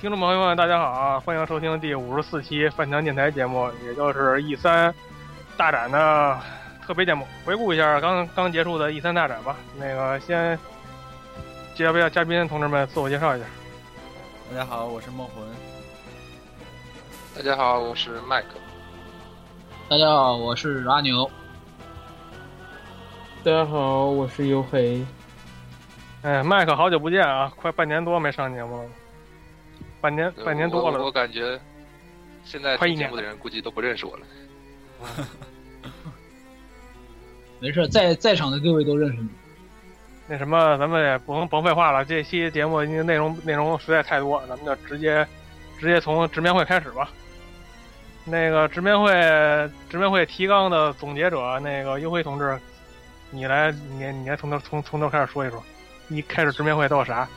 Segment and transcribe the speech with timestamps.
[0.00, 1.20] 听众朋友们，大家好啊！
[1.20, 4.94] 欢迎收听第五十四期饭堂电台节目，也就是 E 三
[5.58, 6.38] 大展的
[6.86, 7.26] 特别节目。
[7.44, 9.54] 回顾一下刚刚结束的 E 三大展吧。
[9.78, 10.58] 那个先
[11.74, 13.46] 介绍一下嘉宾同志们，自我介绍一下。
[14.50, 15.44] 大家好，我是梦魂。
[17.36, 18.54] 大家好，我是麦克。
[19.86, 21.30] 大家好，我是阿牛。
[23.44, 25.04] 大家好，我是黝黑。
[26.22, 27.52] 哎，麦克，好久不见啊！
[27.54, 28.88] 快半年多没上节目了，
[30.00, 31.10] 半年半年多我我。
[31.10, 31.58] 感觉
[32.44, 34.26] 现在快一年听节目的人估计都不认识我了。
[37.60, 39.28] 没事，在在场的各位都认识你。
[40.26, 45.26] 那什么，咱们也不能甭废话了，这期节目因为内容内容实在太多，咱们就直接
[45.78, 47.10] 直接从直面会开始吧。
[48.24, 49.12] 那个直面会
[49.88, 52.58] 直面会提纲的总结者，那个优辉同志，
[53.30, 55.62] 你来你你来从头从从头开始说一说，
[56.08, 57.28] 一开始直面会都有啥？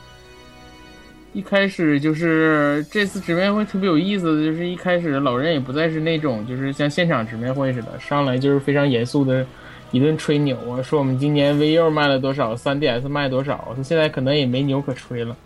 [1.34, 9.44] 一开始就是这次直面会特别有意思的就是一开始老任也不再是那种就是像现场直面会似的，上来就是非常严肃的
[9.90, 15.36] 一顿吹牛啊，说我们今年 VU 卖了多少，3DS 卖多少，他现在可能也没牛可吹了。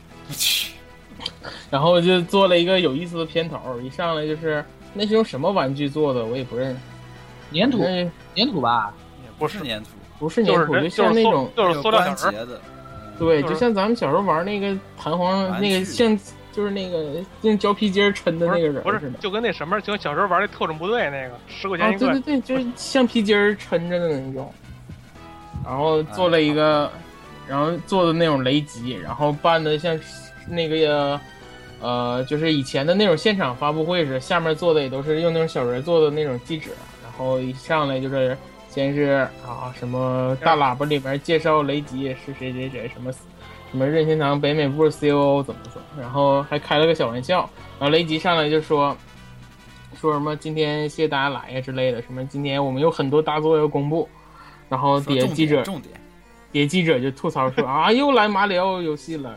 [1.71, 4.63] 然后就做了一个有意思的片头，一上来就是
[4.93, 7.59] 那是用什么玩具做的，我也不认识。
[7.59, 7.79] 粘土，
[8.35, 8.93] 粘土吧？
[9.25, 9.89] 也不是粘土，
[10.19, 12.61] 不是粘土，就是那种就是塑料小人儿，的。
[13.19, 16.19] 对，就像咱们小时候玩那个弹簧，那个具像
[16.53, 19.13] 就是那个用胶皮筋儿抻的那个人不是。
[19.21, 24.53] 就跟那什么，就跟小时候玩那特种部队那个，十块钱啊，一个，对对对，就是橡皮筋儿抻着的那种。
[25.65, 26.91] 然后做了一个，
[27.47, 29.99] 然后做的那种雷击，然后办的像
[30.49, 31.21] 那个
[31.81, 36.71] 呃，就是以前的那种现场发布会似的，下面做的也都是用那种小人做的那种记者，
[37.03, 38.37] 然后一上来就是
[38.79, 47.39] 先是啊什么大喇叭里面介绍雷吉是谁谁谁什么什么任天堂北美部 COO 怎么怎么，然后还开了个小玩笑，
[47.81, 48.97] 然后雷吉上来就说
[49.97, 54.09] 说什么今天谢谢大家来呀之类的，什么今天我们有很多大作要公布，
[54.69, 55.93] 然后底下记者点重点，
[56.53, 59.35] 底下记者就吐槽说啊又来马里奥游戏了，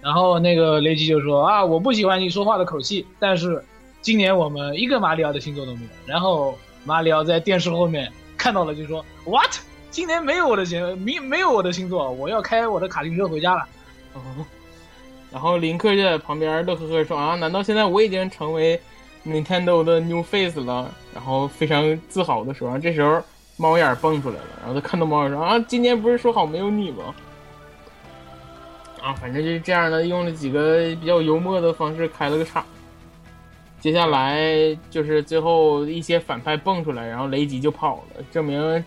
[0.00, 3.60] 然后那个雷吉就说啊，我不喜欢你说话的口气，但是
[4.00, 5.88] 今年我们一个马里奥的星座都没有。
[6.06, 8.12] 然后马里奥在电视后面
[8.44, 9.56] 看到了，就说 What？
[9.90, 13.66] 今年没有我的星，没没有我的星座，我要开我的卡丁车回家了。
[14.12, 14.20] 哦，
[15.32, 18.78] 然后林克就在旁边乐呵呵说啊难道现在我已经成为
[19.24, 20.94] Nintendo 的 New Face 了？
[21.14, 23.22] 然后非常自豪的说，这时候
[23.56, 27.14] 猫眼蹦出来了，然后他看到猫眼说啊今年不是说好没有你吗？
[29.00, 32.62] 啊，反正就是这样的，用了几个比较幽默的方式开了个场。
[33.84, 38.82] 接下来就是最后一些反派蹦出来，然后雷吉就跑了，证明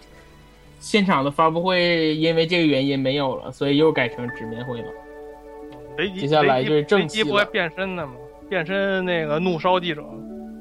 [0.80, 4.88] 现场的发布会因为这个原因没有了，所以又改成直面会了。
[6.00, 8.14] 雷吉接下来就是正雷吉不还戏了变身的吗？
[8.50, 10.02] 变身那个怒烧记者，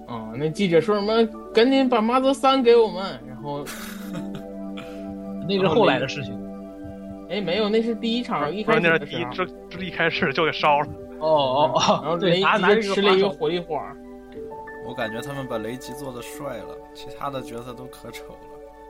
[0.07, 1.27] 啊、那记者说什么？
[1.55, 3.19] 赶紧把马泽三给我们。
[3.27, 3.65] 然后，
[5.49, 6.39] 那是后来的事情。
[7.31, 8.81] 哎，没有，那是第一场一开始。
[8.81, 10.87] 那是第一这这一开始就给烧了。
[11.21, 13.97] 哦哦然后雷吃了一个火力花。
[14.87, 18.39] 我感觉他们把雷吉做的帅了，其他的角色都可丑了。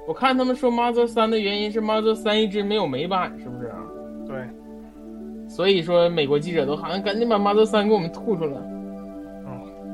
[0.06, 3.72] 我看他们说马泽三的原因是马泽三一直没有美版，是不是？
[4.26, 4.36] 对，
[5.48, 8.60] 所以说美国记者都喊赶紧把马泽三给我们吐出来。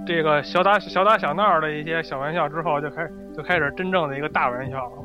[0.04, 4.96] 这个小打小打小闹的一些小玩笑之后，就开就开始真正的一个大玩笑了。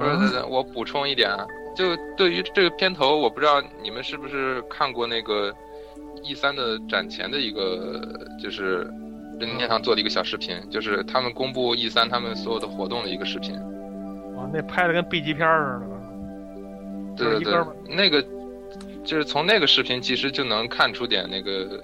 [0.00, 1.46] 不是，嗯，等等我补充一点啊，
[1.76, 1.84] 就
[2.16, 5.54] 对于这个片头，我不知道你们是不是看过那个
[6.24, 8.00] E 三的展前的一个，
[8.42, 8.90] 就是
[9.38, 13.54] 任天堂做的一个小视频，就是他们公布 E 三他们所有的活动的一个视频。
[14.36, 15.94] 哇，那拍的跟 B 级片儿似的。
[17.16, 17.54] 对对
[17.88, 18.20] 那个
[19.04, 21.80] 就是从那个视频其实就能看出点那个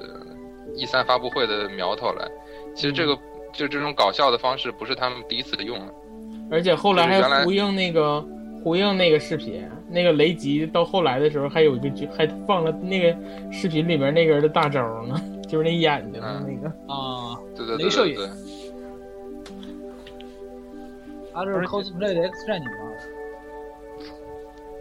[0.77, 2.29] E 三发布会的苗头来。
[2.75, 3.17] 其实这个
[3.53, 5.93] 就这种搞笑的方式不是他们第一次用了，
[6.51, 8.25] 而且后来还呼应那个
[8.63, 13.17] 呼应那个视频，那个雷吉到后来的时候还有一个剧，还放了那个
[13.51, 15.21] 视频里边那个人的大招呢，
[15.51, 16.69] 就是那眼睛的那个。
[16.93, 18.33] 啊，对对对镭射眼对对，
[21.35, 22.77] 他这是 cosplay 的 X 战警嘛？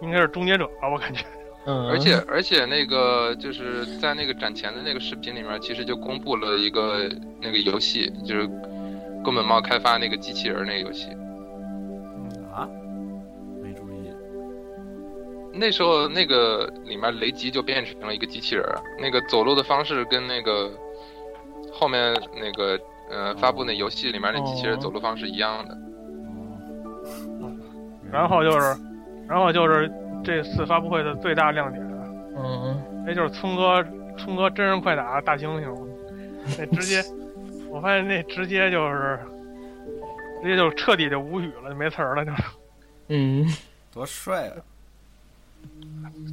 [0.01, 1.25] 应该是终结者吧，我感觉。
[1.65, 7.09] 嗯，而且而且那个就是在那个展前的那个视频里面，其实就公布了一个
[7.41, 8.47] 那个游戏，就是
[9.23, 11.07] 宫本茂开发那个机器人那个游戏。
[15.51, 20.71] 那时候那个里面雷吉就变成了一个机器人儿，那个走路的方式跟那个
[21.71, 22.79] 后面那个
[23.09, 25.77] 呃发布那游戏里面那机器人走路方式一样的。
[28.11, 28.75] 然后就是，
[29.27, 29.91] 然后就是
[30.23, 31.83] 这次发布会的最大亮点，
[32.35, 33.85] 嗯，那就是聪哥，
[34.17, 35.87] 聪哥真人快打大猩猩，
[36.57, 37.03] 那直接，
[37.69, 39.19] 我发现那直接就是，
[40.41, 42.31] 直接就彻底就无语了，就没词儿了，就。
[42.31, 42.43] 是
[43.09, 43.45] 嗯，
[43.93, 44.53] 多帅啊！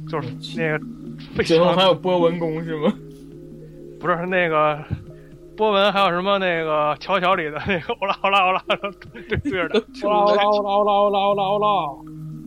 [0.09, 0.27] 就是
[0.57, 0.85] 那个
[1.35, 2.93] 非最后还有波纹弓是吗？
[3.99, 4.79] 不是那个
[5.55, 8.63] 波纹，还有什么那个乔乔里的那个 欧啦欧啦欧啦
[9.29, 11.67] 对对着的， 欧啦欧啦欧啦欧啦欧啦！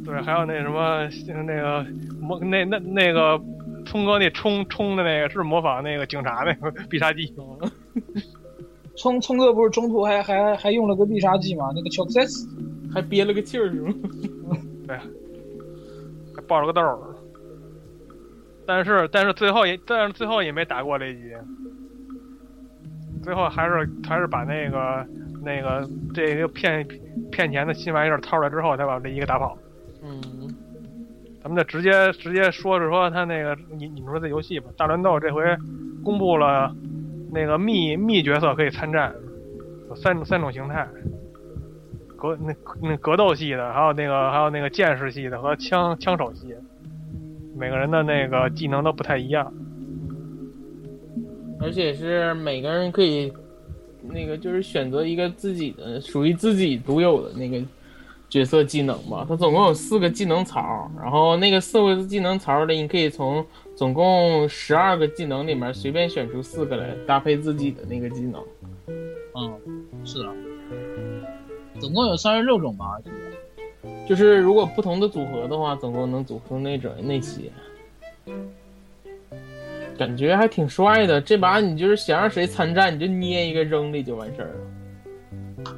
[0.05, 1.09] 对，还有那什么
[1.45, 1.85] 那个
[2.21, 3.39] 模那那那个
[3.85, 7.35] 聪哥那冲冲的那个是模仿那个警察那个必杀技，
[8.97, 11.71] 聪聪哥不是中途还还还用了个必杀技吗？
[11.75, 12.49] 那个 h o c s
[12.95, 13.93] 还憋了个气儿是吗？
[14.87, 16.99] 对还爆了个豆儿。
[18.71, 21.35] 但是但是最后也但是最后也没打过雷吉，
[23.21, 25.05] 最后还是还是把那个
[25.43, 25.85] 那个
[26.15, 26.87] 这个骗
[27.33, 29.59] 骗钱的新玩意儿掏出来之后，才把这一个打跑。
[30.05, 30.23] 嗯，
[31.43, 35.43] 咱们就直接直接说是说他那个你你们说这游戏吧，大乱斗这回
[36.05, 36.73] 公布了
[37.33, 39.13] 那个密密角色可以参战，
[39.89, 40.87] 有三种三种形态，
[42.17, 46.63] 格那那格斗系的，还有那个还有那个剑士系的和枪枪手系的，
[47.61, 49.53] 每个人的那个技能都不太一样。
[51.61, 53.31] 而且是每个人可以
[54.03, 57.63] 那个就是选择一个自己的属于自己独有的那个
[58.31, 59.27] 角色技能吧。
[59.29, 63.45] 它总共有四个技能槽，然后那个四个技能槽里，你可以从
[63.77, 68.43] 总共十二个技能里面随便选出四个来搭配自己的那个技能。
[68.89, 69.53] 嗯，
[70.03, 70.33] 是的，
[71.79, 72.99] 总共有三十六种吧？
[74.09, 77.51] 就是如果不同的组合的话，总共能组出那种那些。
[79.99, 85.75] 感觉还挺帅的，这把你就是想让谁参战，你就捏一个扔里就完事儿了。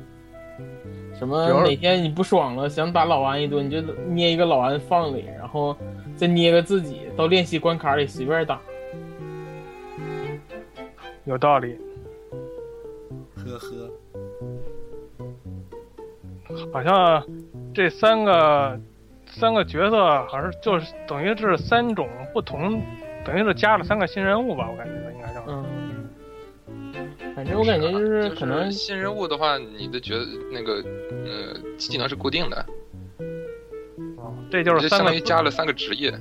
[1.18, 5.76] 什么哪天你不爽了，想打老安一顿，你就捏一个老安放里，然后
[6.16, 8.60] 再捏个自己，到练习关卡里随便打。
[11.24, 11.76] 有道理，
[13.36, 13.90] 呵呵，
[16.72, 17.24] 好像
[17.74, 18.78] 这三个
[19.26, 19.96] 三个角色
[20.26, 22.82] 好像是就是等于是三种不同，
[23.24, 25.44] 等于是加了三个新人物吧，我感觉应该叫。
[25.46, 25.64] 嗯，
[27.34, 30.14] 反正我感觉就是可能就是新人物的话，你的角
[30.52, 30.74] 那个
[31.24, 32.66] 呃技能是固定的，
[34.16, 36.12] 哦这就是三个就相当于加了三个职业。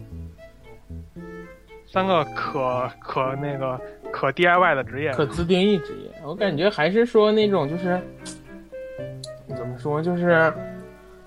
[1.94, 3.78] 三个可可那个
[4.13, 5.12] 可 DIY 的职业。
[5.12, 8.00] 可自定义职业，我感觉还是说那种就是
[9.56, 10.54] 怎么说，就是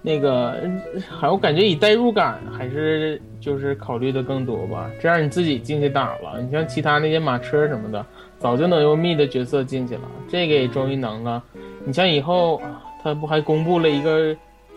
[0.02, 0.60] 那个，
[1.08, 4.90] 还我感觉以代入感还是就是考虑的更多吧。
[5.00, 8.04] 这样你自己进去打了，你像其他那些马车什么的，
[8.38, 11.42] 早就能用密的角色进去了，这个也终于能了。
[11.84, 14.36] 你像以后啊他不还公布了一个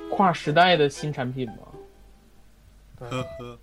[0.10, 1.56] 跨时代的新产品吗？
[3.00, 3.58] 呵呵，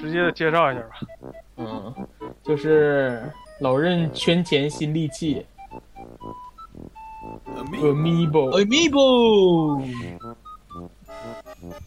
[0.00, 0.88] 直接介绍一下吧。
[1.58, 1.94] 嗯，
[2.42, 3.22] 就是
[3.60, 5.46] 老任圈钱新利器
[7.46, 8.50] 呃咪 Amiibo。
[8.62, 9.82] Amiibo，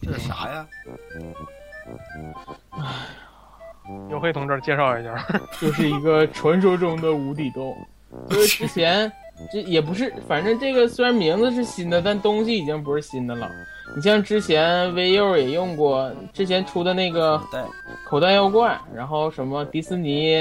[0.02, 0.66] 这是啥呀？
[4.10, 5.14] 黝黑同志介绍一下。
[5.60, 7.76] 就是一个传说中的无底洞。
[8.28, 9.10] 就是之前
[9.52, 13.48] 这也不是，反正这个虽然名字是新的，但东西已经不是新的了。
[13.94, 17.40] 你像之前 VU 也用过，之前出的那个
[18.06, 20.34] 口袋妖怪，然后什么迪士尼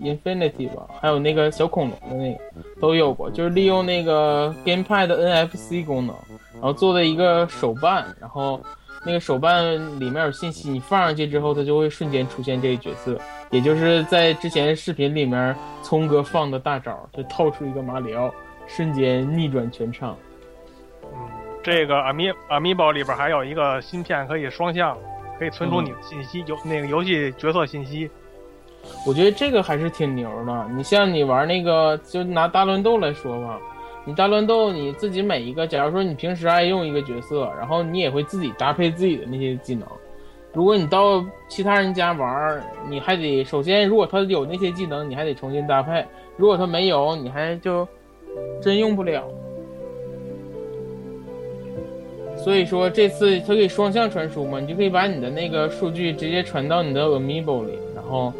[0.00, 2.40] Infinity 吧，还有那个小恐龙的那个
[2.80, 6.16] 都有过，就是利用那个 GamePad 的 NFC 功能，
[6.54, 8.58] 然后做的一个手办，然后
[9.04, 13.18] 那个手办里面有信息，你放上去之后，它就会瞬间出现这个角色，
[13.50, 18.32] 也就是在之前视频里面聪哥放的大招，就套出一个马里奥，
[18.66, 20.16] 瞬间逆转全场。
[21.62, 24.98] 嗯，这个 Ami Amiibo 里边还有一个芯片可以双向，
[25.38, 28.10] 可以存储你的信息，游那个游戏角色信息。
[29.06, 30.68] 我觉得这个还是挺牛的。
[30.74, 33.58] 你像你玩那个，就拿大乱斗来说吧，
[34.04, 39.86] 你大乱斗你自己每一个，假如说你平时爱用一个角色，然后你也会自己搭配自己的那些技能。
[40.52, 46.04] 如果你到其他人家玩，你还得首先，如果他有那些技能，你还得重新搭配；
[46.36, 47.86] 如果他没有，你还就
[48.60, 49.24] 真用不了。
[52.42, 58.32] 所以说这次它可以双向传输嘛，你就可以把你的那个数据直接传到你的 Amiibo 里，然后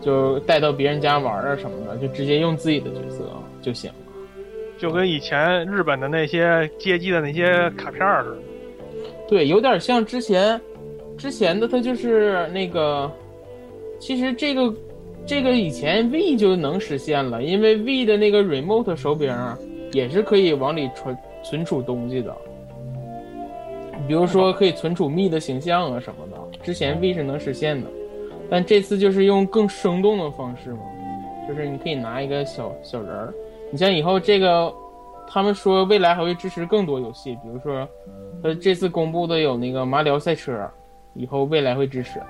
[0.00, 3.96] 就带到别人家玩啊什么的，就直接用自己的角色就行了。
[4.78, 8.36] 就跟以前日本的那些街机的那些卡片似的。
[9.28, 10.58] 对，有点像之前
[11.18, 13.10] 之前的，它就是那个，
[13.98, 14.74] 其实这个
[15.26, 19.34] 这个以前 V 就能实现了，因为 V 的那个 Remote 手柄
[19.92, 22.34] 也是可以往里存存储东西的。
[24.06, 27.88] 比如说可以存储密的形象啊什么的，之前 V 是能实现的，
[28.50, 30.80] 但这次就是用更生动的方式嘛，
[31.48, 33.34] 就是你可以拿一个小小人儿，
[33.70, 34.72] 你像以后这个，
[35.28, 37.88] 他们说未来还会支持更多游戏，比如说，
[38.42, 40.68] 呃这次公布的有那个马里奥赛车，
[41.14, 42.20] 以后未来会支持，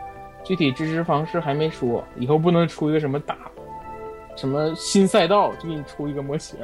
[0.42, 3.37] 具体支持方式还没说，以后不能出一个什么大，
[4.35, 6.59] 什么新赛道就给你出一个模型。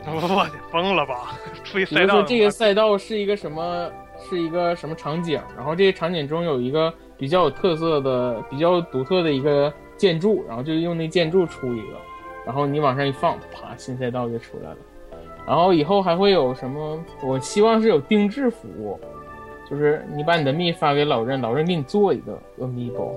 [0.06, 1.38] 我的疯了吧！
[1.62, 11.96] 出一赛道说这个赛道是一个什么，是一个什么场景，然后这个场景中有一个比较有特色的、比较独特的一个建筑，然后就用那建筑出一个，
[12.46, 14.76] 然后你往上一放，啪，新赛道就出来了。
[15.46, 16.98] 然后以后还会有什么？
[17.22, 18.98] 我希望是有定制服务，
[19.68, 23.12] 就是你把你的蜜发给老任，老任给你做一个 amiibo。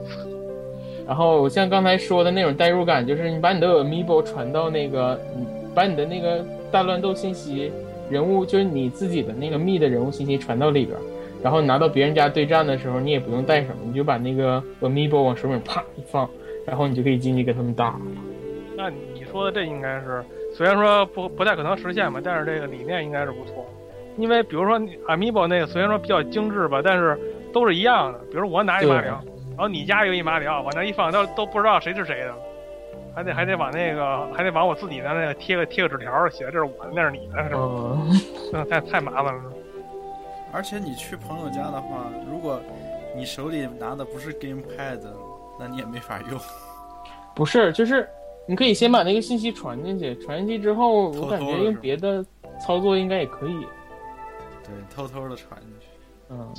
[1.05, 7.71] 然后像刚才说的那种代入感，就是你把你的 amiibo 传到那个，你把你的那个大乱斗信息
[8.09, 10.97] 人物，就是你自己的那个密的人物信息传到里边，
[11.41, 16.29] 然后拿到别人家对战的时候，你也不用带什么，你就把那个 amiibo 往手柄啪一放，
[16.65, 17.99] 然后你就可以进去跟他们打。
[18.75, 23.65] 那你说的这应该是，虽然说不不太可能实现吧，但是这个理念应该是不错。
[24.17, 27.17] 因为比如说 Amiibo 那个虽然说比较精致吧，但是
[27.51, 28.19] 都是一样的。
[28.31, 32.33] 比如我拿一马里奥，然后你家有一马里奥，往那一放，都都不知道谁是谁的，
[33.15, 37.59] 还得还得往那个还得往我自己的那个贴个贴个纸条，写的这是我的，那是你的，是吧？
[37.61, 39.43] 嗯，那太太麻烦了。
[40.51, 42.59] 而且你去朋友家的话，如果
[43.15, 44.99] 你手里拿的不是 GamePad，
[45.59, 46.39] 那你也没法用。
[47.35, 48.07] 不是，就是
[48.47, 52.23] 你可以先把那个信息传进去，传进去之后，我感觉用别的
[52.59, 53.65] 操作应该也可以。
[54.63, 55.87] 对，偷偷的传进去。
[56.29, 56.53] 嗯，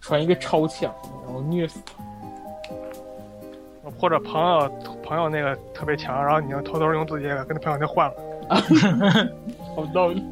[0.00, 2.02] 传一个超强，然后虐死他。
[3.98, 4.70] 或者朋友
[5.02, 8.14] 朋友那个特别强，然后你就偷偷用自己的跟那朋友就换了。
[9.76, 10.24] 好道理。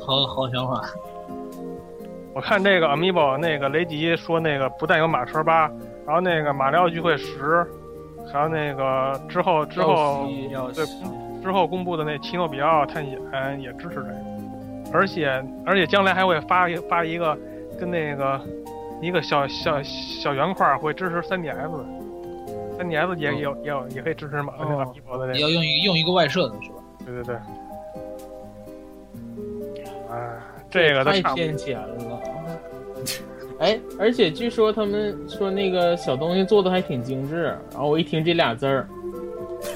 [0.00, 0.84] 好好想法。
[2.32, 5.70] 我看这个 Amiibo 那个雷迪说那个不但有马车八，
[6.06, 7.66] 然后那个马里奥聚会十，
[8.30, 10.26] 还有那个之后之后
[10.74, 10.84] 对
[11.42, 13.18] 之后公布的那奇诺比奥探险
[13.60, 14.14] 也支持这个，
[14.92, 17.36] 而且而且将来还会发一发一个
[17.80, 18.40] 跟那个
[19.00, 22.05] 一个小小小圆块会支持 3DS，3DS
[22.88, 26.76] 也有也有也可以支持马那个 Amiibo 的那个，你要用一用一个外设的是吧？
[27.04, 27.36] 对对对。
[30.10, 30.38] 哎，
[30.70, 31.34] 这个都太。
[31.34, 32.20] 骗钱了。
[33.58, 38.86] 哎，而且据说他们说那个小东西做的还挺精致，然后我一听这俩字儿，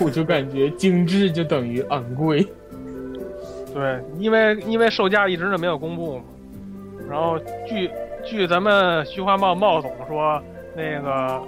[0.00, 2.47] 我就感觉精致就等于昂贵。
[3.73, 6.25] 对，因为因为售价一直都没有公布嘛。
[7.09, 7.90] 然后据
[8.25, 10.42] 据咱们徐华茂茂总说，
[10.76, 11.40] 那个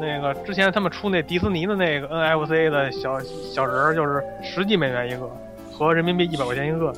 [0.00, 5.30] 那个之前他们出那迪士尼的那个 NFC 的小小人儿，就是十几美元一个，
[5.72, 6.92] 合人民币一百块钱一个。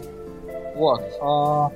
[0.75, 1.71] 我操，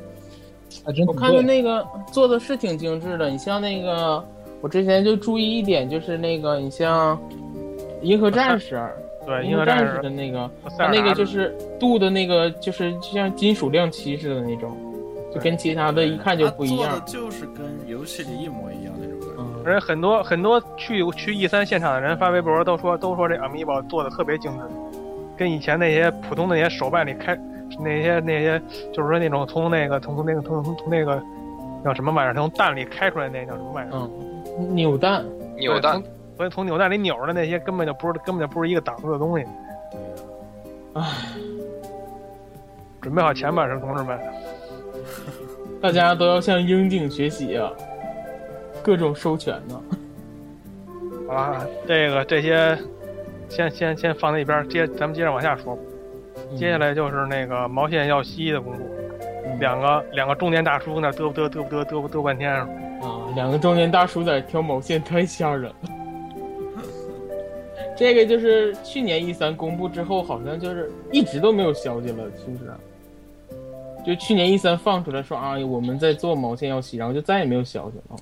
[0.84, 1.42] 还真我看的。
[1.42, 4.24] 那个做的是挺精致的，你像那个，
[4.62, 7.18] 我之前就注意一点，就是那个你像
[8.00, 8.80] 银河战士，
[9.26, 14.74] 对，银河战士士的那个，它那个就是镀的那个，就是就像金属亮漆似的那种，
[15.34, 17.26] 就跟其他的一看就不一样它做的。
[17.26, 18.94] 就是跟游戏里一模一样
[19.66, 24.64] 而且很多很多去去 E 三现场的人发微博都说都说这 Amiibo 做的特别精致，
[25.36, 27.36] 跟以前那些普通的那些手办里开
[27.80, 31.20] 那些那些就是说那种从那个从从那个从从从那个
[31.84, 34.08] 叫什么玩意儿从蛋里开出来那叫什么玩意儿？
[34.58, 35.24] 嗯，扭蛋，
[35.56, 36.00] 扭蛋，
[36.36, 39.44] 所以从扭蛋里扭着的那些根本就不是根本就不是一个档次的东西。
[40.94, 41.02] 唉，
[43.02, 44.16] 准备好钱吧，是同志们。
[45.82, 47.70] 大家都要向樱井学习啊，
[48.86, 49.82] 各种授权呢。
[51.26, 52.78] 好 了，这个这些
[53.48, 55.76] 先先先放在一边儿，接咱们接着往下说。
[56.56, 58.84] 接下来就是那个毛线耀西的公布，
[59.44, 65.74] 嗯两个两个中年大叔那嘚不嘚嘚不嘚嘚不嘚半天，啊，两个中年大叔在挑毛线，太吓人了。
[67.96, 72.70] 这个就是去年 E 三公布之后，好像就是一直都没有消息了，是不是？
[74.06, 78.16] 就去年 E 三放出来说啊，我们在做毛线药系，然后就再也没有消息了。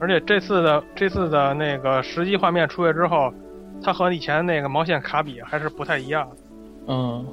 [0.00, 3.32] 而且这次的这次的那个实际画面出来之后，
[3.82, 6.28] 它和以前那个毛线卡比还是不太一样。
[6.86, 7.26] 嗯，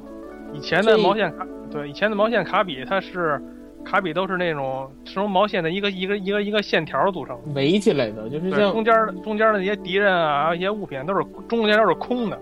[0.53, 3.41] 以前的毛线卡对以前的毛线卡比，它是
[3.83, 7.53] 卡比都是那种是从毛线的一个一个一个一个线条组成的。
[7.53, 12.39] 围起来的，就是，像中间儿中间的那些敌人啊，一些物品都是中间都是空的。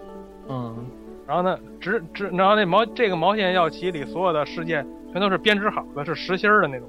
[0.47, 0.85] 嗯，
[1.27, 6.87] 然后呢，直直，然后那毛这个毛线药旗里所有的事件全都是编织好的，是实心儿的那种。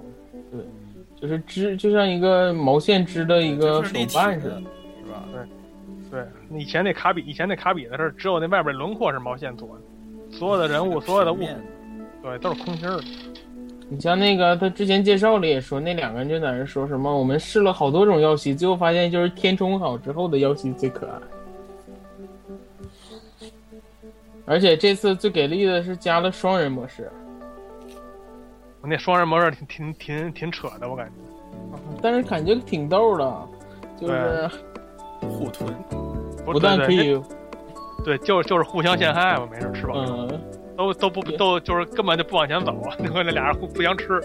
[1.27, 4.63] 就是织，就像一个毛线织的一个手办似的。
[5.03, 5.25] 是吧？
[6.11, 11.49] 对，对以前那卡比，以前那卡比的是只有那外边轮廓是毛线做的，所有的人物、所有的物品，
[12.23, 13.05] 对，都是空心儿的。
[13.89, 21.19] 你像那个他之前介绍里也说，那两个人就在那说什么，我们试了好多种药剂，最后发现就是填充好之后的药剂最可爱。
[24.47, 27.11] 而且这次最给力的是加了双人模式，
[28.85, 31.13] 我那双人模式挺挺挺挺扯的，我感觉。
[32.03, 33.49] 但是感觉挺逗的，
[33.99, 34.47] 就是
[35.23, 35.75] 互吞，
[36.45, 37.23] 不不但可对对以，
[38.05, 40.29] 对，就是就是互相陷害嘛，没事吃饱、嗯，
[40.77, 44.21] 都都不都就是根本就不往前走啊，那 那俩人互互相吃。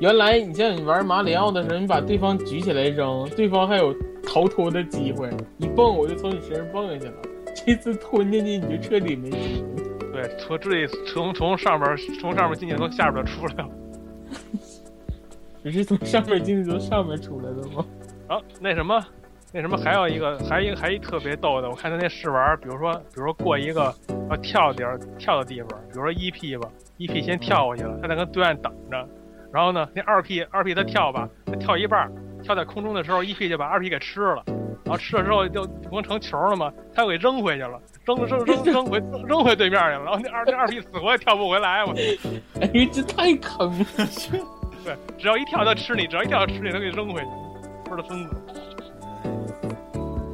[0.00, 3.94] 原来你像你玩马里奥的时候，你把对方举起来扔，对方还有
[4.26, 7.14] 逃脱的机会，一蹦我就从你身上蹦下去了。
[7.54, 9.84] 这次吞进去你就彻底没机会。
[10.18, 13.70] 对，从这里从从上边从上面进去，从下边出来了。
[15.62, 17.84] 只是从上面进去从上面出来的吗？
[18.26, 19.00] 啊，那什么，
[19.52, 23.94] 那什么，还有一个，还一个，还一特别逗的，我看他那试玩，比如说，比如说过一个
[24.28, 29.08] 要跳点儿跳的地方，比如说一 P 吧，一 P 先跳过去了，他在跟对岸等着，
[29.52, 32.10] 然后呢，那二 P 二 P 他跳吧，他跳一半儿，
[32.42, 34.42] 跳在空中的时候，一屁就把二 P 给吃了，
[34.84, 36.72] 然后吃了之后就不能成球了吗？
[36.94, 41.92] 他又给扔回去了，扔扔扔 扔回扔回对面去了，然后那二那二 P 死活也跳不回来，我
[42.60, 43.86] 哎，这太坑了。
[44.84, 47.28] 对，只要一跳他吃你，只要一跳他吃你，他给扔回去，
[47.84, 48.36] 不是他孙子。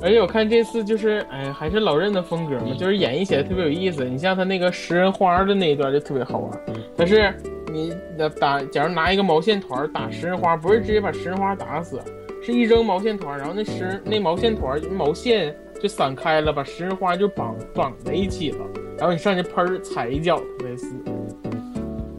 [0.03, 4.05] 而且我看这次就是，哎，还是老任的风格嘛，就是演绎起来特别有意思。
[4.05, 6.61] 你像他那个食人花的那一段就特别好玩，
[6.95, 7.35] 但是
[7.75, 7.93] 你
[8.39, 12.01] 打，假如拿一个毛线团打食人花，不是直接把食人花打死，
[12.41, 18.65] 是一扔毛线团，然后那食那毛线团毛线就散开了，把食人花就绑绑在一起了，
[18.97, 20.95] 然后你上去喷儿踩一脚特别死。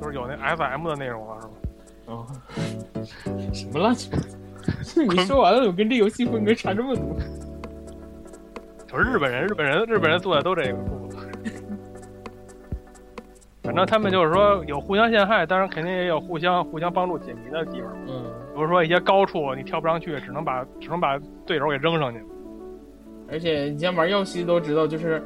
[0.01, 1.53] 就是有那 S M 的内容了，是吧？
[2.07, 2.27] 哦，
[3.53, 5.01] 什么乱七八糟？
[5.09, 7.17] 你说完了，我跟这游戏风格差这么多。
[8.87, 10.77] 就是日本人，日本人，日本人做的都这个。
[13.65, 17.91] 反正他们就是说有互相陷害，当然肯定也有互相互相帮助解谜的地方。
[18.07, 18.23] 嗯，
[18.53, 22.19] 比如说一些高处你跳不上去，只能把只能把对手给扔上去。
[23.29, 25.21] 而且你像玩药西都知道，就是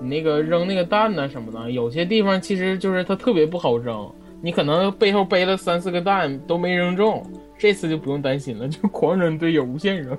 [0.00, 4.10] 你那个扔那个蛋呐什么的，有些地方其实就是它特别不好扔，
[4.42, 7.22] 你可能背后背了三四个蛋都没扔中，
[7.56, 10.18] 这次就不用担心了，就狂扔队友无限扔。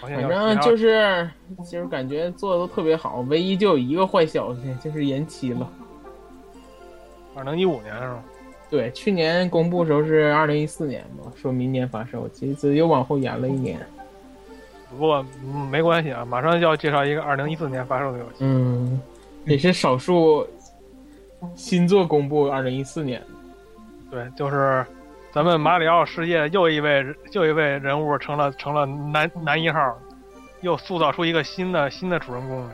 [0.00, 1.28] 好像反正就是
[1.70, 5.70] 就是感觉做的都特别好，唯一就有一个坏消息，就是延期了。
[7.34, 8.22] 二零一五年是吧？
[8.70, 13.78] 对，去年公布时候是二零一四年嘛，说明年发售，其实又往后延了一年。
[14.90, 18.36] 不过、嗯、没关系啊，马上就要介绍一个二零一四年发售的游戏。
[18.40, 19.00] 嗯，
[19.44, 20.46] 也是少数
[21.56, 23.20] 新作公布二零一四年。
[24.10, 24.86] 对，就是
[25.34, 29.98] 咱们马里奥世界又一位又一位人物成了成了男男一号，
[30.60, 32.70] 又塑造出一个新的新的主人公来。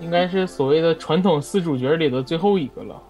[0.00, 3.00] 应该是所谓的传统四主角里的最后一个了。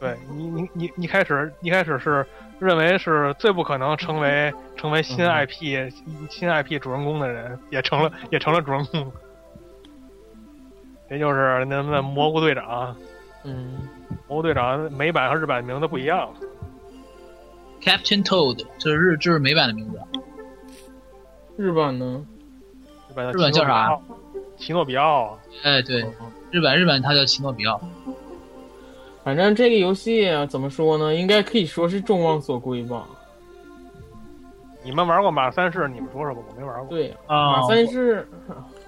[0.00, 2.26] 对你，你你一开始一开始是
[2.58, 5.88] 认为是最不可能成为成为新 IP、
[6.28, 9.12] 新 IP 主人公的人，也成了也成了主人公。
[11.08, 12.96] 也就是那那蘑菇队长，
[13.44, 13.78] 嗯，
[14.26, 16.28] 蘑菇队长美版和日版名字不一样。
[17.82, 20.00] Captain Toad，这是日这是美版的名字。
[21.56, 22.24] 日版呢？
[23.08, 23.98] 日本日本叫啥？
[24.56, 25.38] 奇诺比奥啊。
[25.62, 26.04] 哎，对，
[26.50, 27.80] 日本日本它叫奇诺比奥。
[29.24, 31.14] 反正这个游戏啊，怎么说呢？
[31.14, 33.06] 应该可以说是众望所归吧。
[34.82, 35.86] 你们玩过马三世？
[35.88, 36.96] 你们说说吧，我没玩过。
[36.96, 38.26] 对，啊马三世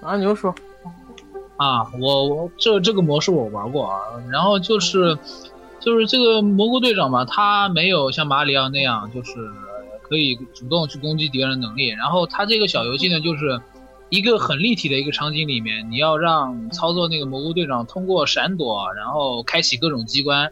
[0.01, 0.53] 啊，你就说，
[1.57, 4.01] 啊，我我这这个模式我玩过啊，
[4.31, 5.15] 然后就是
[5.83, 9.33] 就是这个蘑菇队长嘛，他没有像马里奥那样就是
[10.01, 13.59] 可以主动去攻击敌人的能力，然后他这个小游戏呢，就是
[14.09, 20.51] 一个很立体的一个场景里面，你要让操作那个蘑菇队长通过闪躲，然后开启各种机关，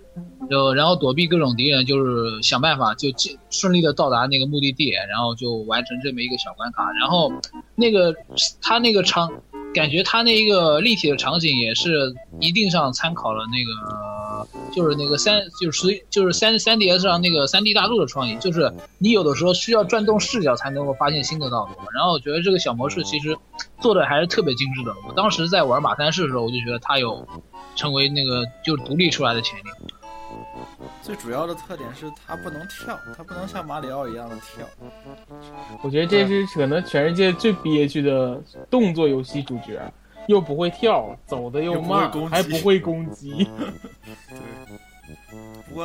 [0.50, 6.91] 就然后躲避各种敌人，就是想办法就进顺利的到达那个目的地，然后就完成这么一个小关卡。
[7.00, 7.32] 然后
[7.76, 8.15] 那个
[8.62, 9.32] 他那个场，
[9.74, 21.72] 感觉他那一个立体的场景也是一定上参考了那个，就是那个三就是属于就是三三 DS 上那个三 D 大陆的创意，就是你有的时候需要转动视角才能够发现新的道路。
[21.94, 23.38] 然后我觉得这个小模式其实
[23.80, 24.94] 做的还是特别精致的。
[25.08, 27.26] 我当时在玩马三世的时候，我就觉得它有
[27.76, 29.64] 成为那个就是独立出来的潜力。
[31.02, 34.66] 最主要的特点是它不能跳，它不能像马里奥一样的跳。
[35.82, 39.82] 我觉得这是可能全世界最憋屈的动作游戏主角，
[40.28, 43.50] 又不会跳，走的又慢，还不会攻击。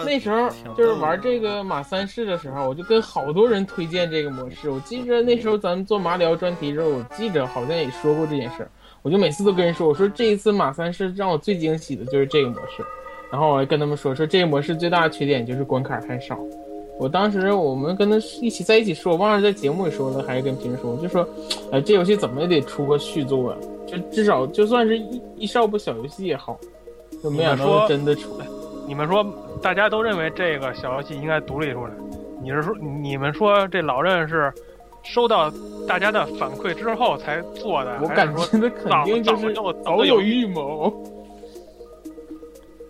[0.05, 4.69] 那时候就是玩这个马三世的时候，我就跟好多人推荐这个模式。
[4.69, 8.71] 我记着那时候咱们做马里奥专题的时候，我记着好像也说过这件事儿。
[9.03, 12.85] 我就每次都跟人说，我说这一次马三世让我最惊喜的就是这个模式。
[13.37, 16.39] 然后我还跟他们说，说这个模式最大的缺点就是关卡太少。
[16.99, 21.29] 我当时我们跟他一起在一起说，我忘了在节目里说了还是跟平时说，就说，
[21.71, 26.59] 呃，这游戏怎么也得出个续作啊，就至少就算是一一少部小游戏也好。
[27.23, 28.47] 就没想到真的出来。
[28.89, 29.23] 你们说
[29.61, 31.93] 大家都认为这个小游戏应该独立出来，
[32.43, 34.51] 你是说你们说这老任是
[35.03, 35.53] 收到
[35.87, 40.91] 大家的反馈之后才做的，我感觉他肯定就是早有预谋。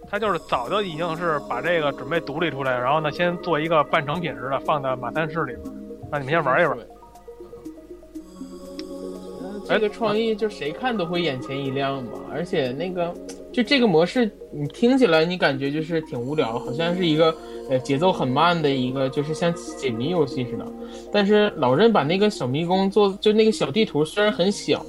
[0.08, 5.74] 他就是早就已经是把这个准备独立出来，然后呢，先做一个半成品似的放在马三室里边，
[6.12, 6.78] 让你们先玩一玩。
[9.68, 13.12] 这个创意就谁看都会眼前一亮吧，而且那个
[13.52, 17.34] 就这个模式，你听起来你感觉就是挺无聊，好像是一个
[17.68, 20.64] 呃节奏很慢的一个，就是像解谜游戏似的。
[21.12, 24.86] 但是老任把那个小迷宫做，就那个小地图虽然很小，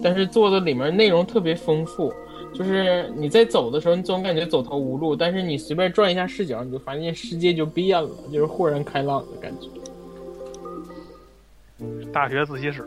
[0.00, 2.12] 但是做的里面内容特别丰富。
[2.52, 9.68] 就是你在走的时候，你总感觉走投无路，但是你随便转一下视角，你就发现世界就变了，就是豁然开朗的感觉。
[12.12, 12.84] 大学自习室，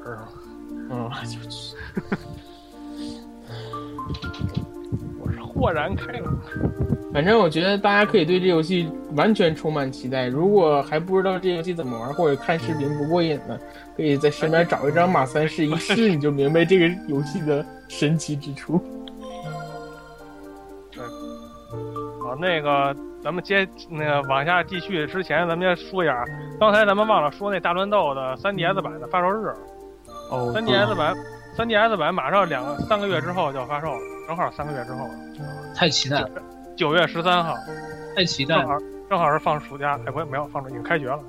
[0.91, 1.75] 嗯，就是
[5.19, 6.37] 我是豁然开朗。
[7.11, 10.27] 反正我觉得大家可以对这游戏完全充满期待。
[10.27, 13.59] 如果还不知道这游戏怎么玩，或者看视频不过瘾的，
[13.95, 18.79] 可以在身边找一张马三试一试，你就明白这个游戏的神奇之处。
[22.33, 26.25] 好，那个咱们接那个往下继续之前，咱们先说一下，
[26.59, 29.53] 刚才咱们忘了说那大乱斗的 3DS 版的发售日。
[30.31, 31.13] 哦 3DS 版
[31.55, 35.07] ，3DS 版马上两个三个月之后就要发售了，正好三个月之后，
[35.75, 36.29] 太期待了，
[36.75, 37.53] 九月十三号，
[38.15, 38.61] 太期待了。
[38.63, 38.79] 正好
[39.11, 41.19] 正好是放暑假，哎，不没有放暑，已经开学了。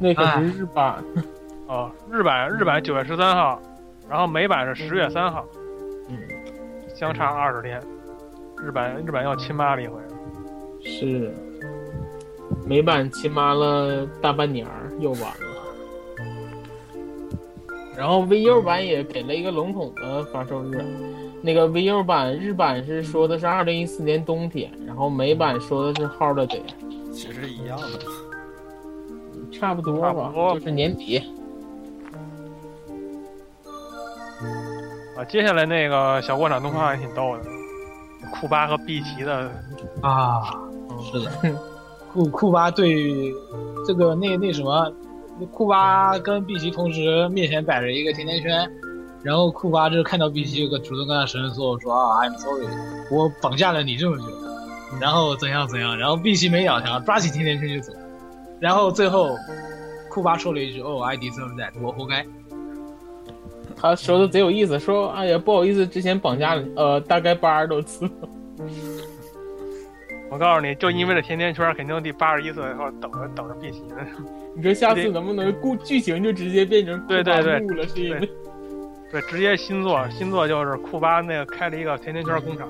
[0.00, 0.96] 那个是日版，
[1.68, 3.60] 哦，日版日版九月十三号，
[4.08, 5.44] 然后美版是十月三号，
[6.08, 6.18] 嗯，
[6.92, 7.80] 相差二十天。
[8.56, 10.00] 日版日版又亲妈了一回，
[10.84, 11.34] 是
[12.66, 15.54] 美版亲妈了大半年儿，又晚了。
[17.96, 20.84] 然后 VU 版也给了一个笼统的发售日，
[21.40, 26.60] 那个 VU 版日版是说的是二零一四年冬天，然后美版说的是 holiday，
[27.12, 28.00] 其实一样的。
[29.52, 31.22] 差不多吧就是年底。
[35.16, 37.44] 啊，接下来那个小过场动画也挺逗的，
[38.32, 39.48] 库巴和碧琪的
[40.02, 40.42] 啊，
[41.12, 41.30] 是的，
[42.12, 43.32] 库库巴对
[43.86, 44.92] 这个那那什么，
[45.50, 48.70] 库巴跟碧琪同时面前摆着一个甜甜圈，
[49.22, 52.66] 然后库巴就是看到碧琪，就主动跟他承认错误，说啊，I'm sorry，
[53.10, 54.24] 我绑架了你这么久，
[55.00, 57.92] 然后怎样怎样，然后碧琪没咬他，抓起甜甜圈就走，
[58.60, 59.36] 然后最后
[60.08, 62.24] 库巴说了一句，哦，I deserve that，我活该。
[63.76, 68.08] 他说的贼有意思，说哎呀不好意思，之前绑架了，呃，大概八十多次。
[70.34, 73.96] 我告诉你，就因为这甜甜圈，肯定第八十一次以后等着等着碧琪呢。
[74.56, 77.86] 你说下次能不能故剧情就直接变成对对对？
[77.86, 78.28] 是因为
[79.12, 82.68] 对，直接新作，新作就是库巴那个开了一个甜甜圈工厂，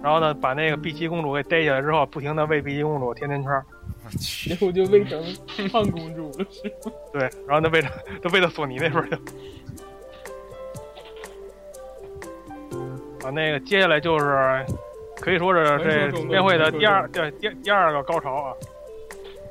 [0.00, 3.50] 然后呢，把那个碧琪公主给逮起来之后，不停的喂碧琪公主甜甜圈，
[4.04, 5.20] 我去然，后就喂成
[5.68, 6.92] 胖公主了，是吗？
[7.12, 7.88] 对，然后呢喂到
[8.22, 9.18] 都喂到索尼那边去了。
[13.24, 14.64] 啊，那个接下来就是
[15.20, 18.54] 可以说是这直面会的第二第第第二个高潮啊，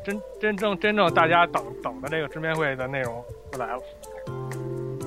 [0.03, 3.81] 真真正真正大家等等的这个直面会的内容就来了。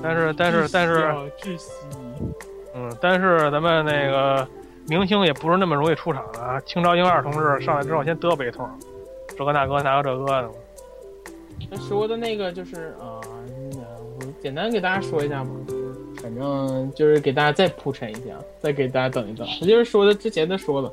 [0.01, 1.07] 但是但是但是，
[1.41, 1.71] 窒息，
[2.75, 4.47] 嗯，但是咱们那个
[4.87, 6.59] 明星也不是那么容易出场的啊。
[6.61, 8.69] 清朝英二同志上来之后先嘚啵一通，
[9.37, 10.49] 这个那个那个这个的，
[11.71, 13.81] 他说的那个就是啊、呃
[14.17, 15.49] 我简单给大家说一下吧。
[16.21, 19.47] 反正就是给大家再铺陈一下，再给大家等一等。
[19.59, 20.91] 他就是说的之前他说了，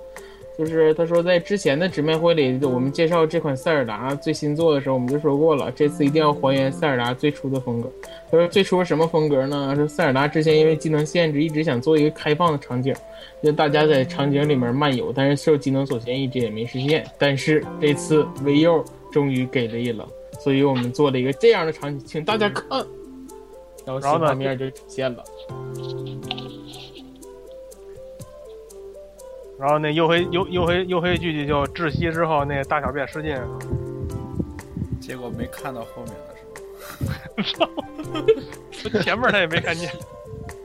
[0.59, 7.91] 就是他说在之前的直面会里，我们介绍这款塞尔达最新作的时候，我们就说过了，这次一定要还原塞尔达最初的风格。
[8.31, 9.75] 他说最初是什么风格呢？
[9.77, 12.95] 说塞尔达之前因为技能限制，一直想做一个开放的场景，
[13.43, 17.07] 就大家在场景里面漫游，但是受技能所限，一直也没实现。
[17.19, 20.07] 但是这次维佑终于给力了，
[20.41, 22.85] 所以我们做了一个这样的场景，请大家看。
[23.87, 25.23] 然后呢画面就出现了。
[29.59, 33.39] 然后那黝黑黝黝黑黝黑巨巨就窒息之后，那大小便失禁，
[35.01, 36.35] 结果没看到后面了，
[37.45, 37.69] 是吧？
[39.03, 39.89] 前面他也没看见。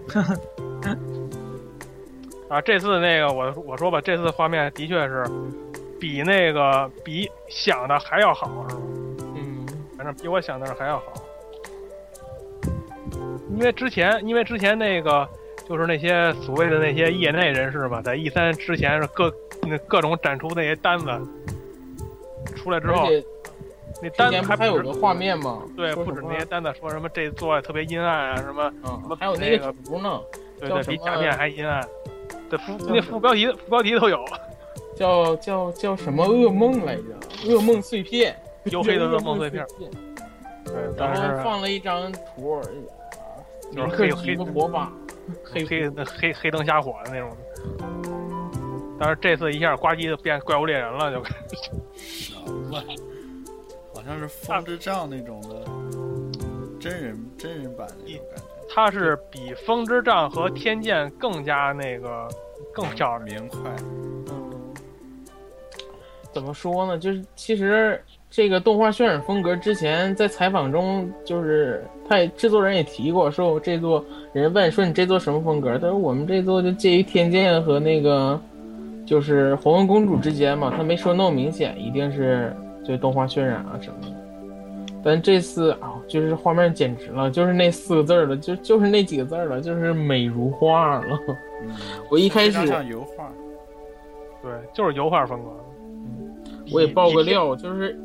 [2.50, 5.24] 啊，这次那个我我说吧，这次画面的确是
[6.00, 8.82] 比那个比想的还要好，是吧？
[9.36, 9.64] 嗯，
[9.96, 11.14] 反正比我想的是还要好。
[13.50, 15.28] 因为之前，因为之前那个
[15.68, 19.34] 就是那些所谓的那些业内人士吧，在 E 三之前是各
[19.64, 21.06] 那各种展出那些单子
[22.56, 23.08] 出来之后，
[24.02, 25.64] 那单子还还有个画面吗？
[25.76, 30.22] 对，不止那些单子说什么这做特别阴暗啊，什么嗯，什么还有那个图呢，
[30.60, 31.86] 对对，比假面还阴暗。
[32.50, 34.24] 对副那副标题副标题都有，
[34.96, 37.02] 叫叫叫什么噩梦来着？
[37.46, 38.34] 噩梦碎片，
[38.66, 39.66] 黝黑的噩梦碎片。
[40.64, 42.62] 对，然后放了一张图。
[43.74, 44.92] 就是黑黑的火把，
[45.44, 47.30] 黑黑那黑黑灯瞎火的那种。
[49.00, 51.24] 但是这次一下呱唧就变怪物猎人了，就
[51.96, 52.34] 什
[52.70, 52.82] 么？
[53.94, 55.64] 好像是风之杖那种的
[56.80, 58.44] 真人真人版的那种感觉。
[58.74, 62.28] 它是比风之杖和天剑更加那个
[62.74, 63.60] 更漂亮明快。
[64.30, 64.74] 嗯，
[66.34, 66.98] 怎么说呢？
[66.98, 68.04] 就是其实。
[68.38, 75.76] 这个动画渲染风格，之前在采访中，就是他制作人也提过，说我这座人问说你这座什么风格？
[75.80, 78.40] 他说我们这座就介于天剑和那个
[79.08, 84.08] 就是黄昏公主之间嘛，他没说那么明显，一定是就动画渲染啊什么的。
[85.04, 91.20] 但这次啊，就是画面简直了，就是那四个字了，就就是那几个字了，就是美如画了。
[92.12, 93.34] 我一开始像油画，
[94.44, 95.50] 对，就是油画风格。
[96.72, 98.00] 我也爆个料，就是。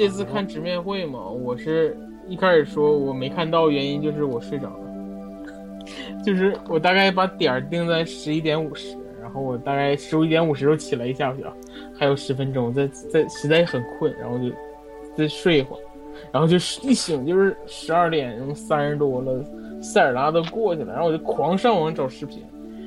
[0.00, 1.94] 这次看直面会嘛，我是
[2.26, 11.44] 一开始说我没看到，原因就是我睡着了，就是我大概把点儿定在十一点五十，然后我大概十一点五十就起来一下去，
[11.94, 14.44] 还有十分钟，再再实在很困，然后就
[15.14, 15.80] 再睡一会儿，
[16.32, 19.44] 然后就是一醒就是十二点三十多了，
[19.82, 22.42] 塞尔达都过去了，然后我就狂上网找视频。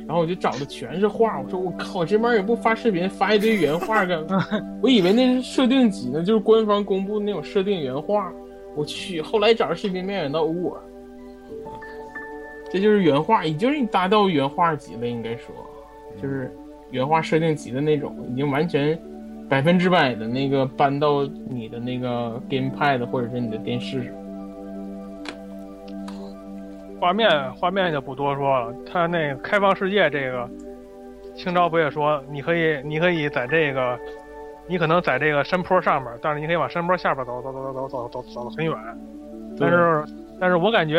[0.05, 4.45] 然后我就找的全是画，我说我靠，这边也不发视频，发一堆原画干嘛？
[4.83, 8.31] 我以为那是设定集呢，就是官方公布那种设定原画。
[8.75, 10.81] 我去，后来找着视频，没想到我，
[12.71, 15.53] 这就是原画，已经达到原画级了，应该说，
[16.21, 16.51] 就是
[16.89, 18.99] 原画设定集的那种，已经完全
[19.47, 24.13] 百分之百的那个搬到你的那个 GamePad 或者是你的电视上。
[27.03, 30.49] 画面画面就不多说了，他那开放世界这个，
[31.35, 33.99] 清朝不也说你可以你可以在这个，
[34.69, 38.73] 你可能在这个山坡上面，但是你可以往山坡下边走走走走走走走走很远，
[39.59, 40.05] 但是
[40.39, 40.97] 但是我感觉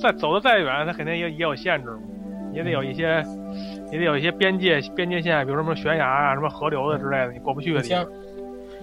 [0.00, 2.02] 再走的再远，他肯定也也有限制嘛，
[2.52, 3.20] 也得有一些，
[3.90, 8.06] 也得有一些边界边界线，比如什么悬崖啊、什么河流的之类的，你过不去的地方。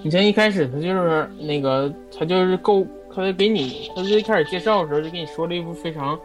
[0.03, 6.19] 你像一开始他就是那个，他就是够，他给你，他最开始介绍的时候就给你说了一幅非常。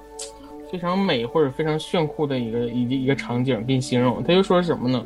[0.71, 4.23] 非常美或者非常炫酷的一个一一个场景，给你形容。
[4.23, 5.05] 他就说什么呢？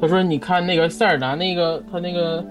[0.00, 2.44] 他说：“你看那个塞尔达，那个他那个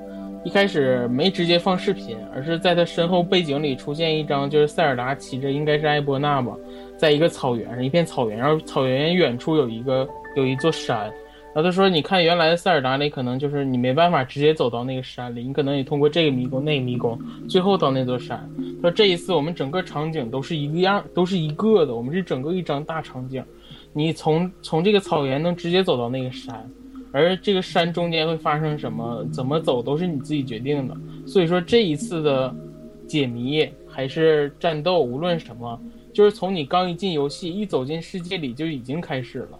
[0.43, 6.55] 一开始没直接放视频，而是在他身后背景里出现一张，就是塞尔达骑着应该是埃博纳吧，
[6.97, 11.11] 在一个草原上，一片草原，然后草原远处有一个有一座山。”
[11.55, 18.45] 然后他说：“你看，原来的塞尔达里可能就是你没办法直接走到那个山里，你可能也通过这个迷宫、那个迷宫，最后到那座山。
[18.81, 23.41] 说这一次我们整个场景都是一个样，都是一个的，我们是整个一张大场景。
[23.93, 26.69] 你从从这个草原能直接走到那个山，
[27.13, 30.97] 而这个山中间会发生什么，怎么走都是你自己决定的。
[31.25, 32.53] 所以说这一次的
[33.07, 39.59] 解谜还是战斗，无论什么，就是从你刚一进游戏，一走进世界里就已经开始了。”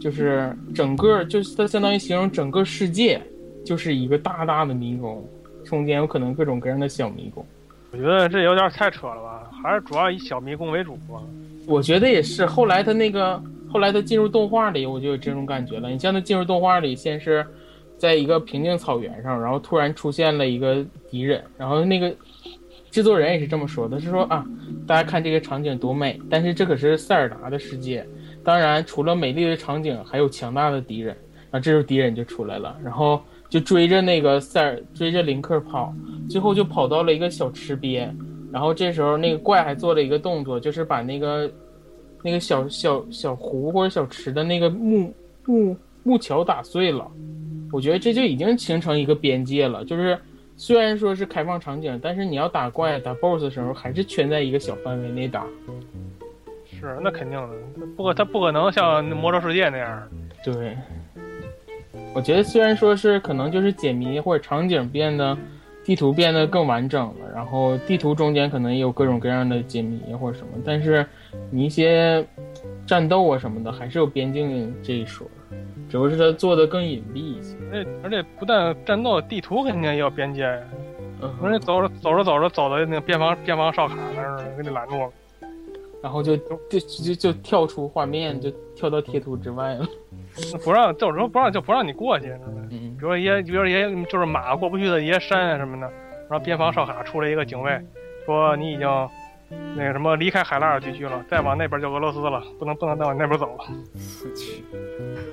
[0.00, 3.20] 就是整个，就是它相当于形容整个世界，
[3.64, 5.22] 就是一个大大的迷宫，
[5.64, 7.44] 中间有可能各种各样的小迷宫。
[7.92, 11.20] 我觉得这有点太扯了吧，还是主要以小迷宫为主吧。
[11.66, 12.46] 我觉得也是。
[12.46, 15.90] 后来他那个，后来他进入动画里，我就有这种感觉了。
[15.90, 17.44] 你像他进入动画里，先是
[17.98, 22.14] 在一个平静草原上，然后突然出现了一个敌人，然后那个
[22.90, 24.46] 制作人也是这么说的，是说啊，
[24.86, 28.06] 大家看这个场景多美，但是这可是塞尔达的世界，
[28.50, 31.16] 当然除了美丽的场景，还有强大的敌人。
[31.52, 35.94] 啊，这时候敌人就出来了，然后就追着那个塞尔，追着林克跑，
[36.28, 38.12] 最后就跑到了一个小池边，
[38.52, 41.48] 然后这时候那个怪还做了一个动作，就是把那个
[42.24, 47.08] 那个小小小湖或者小池的那个木木木桥打碎了。
[47.70, 50.18] 我觉得这就已经形成一个边界了，就是
[50.56, 55.46] 虽然说是开放场景，但是你要打怪打 BOSS 的时候，还是圈在一个小范围内打。
[56.80, 60.08] 是那肯定的，不可他不可能像魔兽世界那样。
[60.42, 60.76] 对，
[62.14, 65.36] 我觉得虽然说是可能就是解谜或者场景变得，
[65.84, 71.04] 地图变得更完整了，然后地图中间可能也有各种各样的解谜或者什么，但是
[71.50, 72.24] 你一些
[72.86, 75.26] 战斗啊什么的，还是有边境这一说，
[75.88, 77.56] 只不过是它做的更隐蔽一些。
[77.72, 80.46] 而且而且不但战斗，地图肯定也有边界。
[81.22, 85.10] 嗯人家走着走着走着走到那个边防边防哨卡那儿，给你拦住了。
[86.02, 89.86] 然后就就就就跳出画面，就跳到贴图之外了。
[90.64, 92.32] 不让，就是说不让就不让你过去？
[92.70, 95.92] 嗯比如说一些，比如说一些就是马过不去的一些山啊什么的，
[96.28, 97.80] 然后边防哨卡出来一个警卫，
[98.24, 98.86] 说你已经
[99.74, 103.64] 那个什么离开海拉尔地区了，再往那边就俄罗斯了，不能不能再往那边走了。
[103.64, 104.64] 我去，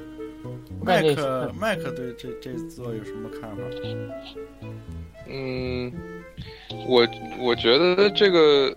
[0.84, 3.58] 麦克麦克对这这座有什么看法？
[5.30, 5.92] 嗯，
[6.88, 7.06] 我
[7.40, 8.74] 我觉得这个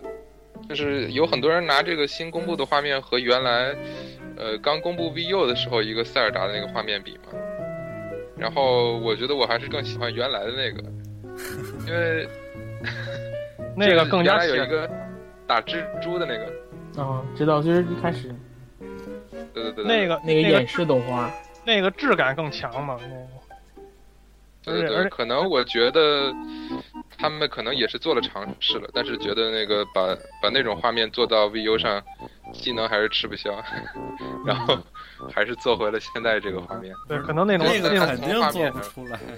[0.71, 3.75] 就是有很多人拿这个新公布的画面和原来
[4.37, 7.37] 呃刚公布 VU 的时候一个塞尔达的那个画面比嘛，
[8.39, 10.81] 然后我觉得我还是更喜欢原来的那个，
[11.89, 12.29] 因为
[13.77, 14.89] 那个更加原来有一个
[15.45, 18.33] 打蜘蛛的那个，啊，知道，就是一开始。
[19.53, 21.29] 对对对对，那个那个那演示动画，
[21.65, 22.97] 那个质感更强嘛。
[23.03, 23.15] 那个。
[24.63, 26.33] 对对对，可能我觉得
[27.21, 32.03] 他们可能也是做了尝试了，但是觉得那个把把那种画面做到 VU 上，
[32.53, 33.51] 技能还是吃不消，
[34.47, 34.79] 然后
[35.33, 36.95] 还是做回了现在这个画面。
[37.07, 39.19] 对，可能那种那个肯定做不出来。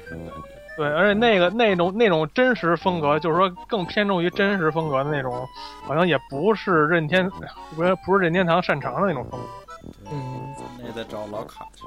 [0.75, 5.47] 对，而且那个那种那种真实风格，就是说更偏重于真实风格的那种，
[5.85, 7.29] 好像也不是任天
[7.77, 9.47] 不是不是任天堂擅长的那种风格。
[10.11, 11.83] 嗯，那也得找老卡去。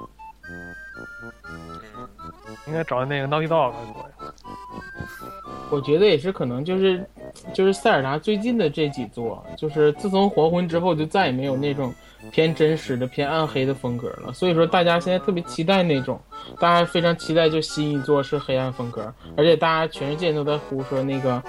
[2.67, 4.33] 应该找那个 Naughty Dog 做呀。
[5.71, 7.03] 我觉得也是可能就是
[7.53, 11.93] 就是塞尔达最近的这几座，就是自从黄昏之后就再也没有那种
[12.31, 14.31] 偏真实的、偏暗黑的风格了。
[14.31, 16.19] 所以说大家现在特别期待那种，
[16.59, 21.41] 大家非常期待就新一座是黑暗风格，而且大家全世界都在呼说那个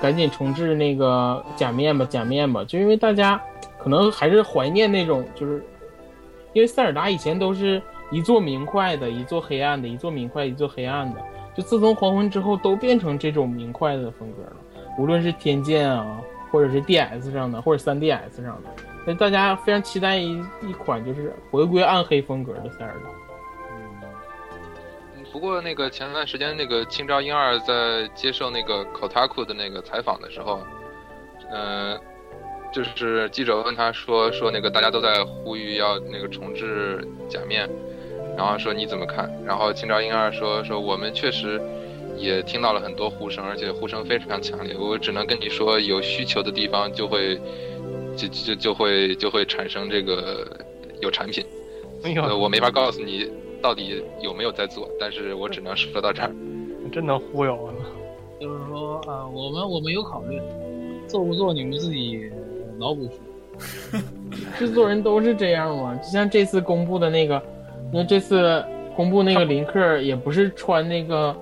[0.00, 3.40] 赶紧重置那个假面吧，假面吧，就因为大家
[3.78, 5.64] 可能还是怀念那种就是。
[6.52, 7.82] 因为塞尔达以前都是
[8.14, 11.20] 一座明快的，一座黑暗的，一座明快，一座黑暗的。
[11.56, 14.56] 就自从黄昏之后，都变成这种明快的风格了。
[14.96, 16.20] 无论是天剑啊，
[16.52, 18.70] 或者是 DS 上的，或者 3DS 上的，
[19.04, 23.10] 所以大家非常期待一一款就是回归暗黑风格的塞尔达。
[23.70, 30.60] 嗯不过那个前段时间那个青沼英二在接受那个 Kotaku 的那个采访的时候，
[31.50, 31.98] 嗯、
[32.72, 37.68] 就是记者问他说说那个大家都在呼吁要那个重置假面，
[38.36, 39.30] 然后说你怎么看？
[39.44, 41.60] 然后清朝英二说说我们确实
[42.16, 44.76] 也听到了很多呼声，而且呼声非常强烈。
[44.76, 47.40] 我只能跟你说，有需求的地方就会
[48.16, 50.46] 就就就会就会产生这个
[51.00, 51.44] 有产品。
[52.38, 53.30] 我没法告诉你
[53.62, 56.30] 到底有没有在做，但是我只能说到这儿。
[56.92, 57.72] 真能忽悠啊！
[58.38, 60.38] 就是说啊，我们我们有考虑，
[61.08, 62.30] 做不做你们自己
[62.78, 63.14] 脑补去。
[64.58, 67.42] 制作人都是这样嘛，就像这次公布的那个，
[67.94, 68.62] 因为这次
[68.96, 71.36] 公布那个林克也不是穿那个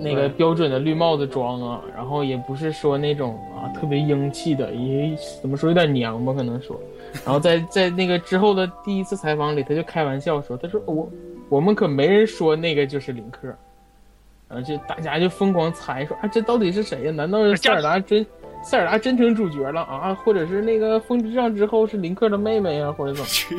[0.00, 6.80] 那个标准的绿帽子装啊，然后也不是说那种啊特别英气的，也怎么说有点娘吧，可能说。
[7.22, 11.10] 然后在在那个之后的第一次采访里，他就开玩笑说：“他说我
[11.50, 13.54] 我们可没人说那个就是林克。”
[14.48, 17.10] 然后就大家就疯狂猜说啊，这到底是谁呀？
[17.12, 18.24] 难道是塞尔达真
[18.62, 20.14] 塞尔达真成主角了啊？
[20.14, 23.26] 或者是那个风之杖之后是林克的妹妹啊，或者怎么？
[23.28, 23.56] 去，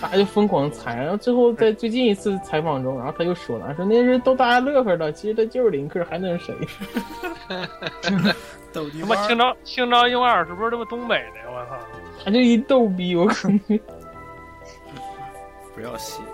[0.00, 0.96] 大家就疯狂猜。
[0.96, 6.54] 然后最后在最近一次采访中，然后他又说了，说那是逗大家乐呵的，其实他就是林克，还能是谁？
[8.72, 9.52] 逗你他妈青玩儿。
[9.52, 11.44] 沼青沼英二是不是他妈东北的呀？
[11.48, 11.78] 我操！
[12.24, 13.80] 他就一逗逼，我感觉。
[15.74, 16.24] 不要信，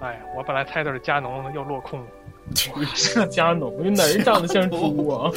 [0.00, 2.02] 哎，我本来猜的是加农，又落空
[3.16, 3.26] 了。
[3.26, 5.30] 加农，你哪儿长得像猪啊？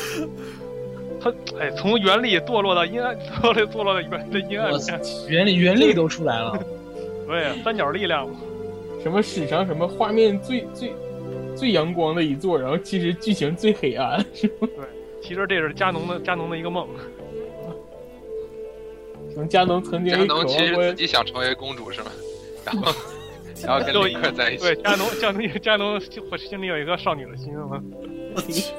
[1.22, 5.01] 他哎，从原力堕落到阴暗，堕落堕落到原的阴暗我面。
[5.28, 6.59] 原理原力都出来了，
[7.28, 8.28] 对，三角力量。
[9.01, 10.93] 什么史上什么画面最最
[11.55, 14.68] 最阳光的一座，然后其实剧情最黑暗，是吗？
[15.22, 16.88] 其实这是加农的加农的一个梦。
[19.34, 22.11] 从加农曾经加农其实自己想成为公主是吗？
[22.63, 22.91] 然后
[23.66, 25.99] 然后跟就林克在一起对，，加农加农加农
[26.32, 27.82] 我心里有一个少女的心嘛，
[28.36, 28.74] 我去，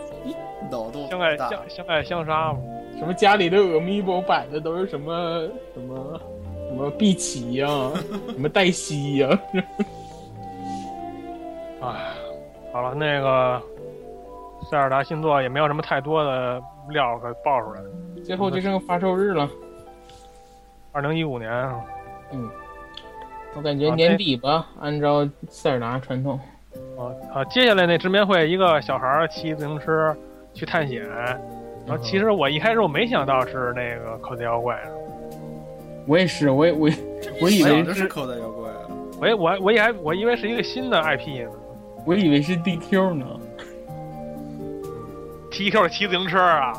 [0.71, 2.59] 脑洞相爱相相爱相杀嘛。
[2.99, 6.21] 什么家里的 amiibo 摆的都是什么什么
[6.69, 7.69] 什么碧琪呀、
[8.33, 9.29] 什么黛西呀、
[11.83, 12.13] 哎，
[12.73, 13.63] 好了，那个
[14.71, 17.81] 塞尔达星座也没有什么太多的料可爆出来。
[18.25, 19.49] 最后就剩发售日了。
[20.93, 21.51] 二零一五年，
[22.33, 22.49] 嗯，
[23.57, 26.39] 我感觉年底吧，按照塞尔达传统。
[26.99, 30.15] 啊啊，接下来那直面会，一个小孩儿骑自行车
[30.53, 31.03] 去探险，
[31.87, 34.79] 然后其实我一开始我没想到是那个口袋妖怪，
[36.07, 36.91] 我也是，我也我
[37.41, 38.81] 我以为是，口袋妖怪啊，
[39.21, 41.51] 我以我我以为我以为是一个新的 IP 呢
[42.05, 43.27] 我以为是 DQ 呢。
[45.51, 46.75] DQ 骑自行车啊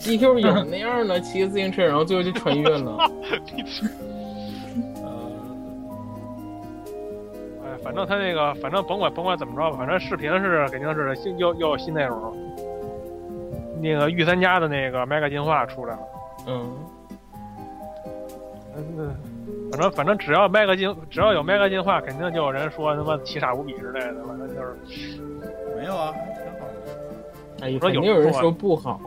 [0.00, 2.96] ，DQ 有那样的，骑个自行车，然后最后就穿越了。
[7.86, 12.36] 反正他那个，反正甭管甭管怎么着吧，反正视频是肯定是新又又有新内容。
[13.80, 16.00] 那个御三家的那个 Mega 进化出来了，
[16.48, 16.76] 嗯，
[18.76, 19.16] 嗯，
[19.70, 25.20] 反正反正只要 Mega 进，只要有 Mega 进化，肯定就有人说他妈奇傻无比之类的，反正就是
[25.78, 27.66] 没有啊，还挺好的。
[27.66, 29.00] 哎，说有肯定有人说不好。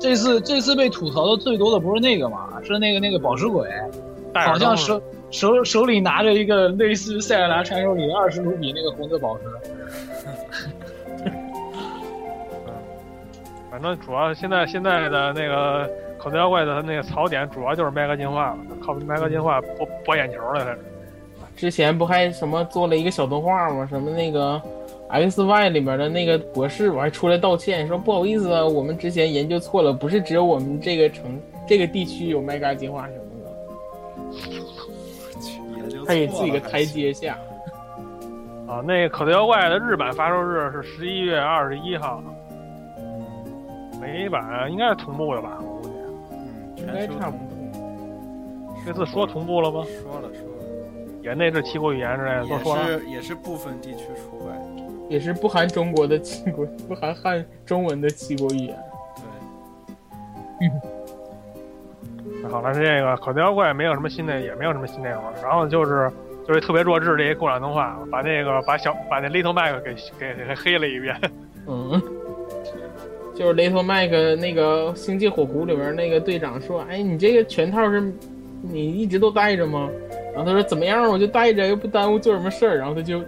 [0.00, 3.70] 这次这次被吐槽的最多的不是那个嘛，是那个那个宝石鬼，
[4.34, 5.00] 好像手
[5.30, 9.42] 手手里拿着一个类似于塞尔达传说里二十卢比那个红色宝石。
[13.70, 20.78] 反正主要现在现在的那个口袋妖怪的那个槽点，主要就是 Mega 进化了，靠 Mega 进化博博眼球了，开始。
[21.54, 23.86] 之前不还什么做了一个小动画吗？
[23.90, 24.60] 什么那个
[25.08, 33.50] X Y 里面的那个博士，我还出来道歉说不好意思啊，我们之前研究错了，不是只有我们这个城这个地区有 Mega 进化什么的，
[36.06, 37.36] 他给自己个台阶下。
[38.66, 42.22] 啊，那个口袋妖怪的日版发售日是十一月二十一号，
[44.00, 45.58] 美版应该是同步的吧？
[45.60, 45.94] 我估计。
[46.32, 47.46] 嗯，应该全球差不多。
[48.84, 49.84] 这次说同步了吗？
[50.02, 50.64] 说了说了，
[51.22, 52.86] 也内置七国语言之类的都也说了。
[52.86, 54.52] 是也是部分地区除外。
[55.08, 58.76] 也是不含中国的七国，不含汉中文的七国语言。
[60.58, 60.68] 对，
[62.50, 65.32] 好了，这个口袋妖怪没有什么新的，也没有什么新内容了。
[65.42, 66.10] 然后就是
[66.46, 71.16] 就是特别弱智这些共产动画，把那个把小把那 Little Mac 给给给黑了一遍。
[71.68, 72.00] 嗯，
[73.34, 78.00] 就是雷托麦克那个《星际火狐》里边那个队长说：“哎，你这个拳套是
[78.62, 79.88] 你一直都带着吗？”
[80.32, 81.08] 然后他说：“怎么样？
[81.10, 83.20] 我就带着，又不耽误做什么事儿。”然后他就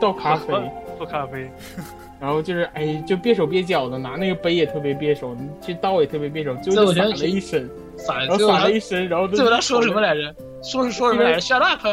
[0.00, 0.52] 倒咖啡，
[0.98, 1.50] 做咖啡，
[2.20, 10.00] 然后就是哎，就别手别脚的，拿那个杯也特别别手，这倒也特别别手，就洒了一身，撒然后最后他洒了一身，然后最后他说什么？
[10.00, 10.34] 来着？
[10.62, 11.86] 说是说什么来着？Shut up！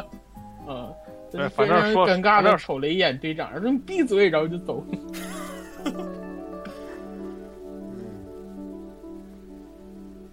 [0.67, 0.93] 嗯，
[1.31, 4.83] 他对就非常反正说尴尬的瞅了一眼队长，说：“你闭嘴！”然后就走。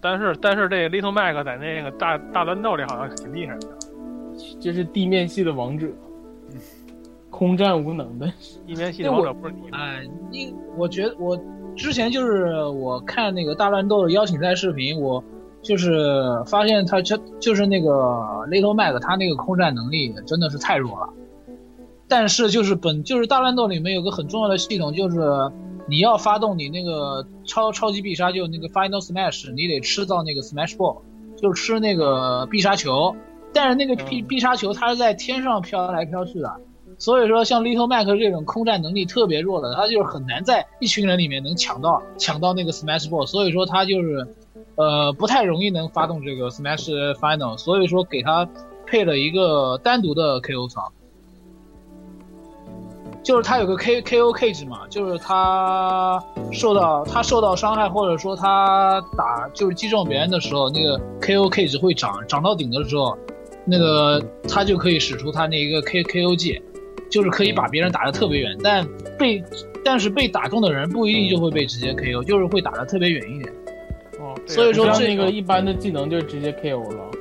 [0.01, 3.67] 但是但是这个 Little Mac 在那个大大乱斗里好像挺厉害的。
[4.61, 5.89] 这是地面系的王者，
[7.31, 8.33] 空战无能的。
[8.65, 9.79] 地面系的王者不是你吗？
[9.79, 11.37] 哎，你我觉得我
[11.75, 15.23] 之前就是我看那个大乱斗的邀请赛视频，我
[15.69, 17.91] 就是发现他就就是那个
[18.49, 21.11] Little Mac 他那个空战能力真的是太弱了。
[22.09, 25.19] 但是就是本就是大乱斗里面有个很重要的系统，就是
[25.87, 30.97] 你要发动你那个超超级必杀，就那个 Final Smash，你得吃到那个 Smash Ball，
[31.37, 33.15] 就吃那个必杀球。
[33.53, 36.51] 但是那个必嗯必杀球它是在天上飘来飘去的，
[36.99, 44.27] 所以说像 Little Mac 这种空战能力特别弱的，他就是很难在一群人里面能抢到抢到那个 Smash Ball，所以说他就是，
[44.77, 48.49] 呃，不太容易能发动这个 Smash Final，所以说给他
[48.87, 50.93] 配了一个单独的 KO 槽。
[53.25, 63.19] 就是他有个 K K O K 值嘛，就是他受到他受到伤害，或者说他打就是击中别人的时候，那个 K O K 值会涨，涨到顶的时候，
[63.67, 66.63] 那个他就可以使出他那一个 K K O G，
[67.11, 68.87] 就是可以把别人打得特别远，但
[69.19, 69.45] 被
[69.85, 73.53] 但是被打中的人不一定就会被直接 K O，就是会打得特别远一点。
[74.49, 77.11] 所以说这个一般的技能就直接 KO 了。
[77.13, 77.19] 嗯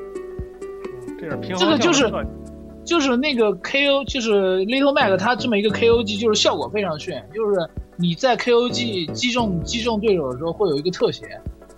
[1.19, 2.11] 这是平衡这个就是
[2.85, 7.55] 就是那个 KO，就是 Little Mac，它这么一个 KOG，就是效果非常炫，就是
[7.97, 11.25] 你在 KOG 击中击中对手的时候会有一个特写，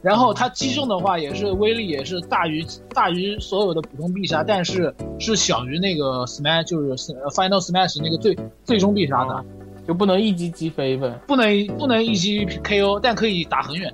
[0.02, 9.44] 然后它击中的话也是威力也是大于大于所有的普通必杀，但是是小于那个 Smash，就是呃 Final Smash 那个最最终必杀的。
[9.88, 11.20] 就不能一击击飞呗。
[11.26, 13.92] 不能不能一击 KO，但可以打很远。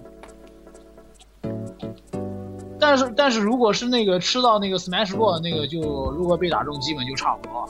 [2.80, 5.80] 但是但是如果是那个吃到那个 Smash Ball 那个就
[6.12, 7.68] 如果被打中，基本就差不多了。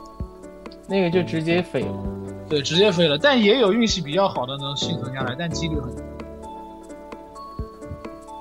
[0.87, 2.03] 那个就直接飞了。
[2.47, 3.17] 对，直接飞了。
[3.17, 6.01] 但也有运气比较好的能幸存下来，但几率很低。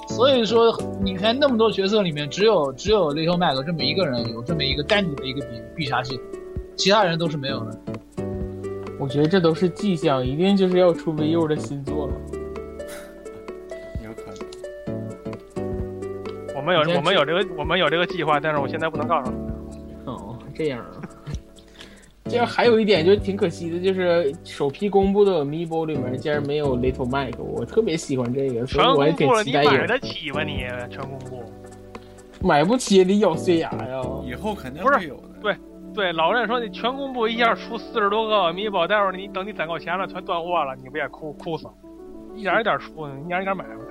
[0.09, 6.21] 所以说，你看那么多角色里面，只有只有 Little Mac 这么一个人有这么一个单独的一个必必杀技，
[6.77, 7.79] 其他人都是没有的。
[9.01, 12.15] 我觉得这都是迹象，一定就是要出 VU 的新作了。
[16.65, 19.37] 们有我们有这个我们有这个计划，但是我现在不能告诉你。
[20.07, 20.91] 哦，这样啊。
[22.25, 29.62] 这样还有一点就是挺可惜的，就是首批公布的 Amiibo 里面竟然没有 Little Mike，我特别喜欢这个，所全以我还挺公布了，期待。
[29.62, 30.67] 你买得起吗你？
[30.91, 31.45] 全公布。
[32.41, 34.03] 买不起也得咬碎牙呀。
[34.25, 35.23] 以后肯定不是会有的。
[35.43, 35.55] 对
[35.95, 41.69] 对，老任说你全公布一下出四十多个 Amiibo，待会儿你等你攒够钱了，全断货了，你不也哭哭死？
[42.35, 43.84] 一点一点出，一点一点买吧，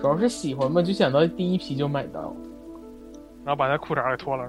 [0.00, 2.34] 主要是喜欢嘛，就想到第一批就买到。
[3.44, 4.44] 然后把那裤衩给脱了，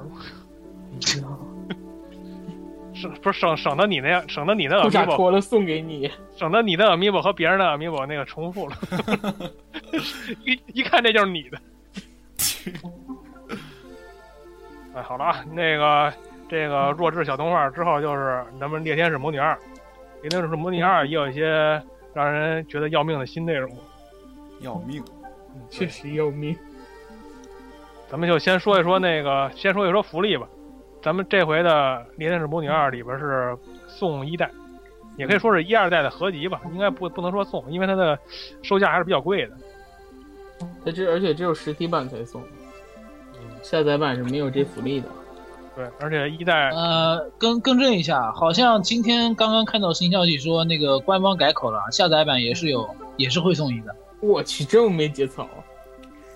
[1.01, 1.29] 是吧？
[2.93, 8.75] 省不是省省得你那样，省得你那裤衩 Amiibo，脱了送给你，省得你的 Amiibo 和别人的 Amiibo 那个重复了，
[10.43, 11.57] 一一看这就是你的。
[14.95, 16.11] 哎，好了啊，那个
[16.49, 19.53] 这个弱智小动画之后就是咱们《猎天使魔女二》，
[20.21, 21.81] 《猎天使魔女二》也有一些
[22.13, 23.71] 让人觉得要命的新内容。
[24.61, 25.01] 要命！
[25.69, 26.55] 确实要命。
[28.09, 30.47] 咱们就先说一说那个，先说一说福利吧。
[31.01, 31.69] 咱们这回的
[32.17, 34.49] 《猎天使魔女二》里边是送一代，
[35.15, 38.17] 也可以说是一二代的合集吧，应该不不能说送，因为它的
[38.61, 39.53] 售价还是比较贵的。
[40.83, 42.43] 它这而且只有实体版才送，
[43.61, 45.07] 下载版是没有这福利的。
[45.75, 53.95] 对，而且一代呃，更更正一下，好像今天刚刚看到新消息说那个官方改口了，下载版也是有，也是会送一的。
[54.19, 55.47] 我去，这么没节操！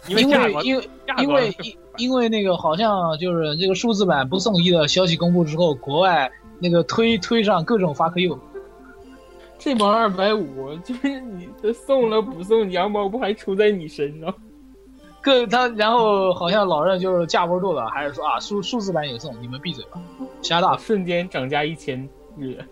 [0.08, 0.22] 因为
[0.64, 6.30] 因为因为因因为那个好像就是这个数字版不送一的消息公布之后，国外
[6.60, 8.38] 那个推推上各种 fuck you，
[9.58, 14.34] 这帮二百五，就是你这送了不送，羊毛不还出在你身上？
[15.22, 20.02] 各他然后好像老任就是架不住了，还是说啊数数字版也送，你们闭嘴吧，
[20.42, 22.68] 瞎大瞬间涨价一千日元。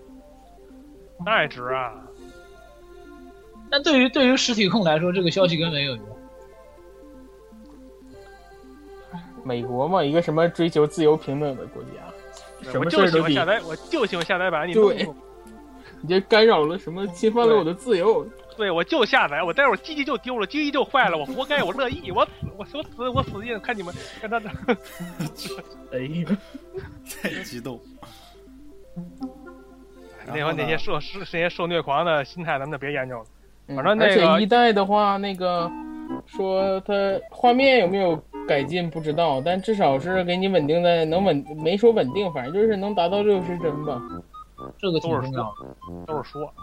[1.26, 1.94] 那也值啊！
[3.72, 6.06] 但对于对于实体控来说，这个消息根本没有用。
[9.44, 11.90] 美国嘛，一个什么追求自由平等的国家，
[12.70, 15.08] 什我么事儿都得就喜欢下，载，我就喜欢下载版，你对
[16.02, 18.28] 你这干扰了什么，侵犯了我的自由。
[18.58, 24.38] 对，我就下载，我待会儿机器就丢了，机器就坏了，我活该，我乐意，我死，我我死，我死劲，看你们看他
[25.92, 26.38] 哎呀，
[27.10, 27.80] 太激动。
[30.28, 33.26] 那会那些受是那些受虐狂的心态，咱们就别研究了。
[33.68, 35.72] 嗯反正那个而且一代的话，那个
[36.26, 36.94] 说它
[37.30, 44.02] 画面有没有改进不知道，但至少是给你稳定在能稳，没说稳定，反正就是能达到六十帧吧。
[44.78, 46.06] 这个挺都是重要的。
[46.06, 46.54] 都是说，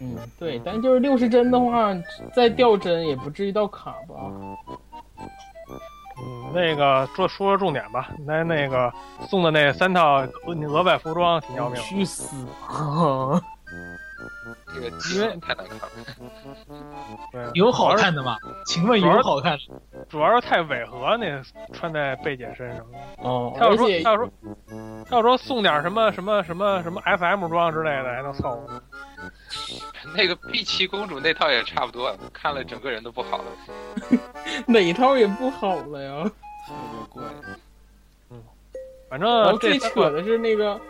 [0.00, 1.94] 嗯，对，但就是六十帧的话，
[2.32, 4.14] 再掉帧也不至于到卡吧。
[4.26, 4.56] 嗯，
[6.54, 8.90] 那个说说说重点吧，那那个
[9.28, 11.82] 送的那三套额额外服装挺要命的。
[11.82, 13.40] 去死吧！
[14.74, 15.88] 这个因为太难看了。
[17.32, 18.36] 对，有好看的吗？
[18.66, 20.04] 请问有好看的？
[20.08, 21.42] 主要是太违和，那
[21.72, 22.84] 穿在贝姐身上。
[23.18, 24.30] 哦，他要说而且他要说
[25.08, 28.82] 他要说送点什么什么什么什么 SM 装之类的，还能凑合。
[30.16, 33.44] 那个碧琪公主那套也差不多，看了整个人都不好了。
[34.66, 36.24] 哪套也不好了呀。
[36.66, 37.22] 特别怪。
[38.30, 38.42] 嗯
[39.10, 40.80] 反正这最扯的是那个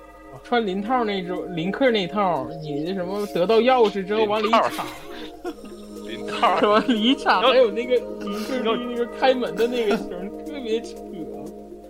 [0.42, 4.84] 穿林套那种林克那套，你那什么得到钥匙之后往里插，
[6.06, 10.96] 林套 什么里一插，有还有那个林克那个开门的那个绳，特别扯。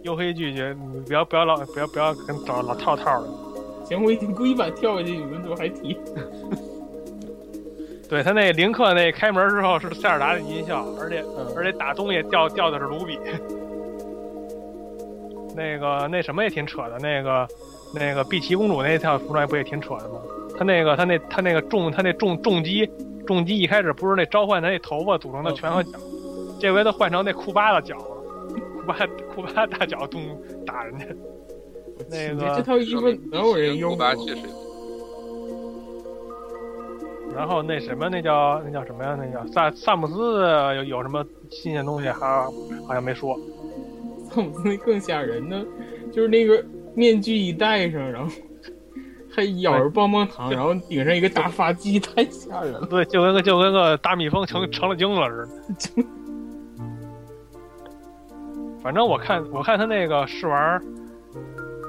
[0.02, 3.28] 黝黑拒绝，你不要不要老不要不要跟找老套套的。
[3.84, 5.96] 行，我已经故意把跳下去，你们怎么还提？
[8.08, 13.18] 对他那林克那开门之后是塞尔达的音效，而且嗯而且打东西掉掉的是卢比。
[15.60, 17.46] 那个那什么也挺扯的，那个
[17.94, 20.18] 那个碧琪公主那套服装不也挺扯的吗？
[20.56, 22.90] 他那个他那他那个重他那重重击
[23.26, 25.98] 重击一开始不是那召唤他那头发组成的拳和脚，
[26.58, 28.04] 这回他换成那库巴的脚了，
[28.74, 28.94] 库巴
[29.34, 30.22] 库巴大脚动
[30.66, 31.04] 打人家。
[32.08, 34.14] 那个这个套衣服能有人用吗？
[37.36, 39.16] 然后那什么那叫那叫什么呀？
[39.18, 40.42] 那叫萨萨姆斯
[40.76, 42.44] 有有什么新鲜东西还
[42.86, 43.38] 好像没说。
[44.30, 45.62] 萨萨姆斯那更吓人呢，
[46.12, 46.64] 就是那个
[46.94, 48.30] 面具一戴上，然后
[49.32, 52.86] 还还咬着棒棒糖，然后顶上一个大发髻， 太吓人了。
[52.86, 56.04] 对，就跟个就跟个大蜜蜂成成了精了似的。
[58.82, 60.80] 反正我看我看他那个试玩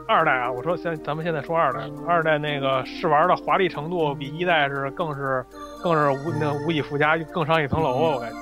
[0.07, 5.45] 二代啊，我说现咱们现在说二代，二代那个试玩的华丽程度比一代是更是
[5.81, 8.37] 更是无那无以复加，更上一层楼啊，我感觉。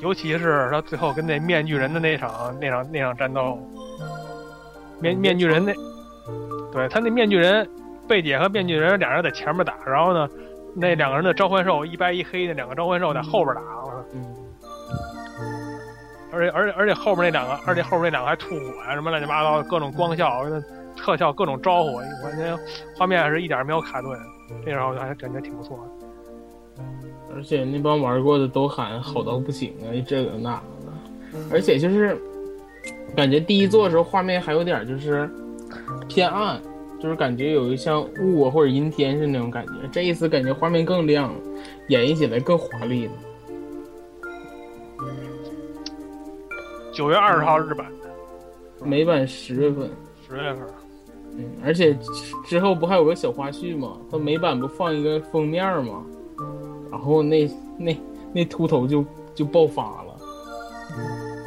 [0.00, 3.58] 尤其是他最后跟那面具人的那场那场那场战斗，
[5.00, 5.72] 面面具人那，
[6.72, 7.68] 对他那面具人
[8.06, 10.28] 贝姐和面具人俩人在前面打，然后呢，
[10.74, 13.62] 那两个人的召唤兽一白一黑那两个召唤兽在后边打，
[16.30, 20.44] 而且而且而且后边那两个，而且后边那两个还吐火呀、什么乱七八糟的各种光效、
[20.96, 22.56] 特效、各种招呼，完全
[22.96, 24.16] 画面是一点没有卡顿，
[24.64, 25.97] 这时候还感觉挺不错的。
[27.34, 31.38] 而且那帮玩过的都喊好到不行啊，这个那个的。
[31.52, 32.16] 而且就是
[33.14, 35.28] 感觉第一座的时候画面还有点就是
[36.08, 36.60] 偏暗，
[37.00, 39.72] 就是感觉有一像雾啊或者阴天是那种感觉。
[39.92, 41.32] 这一次感觉画面更亮，
[41.88, 43.12] 演绎起来更华丽了。
[46.92, 47.86] 九月二十号日版，
[48.82, 49.88] 美版十月份，
[50.26, 50.62] 十月份，
[51.36, 51.96] 嗯，而且
[52.44, 53.96] 之后不还有个小花絮吗？
[54.10, 56.04] 它美版不放一个封面吗？
[56.90, 57.96] 然后那那
[58.32, 60.16] 那秃头就就爆发了。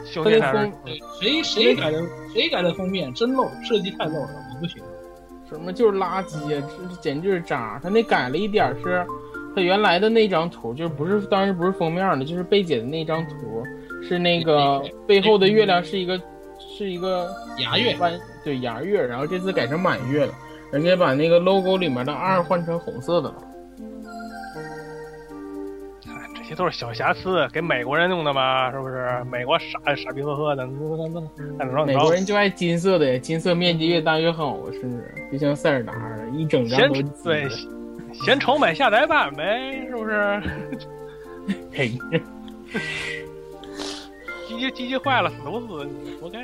[0.06, 4.82] 胸前还是它那封谁谁改的谁改的封面真漏，设计太漏了，我不行。
[5.50, 7.80] 什么就是垃圾啊，这简直就是渣。
[7.84, 9.06] 他那改了一点儿是，
[9.54, 13.64] 他原来的那张图就是不是当时不是封面的，就是贝姐的那张图
[14.02, 16.18] 是那个背后的月亮是一个
[16.58, 17.30] 是一个
[17.60, 20.34] 牙月弯对牙月，然后这次改成满月了，
[20.72, 23.36] 人家把那个 logo 里面的二换成红色的了。
[26.52, 29.24] 些都是小瑕疵，给美国人用的嘛，是不是？
[29.32, 31.08] 美国傻傻逼呵呵的，那那
[31.58, 31.96] 那么美？
[31.96, 35.14] 国人就爱金色的，金色面积越大越好，是不是？
[35.32, 35.94] 就像塞尔达
[36.34, 37.48] 一整张嫌都是对
[38.26, 40.42] 嫌丑买下载版呗，是不是？
[41.72, 41.88] 嘿，
[44.48, 46.40] 机器机器坏了死不死，你活该。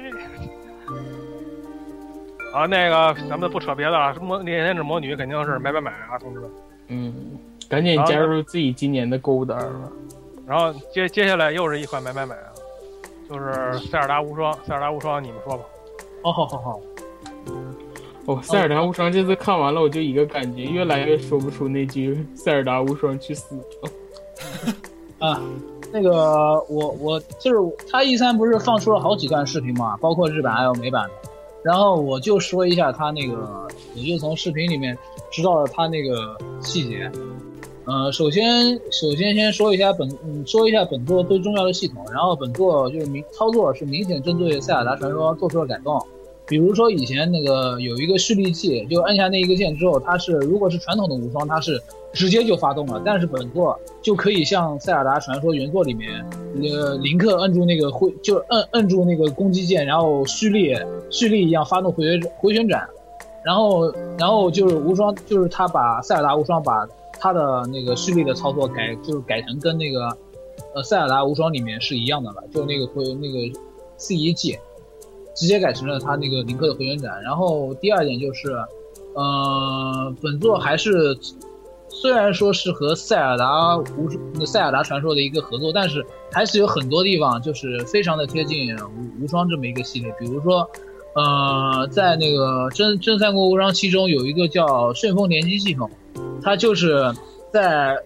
[2.53, 6.49] 啊，那个咱们不扯别的了，魔猎天使魔女肯定是买买买啊，同志们。
[6.87, 7.37] 嗯，
[7.69, 9.91] 赶紧加入自己今年的购物单吧。
[10.45, 12.53] 然后接接下来又是一款买买买啊，
[13.29, 14.53] 就是塞尔达无双。
[14.65, 15.63] 塞尔达无双，你们说吧。
[16.23, 16.81] 哦好好好，
[18.25, 23.89] 哦，塞尔达无双这次看完了，我就一个感觉，越来越说不出那句“塞尔达无双去死吧
[25.27, 25.41] 啊，
[25.91, 31.29] 那个我我就是他一三不是放出了好几段视频嘛，包括日版还有美版的，
[31.63, 34.97] 然后我就说一下他那个，我就从视频里面
[35.31, 37.11] 知道了他那个细节。
[37.87, 45.97] 呃，首先首先先说一下本嗯说一下本作最重要的系统，然后本作就是明操作是明显针对塞尔达传说做出了改动。
[46.45, 51.81] 比如说以前那个有一个蓄力器，就按下那一个键之后，它是如果是传统的无双，它是
[52.11, 56.09] 直接就发动了，但是本作就可以像《塞尔达传说》原作里面，
[56.55, 60.75] 呃，林克摁住那个挥，就摁摁住那个攻击键，然后蓄力
[61.09, 62.85] 蓄力一样发动回回旋斩，
[63.43, 66.85] 然后然后就是无双，就是他把塞尔达无双把
[67.19, 70.07] 他的那个蓄力的操作改，就是改成跟那个
[70.75, 73.59] 呃塞尔达无双里面是一样的了，就那个回那个
[73.97, 74.57] C 一 G。
[75.39, 77.21] 直接改成了他那个林克的回旋斩。
[77.21, 78.57] 然后第二点就是，
[79.13, 81.15] 呃，本作还是
[81.89, 90.11] 虽然说是和塞尔达无那塞尔达传说的一个合作，但是还是有很多地方就是非常的贴近无无双这么一个系列。
[90.19, 90.67] 比如说，
[91.13, 95.87] 呃，在那个真真三国无双七中有一个叫旋风连击系统，
[96.41, 97.11] 它就是
[97.51, 97.97] 在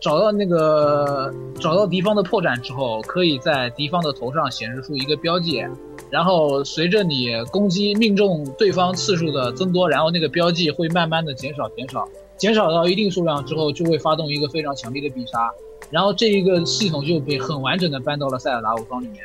[0.00, 5.64] 找到那个找到敌方的破绽之后，可以在敌方的头上显示出一个标记。
[6.10, 12.06] 然后随着你攻击命中对方次数的增多，然后那个标记会慢慢的减少减少，
[12.36, 15.50] 减少到一定数量之后，就会发动一个非常强力的必杀。
[15.90, 19.18] 然后这一个系统就被很完整的搬到了塞尔达武装里面。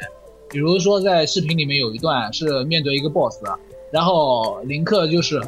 [0.50, 3.44] 比如说在视频里面有一段是面对一个 BOSS，
[3.92, 5.40] 然后林克就是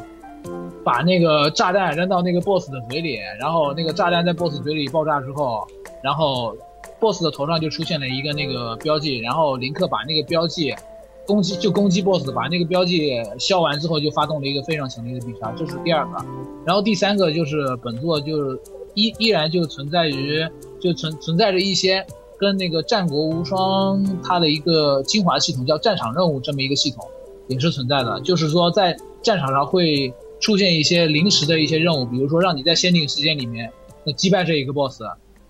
[0.84, 5.66] 把那个炸弹扔到那个 BOSS 的嘴里，然后那个炸弹在 BOSS 嘴里爆炸之后，
[6.02, 6.56] 然后
[7.00, 10.74] BOSS 的头上就出现了一个那个标记，然后林克把那个标记。
[11.24, 16.16] 攻击就攻击 BOSS，把那个标记消完之后，就发动了一个非常强力的必杀，这是第二个。
[16.66, 18.60] 然后第三个就是本作就是
[18.94, 20.44] 依依然就存在于
[20.80, 22.04] 就存存在着一些
[22.36, 27.08] 跟那个战国无双它的一个精华系统叫战场任务这么一个系统
[27.46, 30.12] 也是存在的，就是说在战场上会
[30.42, 33.72] 出现一些临时的一些任务，比如说让你在限定时间里面
[34.14, 35.02] 击败这一个 BOSS，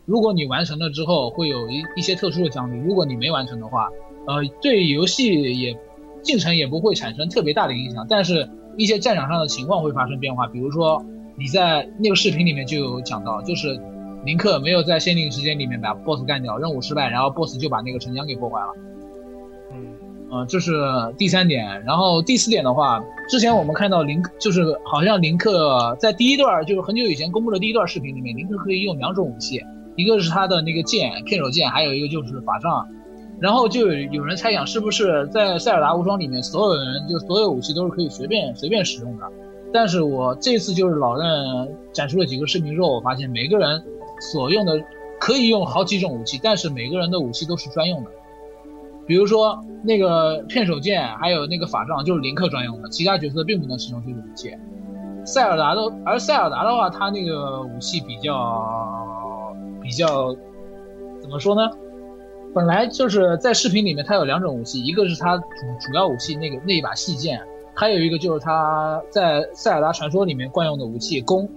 [0.05, 3.91] 如果你完成了之后会有一一些特殊的奖励，如果你没完成的话。
[4.25, 5.77] 呃，对游戏也
[6.23, 10.47] 进程也不会产生特别大的影响，但是一些战场上的情况会发生变化。
[10.47, 11.05] 比如说，
[11.37, 13.77] 你在那个视频里面就有讲到，就是
[14.25, 18.73] 林克没有在限定时间里面把 BOSS 干掉，任务失败，然后 BOSS 就把那个城墙给破坏了。
[20.33, 20.73] 嗯，呃，这是
[21.19, 21.83] 第三点。
[21.85, 29.63] 然后第四点的话，之前我们看到林克，就是好像林克在第一段，就是很久以前公布的第一段视频里面，林克可以用两种武器，
[29.97, 32.89] 一个是他的那个剑，片手剑，还有一个就是法杖。
[33.41, 39.25] 然后就有人猜想，是不是在塞尔达无双里面，所有人就所有武器都是可以随便随便使用的？
[39.73, 41.27] 但是我这次就是老任
[41.93, 43.83] 展出了几个视频之后，我发现每个人
[44.33, 44.81] 所用的
[45.19, 48.11] 可以用好几种武器，但是每个人的武器都是专用的。
[49.07, 54.55] 比如说那个片手剑，还有那个法杖，就是林克专用的，其他角色并不能使用这个武器。
[55.25, 60.35] 塞尔达的，而塞尔达的话，他那个武器比较比较
[61.21, 61.71] 怎么说呢？
[62.55, 65.45] 本来就是在视频里面，他有两种武器，一个是他主
[65.81, 67.41] 主要武器那个那一把细剑，
[67.75, 71.49] 还有一个就是他在塞尔达传说里面惯用的武器弓。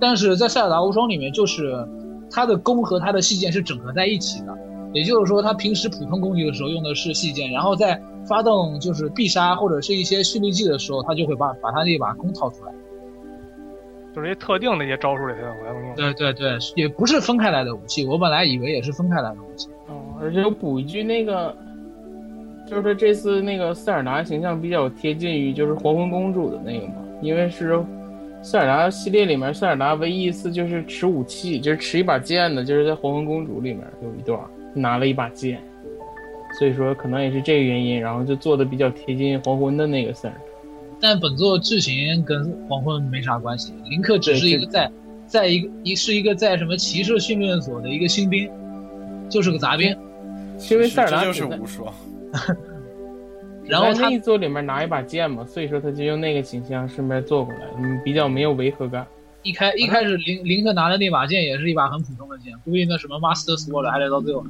[0.00, 1.86] 但是在塞尔达无双里面，就是
[2.30, 4.58] 他的弓和他的细剑是整合在一起的，
[4.92, 12.72] 也就是说他平时普通攻击的时候用的是细剑，然后在发动就是必杀或者是一些蓄力技的时候，他就会把把他那把弓掏出来。
[14.12, 15.94] 就是一些特定的一些招数里才能才能用。
[15.94, 19.68] 对对对，也不是分开来的武器，我本来以为也是分开来的武器。
[19.86, 21.56] 哦，而且我补一句，那个
[22.68, 27.80] 就是这次那个塞尔达形象比较贴近于就是黄昏公主的那个嘛，因为是
[28.42, 34.40] 塞尔达系列里面塞尔达唯一一次就是持武器，就是持一把剑的，就是在黄昏公主里面有一段
[34.74, 35.60] 拿了一把剑，
[36.58, 40.40] 所以说可能也是这个原因，然后就做的比较贴近黄昏的那个塞尔达。
[41.00, 44.90] 但本作剧情跟黄昏没啥关系，林克只是一个在
[45.26, 48.50] 在一个一是一个在什么骑士训练所的一个新兵，
[49.28, 49.96] 就是个杂兵。
[50.70, 51.92] 因为塞尔达就是无双。
[53.64, 59.06] 然后他那一作里面拿一把剑嘛，所以说他就用那个形象顺便做过来，嗯，比较没有违和感。
[59.42, 64.44] 一开一开始林林克拿的那把剑也是一把很普通的剑，估计那什么 Master Sword 还得到最后。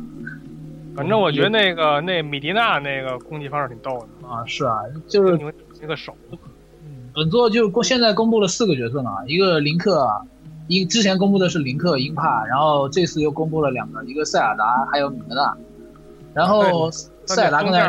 [0.96, 5.44] 反正我觉得那个那米迪娜那个攻击方式挺逗的，啊，是啊，就是你
[5.80, 6.14] 那个手，
[7.14, 10.08] 本作就公现在公布了四个角色嘛，一个林克，
[10.66, 15.56] 一之前公布的是林克、英帕，然后这次又公布了两个，一个塞尔达，还有米德纳。
[16.34, 17.88] 然后塞尔达刚才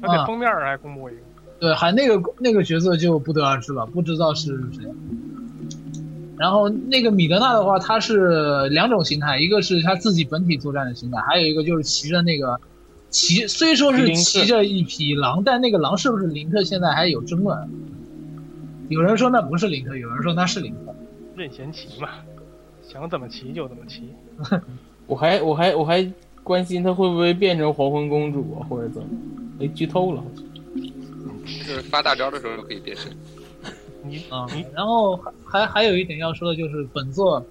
[0.00, 1.20] 他那封面儿还公布一个，
[1.60, 4.86] 对，还那个那个角色就不得而知了，不知道是谁。
[6.38, 12.58] 然后那个米德纳的话，他是两种形态，一个是他自己本体作战的形态，还有一个就是骑着那个
[13.10, 17.68] 骑，虽说是骑着一匹狼，但那个狼是不是林克现在还有争论。
[18.88, 20.94] 有人说那不是林克，有人说那是林克。
[21.36, 22.08] 任贤齐嘛，
[22.86, 24.02] 想怎么骑就怎么骑。
[25.06, 26.10] 我还我还我还
[26.42, 29.08] 关心他会不会变成黄昏公主啊，或者怎么？
[29.60, 30.22] 哎，剧透了，
[31.44, 33.12] 就是发大招的时候就可以变身。
[34.04, 37.44] 你啊你，然后还还有一点要说的就是本作，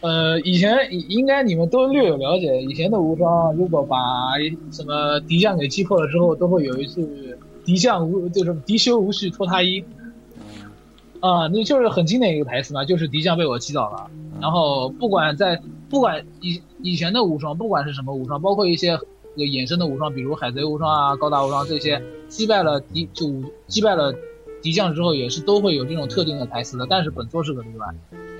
[0.00, 3.96] 呃，以前应该你们都略有了解，以前的无双如果把
[4.70, 7.06] 什么敌将给击破了之后，都会有一句
[7.64, 9.84] 敌将无就是敌修无序脱他衣，
[11.20, 14.10] 啊，那就是很经典一个台词嘛，就是敌将被我击倒了。
[14.40, 18.98] 然后不管在不管以以前的无双，不管是什么无双，包括一些
[19.34, 23.32] 这个衍生的无双，比如海贼无双啊、高达无双这些，击败了敌就
[23.66, 24.14] 击败了
[24.66, 26.84] 敌将之后，也是都会有这种特定的台词的。
[26.90, 27.86] 但是本作是个例外，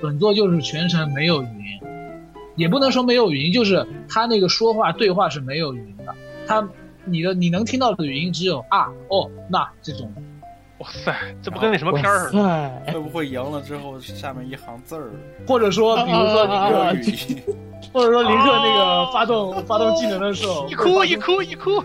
[0.01, 1.87] 本作就是全程没有语音，
[2.57, 6.13] 也不能说没有语音，就是他那个说话对话是没有语音的。
[6.45, 6.67] 他
[7.05, 10.13] 你的你能听到的语音只有啊哦那这种。
[10.79, 12.43] 哇塞，这不跟那什么片儿似的？
[12.85, 15.09] 塞，会不会赢了之后下面一行字儿？
[15.47, 17.41] 或者说，比如说林克，啊没有语音，
[17.91, 21.77] 或者说林克那个发动发动技能的时候，一哭一哭一哭，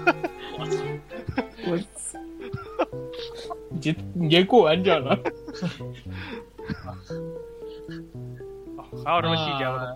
[0.58, 0.66] 我，
[1.74, 1.82] 你
[3.82, 5.18] 这你这过完整了。
[9.04, 9.94] 还有什么细节吗？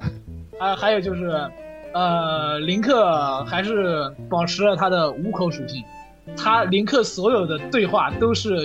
[0.59, 1.51] 呃还还有就是，
[1.93, 5.85] 呃，林克还是保持了他的五口属性，
[6.35, 8.57] 他林克所有的对话都是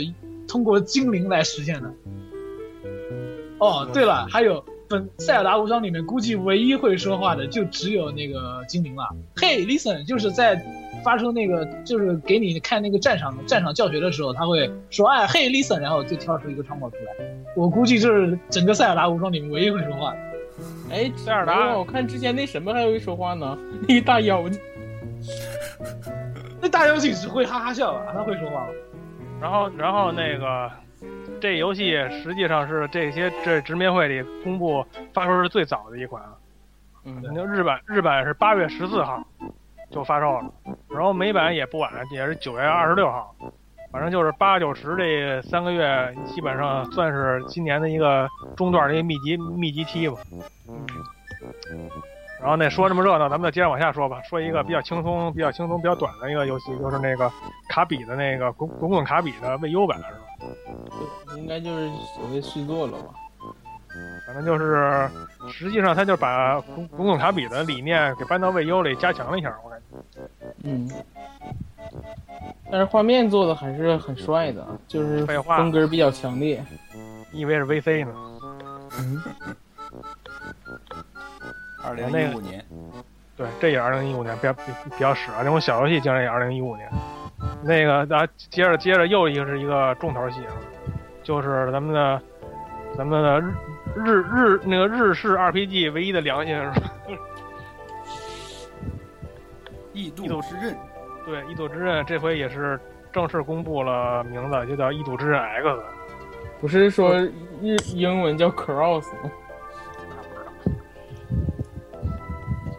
[0.47, 1.93] 通过精灵来实现的。
[3.59, 9.09] 哦，对了，还有本《塞尔达无双》里面估计唯一会说话的就只有那个精灵了。
[9.35, 10.55] 嘿，listen，就是在
[11.03, 17.25] 发出那个就是给你看那个战场战场教学的时候，他会说哎嘿 listen，然后就跳出一个窗口出来。
[17.55, 20.19] 我估计这是整个《塞尔达无双》里面唯一会说话的。
[20.91, 24.61] 哎，塞尔达我看之前那什么还会说话呢， 那个大妖精。
[26.61, 28.11] 那大妖精只会哈哈笑吧？
[28.13, 28.67] 他会说话吗？
[29.41, 30.71] 然后然后那个
[31.39, 31.93] 这游戏
[32.23, 36.29] 实际上是这些这直面会里公布发售是最早的一款啊。
[37.03, 39.25] 嗯，那日版日版是八月十四号
[39.91, 40.51] 就发售了，
[40.89, 43.35] 然后美版也不晚，也是九月二十六号。
[43.91, 50.15] 反正就是八九十这三个月，基本上算是今年的一个中段的一个密集密集期吧。
[52.39, 54.21] 然后那说这么热闹，咱们就接着往下说吧。
[54.23, 57.29] 说一个比较轻松、比较轻松、比较短的一个游戏，就是那个
[57.69, 61.35] 卡比的那个滚滚滚卡比的 VU 版，是吧？
[61.35, 63.13] 应该就是所谓续作了吧？
[64.25, 65.09] 反正就是，
[65.51, 69.80] 实际上他就把滚滚滚卡比的理念给搬到 VU 里加强了一下，我感觉。
[70.63, 70.89] 嗯，
[72.71, 76.63] 但是画面做的还是很帅的，就是风格比较强烈。
[77.31, 78.13] 你以为是 VC 呢？
[78.99, 79.21] 嗯，
[81.83, 82.65] 二零那个一五年，
[83.35, 84.61] 对，这也二零一五年，比较比
[84.91, 85.37] 比较屎啊！
[85.39, 86.89] 那种小游戏竟然也二零一五年。
[87.63, 90.53] 那个，大家接着接着又一个是一个重头戏啊，
[91.23, 92.21] 就是咱们的
[92.97, 93.39] 咱们的
[93.95, 96.91] 日日日那个日式 RPG 唯一的良心是吧？
[99.93, 100.75] 异度之刃，
[101.25, 102.79] 对，《异度之刃》这回也是
[103.11, 105.67] 正式公布了名字，就叫《异度之刃 X》。
[106.59, 107.15] 不是说
[107.61, 109.31] 日英文叫 cross 吗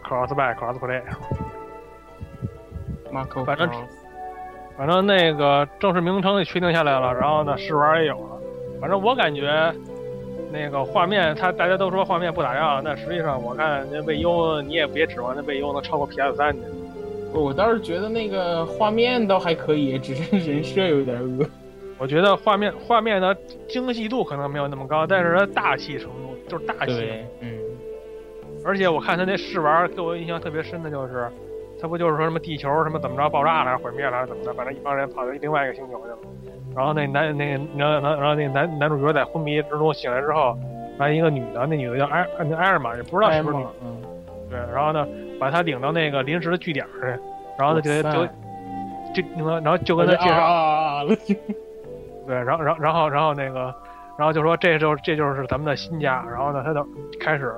[0.03, 3.69] ？Crossbuy Crossplay，Marco 反正
[4.77, 8.39] 反正那个正式名称也确定下来了，然后呢试玩也有了。
[8.79, 9.73] 反正我感觉
[10.51, 16.61] 那个画面，他大家都说画面不咋样，但实际上我看那 VU 你也别指望那 VU 能超过 PS 三去。
[17.33, 21.45] 我倒是觉得那个画面倒还可以，只是人设有点恶。
[21.97, 23.35] 我觉得画面画面的
[23.67, 27.09] 精细度可能没有那么高，但是它大气程度就是大气。
[27.39, 27.57] 嗯，
[28.65, 31.29] 而且我看他那试玩给我印象特别深的就是，
[31.79, 36.17] 他不就是说什么地球什么怎么着爆炸了，毁灭了，还是怎么着，反正一帮人跑到另外一个星球去了。
[36.75, 40.57] 然后那男那个然后然后那个男男主角在昏迷之中醒来之后，
[40.97, 44.01] 来一个女的，那女的叫埃那埃尔玛，也不知道是不是嗯，
[44.53, 45.07] 对，然后呢
[45.39, 47.07] 把他领到那个临时的据点去，
[47.57, 48.25] 然后呢就就
[49.15, 50.35] 就那个然后就跟他介绍。
[50.35, 51.15] 啊了，
[52.27, 53.73] 对，然后然后然后然后那个，
[54.15, 56.87] 然后就说这就是这就是咱们的新家，然后呢，他就
[57.19, 57.51] 开始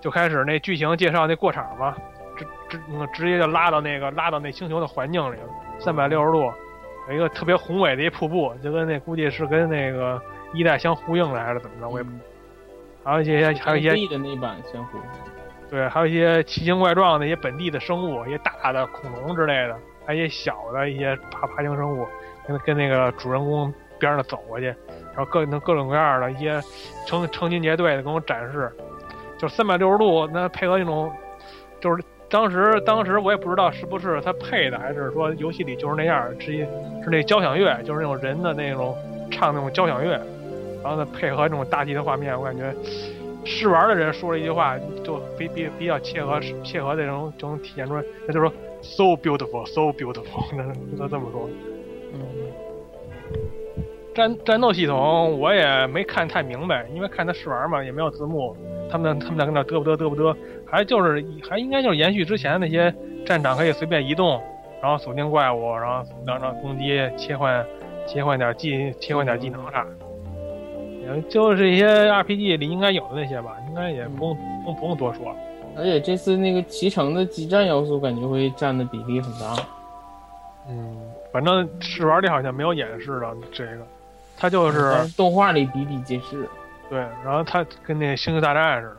[0.00, 1.96] 就开始那剧情介绍那过场嘛，
[2.36, 6.52] 直直那个直接就拉到那个拉到那星球的环境里了，三百六十度，
[7.08, 10.20] 有一个特别宏伟的一瀑布，就跟那估计是跟那个
[10.52, 12.10] 一代相呼应的还是怎么着，我也不，
[13.02, 14.98] 还有一些还有一些的那版相互，
[15.68, 22.06] 对，还有一些奇形怪状的一些本地的生物，一些大的恐龙之类的，还有一些小的一些爬爬行生物，
[22.46, 26.62] 跟跟那个主人公边上走过去，然后各各种各样的一些
[27.04, 28.70] 成成群结队的跟我展示，
[29.38, 31.12] 就三百六十度，那配合那种，
[31.80, 36.58] 就是当时当时我也不知道是不是他配的，还是说游戏里就是那样，是一
[37.02, 38.96] 是那交响乐，就是那种人的那种
[39.32, 40.12] 唱那种交响乐，
[40.84, 42.72] 然后呢配合这种大气的画面，我感觉。
[43.46, 50.64] 试玩的人说了一句话，就比比比较切合切合这种就能体现出来，他就说 so beautiful, so beautiful， 那
[50.98, 51.48] 那这么说。
[52.12, 52.20] 嗯，
[54.14, 58.56] 战战斗系统我也没看太明白，因为看他试玩嘛，也没有字幕，
[58.90, 60.34] 他们他们在跟那嘚不嘚嘚不嘚，
[60.66, 62.92] 还就是还应该就是延续之前那些
[63.24, 64.40] 战场可以随便移动，
[64.82, 67.64] 然后锁定怪物，然后然后攻击切换
[68.06, 70.05] 切换点技切换点技能啥的。
[71.06, 75.34] 也就是一些 RPG 里应该有的那些吧，应该也不用不用不用多说。
[75.76, 79.56] 而且这次那个骑乘的激战要素感觉会占的比例很大。
[80.68, 80.96] 嗯，
[81.32, 83.86] 反正试玩里好像没有演示的这个，
[84.36, 86.48] 它就是动画里比比皆是。
[86.88, 88.96] 对，然后它跟那星球大战似的，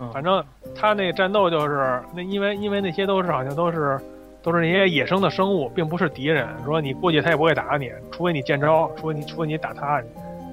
[0.00, 0.44] 嗯，反正
[0.74, 3.98] 它那战斗就是那因为因为那些都是好像都是
[4.42, 6.48] 都是那些野生的生物，并不是敌人。
[6.64, 10.02] 说你过去他也不会打你，除非你见招，除非你除非你打他。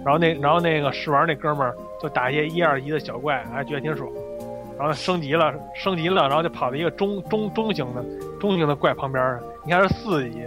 [0.04, 4.10] 然后那然后那个试玩那哥们儿就打一些一二级的小怪，还觉得挺爽。
[4.78, 8.04] 然后升级了，升级了，然后就跑到一个中中中型的
[8.40, 10.44] 中型的怪旁边儿，你看是四级，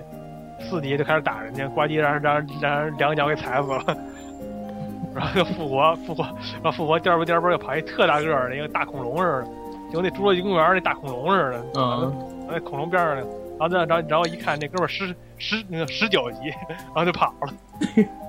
[0.61, 3.85] 四级就开始打人家，呱唧让人让人让人两脚给踩死了，
[5.15, 6.25] 然后就复活复活，
[6.63, 9.47] 然后复活颠儿吧颠儿吧又跑一特大个儿的一个大恐龙似的，
[9.93, 13.23] 就跟那侏罗纪公园那大恐龙似的，嗯，那恐龙边上的，
[13.59, 17.55] 然后再然后然后一看那哥们儿十十那个十九级， 然后就跑了，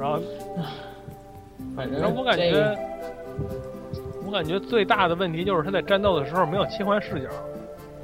[0.00, 0.18] 然后
[1.76, 2.78] 反正我感觉
[4.26, 7.28] 我感觉最大的问题就是他在战斗的时候没有切换视角，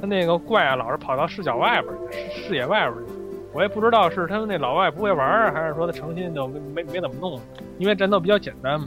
[0.01, 3.13] 他那个怪啊老是跑到视角外边去，视视野外边去。
[3.55, 7.41] 我也不知道是他们那老外不会玩儿，还是说他诚心就没没没怎么弄。
[7.79, 8.87] 因为战斗比较简单嘛，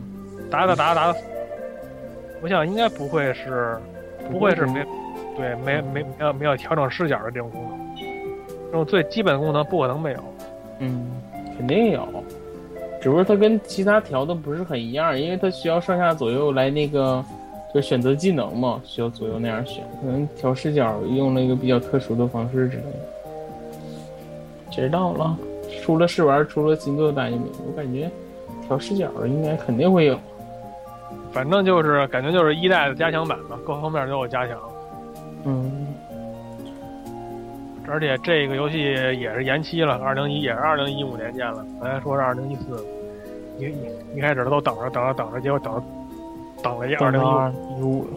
[0.52, 1.20] 打打打打打。
[2.42, 3.78] 我想应该不会是，
[4.32, 4.86] 不会是没，
[5.36, 7.96] 对没没没有没有调整视角的这种功能，
[8.68, 10.20] 这种最基本的功能不可能没有。
[10.80, 11.10] 嗯，
[11.58, 12.08] 肯定有，
[13.02, 17.24] 只不过它跟其他调的不是很一样，因为它需要上下左右来那个，
[17.74, 23.00] 就选择技能嘛，需要左右那样选，可能调视角用了一个比较特殊的方式之类的。
[24.72, 25.38] 知道了。
[25.84, 28.10] 出了试玩，出了星座单元，我感觉
[28.68, 30.18] 调视角的应该肯定会有。
[31.32, 34.58] 反正就是感觉就是一代的加强版吧，各方面都有加强。
[35.46, 35.88] 嗯，
[37.90, 42.86] 而且这个游戏也是延期了，二零一也是二零一五年见了，本来说是二零一四，
[43.58, 45.84] 一一一开始都等着等着等着，结果等
[46.62, 47.80] 等了一二零一五。
[47.80, 48.08] 一五。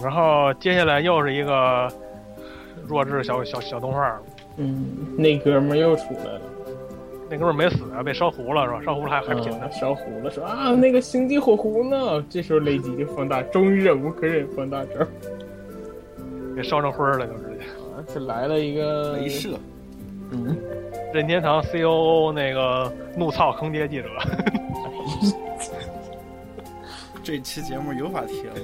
[0.00, 1.88] 然后接下来又是一个
[2.86, 4.16] 弱智小小小动画，
[4.56, 4.86] 嗯，
[5.16, 6.40] 那哥们儿又出来了，
[7.28, 8.80] 那哥们儿没死啊，被烧糊了是吧？
[8.84, 12.24] 烧糊了还还拼呢嗯，烧糊了，说啊那个星际火狐呢？
[12.30, 15.04] 这时候雷吉就放大，终于忍无可忍放大招，
[16.60, 17.64] 给烧成灰儿了，就直接。
[17.94, 19.56] 啊，这来了一个镭射，
[20.32, 20.58] 嗯，
[21.14, 24.08] 任天堂 COO 那个怒操坑爹记者，
[27.22, 28.56] 这期节目有法贴了？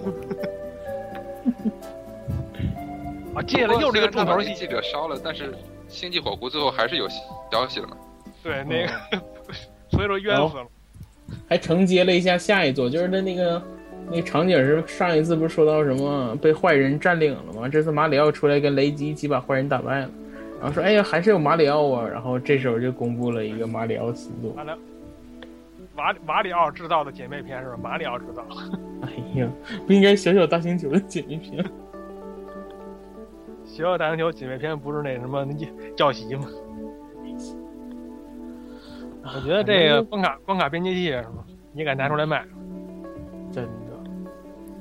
[3.36, 5.54] 啊，接下来又是一个重头戏，记者烧了，但是
[5.86, 7.06] 星际火狐最后还是有
[7.52, 7.96] 消息了嘛？
[8.42, 8.92] 对那个，
[9.92, 10.66] 所以说冤死了。
[11.48, 13.62] 还承接了一下下一座，就是他那个
[14.10, 17.68] 那场景是上一次不是说到什么被坏人占领了吗？
[17.68, 20.10] 这次马里奥出来跟雷吉一起把坏人打败了，
[20.60, 24.54] 然后说哎呀还是有马里奥啊，然后这时候就公布了一个马里奥死作，
[25.96, 27.78] 马马里奥制造的姐妹篇是吧？
[27.82, 28.44] 马里奥制造，
[29.02, 29.48] 哎呀，
[29.86, 31.64] 不应该小小大星球的姐妹篇。
[33.64, 35.54] 小小大星球姐妹篇不是那什么那
[35.96, 36.46] 教习吗？
[39.24, 41.16] 我觉得这个关卡关卡编辑器？
[41.72, 42.44] 你敢拿出来卖？
[43.50, 43.70] 真的，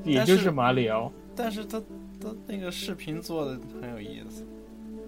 [0.04, 1.12] 也就是马里奥。
[1.36, 1.80] 但是他
[2.22, 4.46] 他那个视频做的很有意思。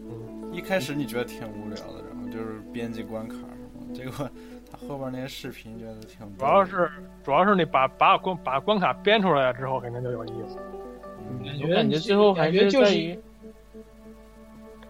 [0.08, 4.30] 嗯，一开始你觉得挺无聊的，然后就是编辑关卡什么，结果
[4.72, 6.90] 他后边那些视频觉得挺主要是
[7.24, 10.58] 主要是你把把关把关卡编出来了之后，肯定就有意思。
[11.44, 13.20] 感觉感觉最后还感觉就是是在于，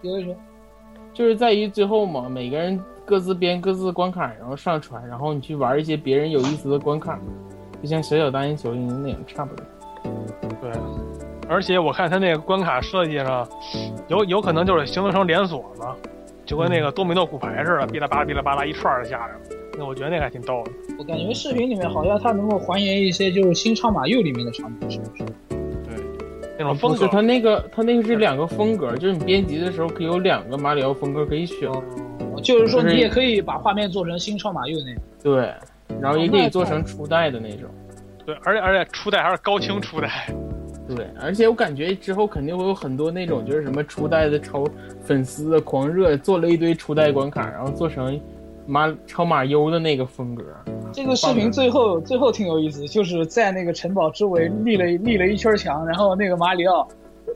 [0.02, 0.36] 有一说，
[1.14, 7.18] 就是在于最后嘛，每个人各自编各自的关卡，然后上传，然后你去玩一些别人有意思的关卡，
[7.82, 9.64] 就像小小大星球那样差不多。
[10.60, 10.70] 对，
[11.48, 13.46] 而且我看他那个关卡设计上，
[14.08, 15.94] 有有可能就是形成连锁嘛，
[16.44, 19.40] 就跟那个多米诺骨牌似的，哔啦吧啦哔啦吧啦一串儿就下来了。
[19.78, 20.72] 那我觉得那个还挺逗的。
[20.98, 25.24] 我感觉视频里面好像它能够还原一些就是新超马鼬里面的场景，是不是？
[25.50, 26.04] 对，
[26.58, 31.70] 那种风格不是，它那个它那个是两个风格，就是你编辑的时候可以有两个马里奥风格可以选，
[32.42, 35.02] 就是说你也可以把画面做成新超马鼬那种。
[35.22, 35.52] 对，
[36.00, 37.68] 然后也可以做成初代的那种。
[38.26, 40.34] 对，而且而且初代还是高清初代，
[40.88, 44.66] 对，而且我感觉之后肯定会有很多那种就是什么初代的超
[45.00, 48.20] 粉丝的狂热，做了一堆初代关卡，然后做成
[48.66, 50.42] 马超马优的那个风格。
[50.92, 56.86] 这个视频最后最后挺有意思，就是在那个城堡周围立了立了一圈墙，然后那个马里奥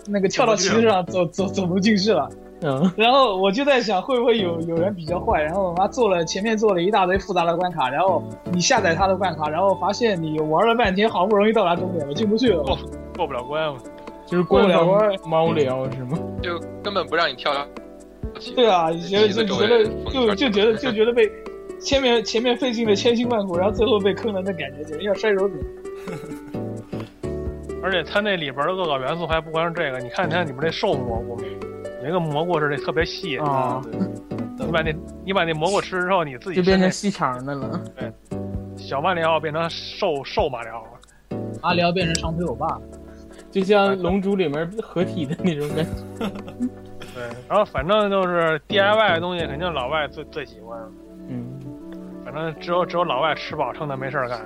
[0.09, 2.28] 那个跳到旗子上走走走不进去了。
[2.63, 12.63] 嗯，然后我就在想，会不会有有人比较坏，然后妈做了前面做了一大堆复杂的关卡，然后你下载他的关卡，然后发现你玩了半天，好不容易到达终点了，进不去了。
[13.17, 13.79] 过不了关嘛。
[14.27, 14.85] 就是过不了
[15.27, 16.19] 猫里奥是吗？
[16.41, 17.53] 就根本不让你跳。
[18.55, 21.29] 对啊，觉得就觉得就就就觉得就觉得被
[21.81, 25.55] 前面前面费尽了千辛万苦，然后最后被坑了，那感觉简直要摔手指。
[27.83, 31.41] 而且它那里边的恶搞元素还不光是这个，你看它里边那兽蘑菇，
[32.03, 33.82] 有一个蘑菇是那特别细，啊，
[34.57, 34.94] 对，你把那
[35.26, 37.80] 你把那蘑菇吃之后，你自己就变成细长的了。
[37.96, 38.11] 对
[38.76, 40.90] 小马里奥变成瘦瘦马里奥了。
[41.62, 42.80] 马里奥变成长腿欧巴，
[43.51, 46.26] 就像《龙珠》里面合体的那种感觉。
[47.14, 50.80] 对，然后反正就是 DIY 的东西，肯定老外最最喜欢。
[51.28, 51.61] 嗯，
[52.24, 54.40] 反正只有只有老外吃饱撑的没事儿干。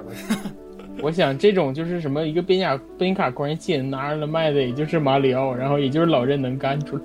[1.00, 7.02] 我想这种就是什么一个边卡边卡关系拿着了卖的，也就是马里奥，然后也就是老任能干出来。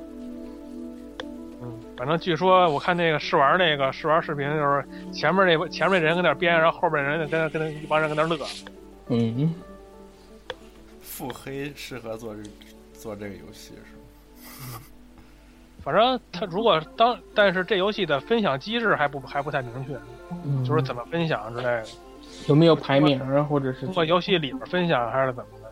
[1.99, 8.45] 嗯，反正据说我看那个试玩那个试玩视频，就是前面那前面人跟那编，然后后边人跟那跟那一帮人跟那乐。
[9.09, 9.53] 嗯，
[11.01, 12.41] 腹黑适合做这
[12.93, 14.79] 做这个游戏是吗？
[15.83, 19.97] 反正他如果当，但是这游戏的分享机制还不还不太明确，
[20.45, 21.85] 嗯 就是怎么分享之类的，
[22.47, 25.71] 有没有排名啊，或者是通过游戏里边分享还是怎么的？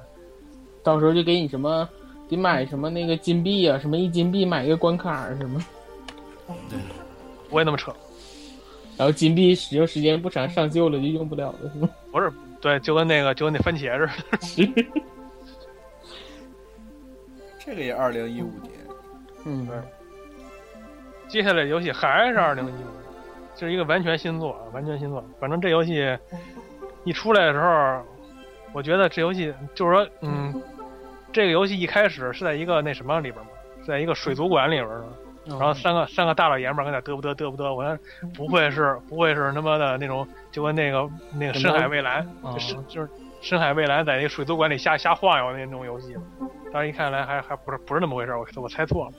[0.84, 1.88] 到时候就给你什么
[2.30, 5.62] 得买什么那个金币啊，什么一金币买一个关卡啊什么，
[7.50, 7.94] 不会那么扯。
[8.98, 11.90] 然后金币使用时间不长，上旧了就用不了了，是吗？
[12.12, 14.10] 不是，对，就跟那个就跟那番茄
[14.42, 14.86] 似的。
[17.60, 18.74] 这个也二零一五年，
[19.46, 19.68] 嗯，
[21.28, 22.88] 接下来游戏还是二零一五，
[23.56, 25.24] 就是一个完全新作，啊完全新作。
[25.40, 26.18] 反正这游戏
[27.04, 28.02] 一出来的时候，
[28.74, 30.60] 我觉得这游戏就是说，嗯，
[31.32, 33.52] 这个游戏一开始是在一个那什么里边嘛，
[33.86, 34.88] 在一个水族馆里边
[35.48, 37.98] 然后三个三个大老爷们儿跟那嘚不嘚嘚不嘚，我说
[38.36, 43.10] 不会是 不会是他妈的那种就跟那个那个深海蔚蓝，啊就是就是
[43.42, 46.16] 深海蔚蓝在那个水族馆里瞎瞎晃悠的那种游戏，
[46.72, 49.12] 当时一看来还还不是不是那么回事儿，我我猜错了，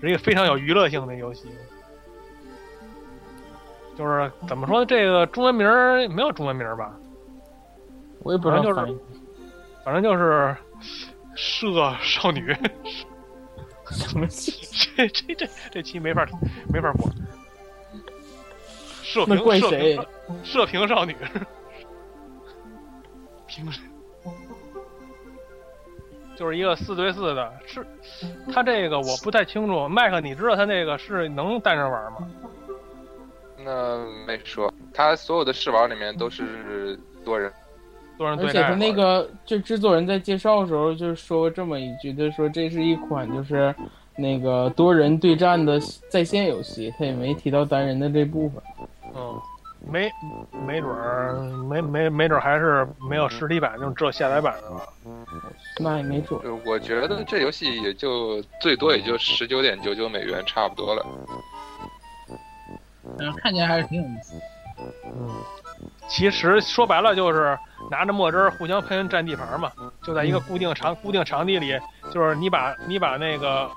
[0.00, 1.48] 是一个非常有娱乐性的游戏。
[3.96, 4.86] 就是怎么说呢？
[4.86, 6.94] 这个中文名儿没有中文名儿吧？
[8.22, 8.98] 我也不知道反正就是
[9.84, 10.56] 反正就是
[11.36, 12.54] 射少女，
[13.90, 14.26] 什么。
[14.96, 16.26] 这这这这期没法
[16.72, 17.10] 没法播。
[19.02, 20.06] 射那频射怪谁频
[20.44, 21.14] 射屏少女，
[23.46, 23.82] 凭谁？
[26.36, 27.86] 就是一个四对四的，是
[28.52, 29.86] 他这个我不太清楚。
[29.88, 32.30] 麦克，你知道他那个是能单人玩吗？
[33.62, 37.52] 那没说，他所有的试玩里面都是多人。
[38.20, 38.74] 多人而且他。
[38.74, 43.74] 那个就制作人在介绍的时候就说这么一句，他说这是一款就是
[44.14, 48.62] 那个多人对战的在线游戏，他也没提到单人的这部分。
[49.16, 49.40] 嗯，
[49.90, 50.10] 没
[50.66, 51.32] 没准儿
[51.66, 54.80] 没没没准儿还是没有实体版，就只有下载版的吧。
[55.80, 56.60] 那也没准儿。
[56.66, 61.06] 我觉得这游戏也就最多也就十九点九九美元，差不多了。
[63.18, 64.34] 嗯，看起来还是挺有意思。
[65.06, 65.28] 嗯，
[66.10, 67.56] 其实说白了就是
[67.90, 69.70] 拿着墨汁儿互相喷占地盘嘛，
[70.02, 71.78] 就在一个固定场固定场地里，
[72.12, 73.70] 就是你把你把那个。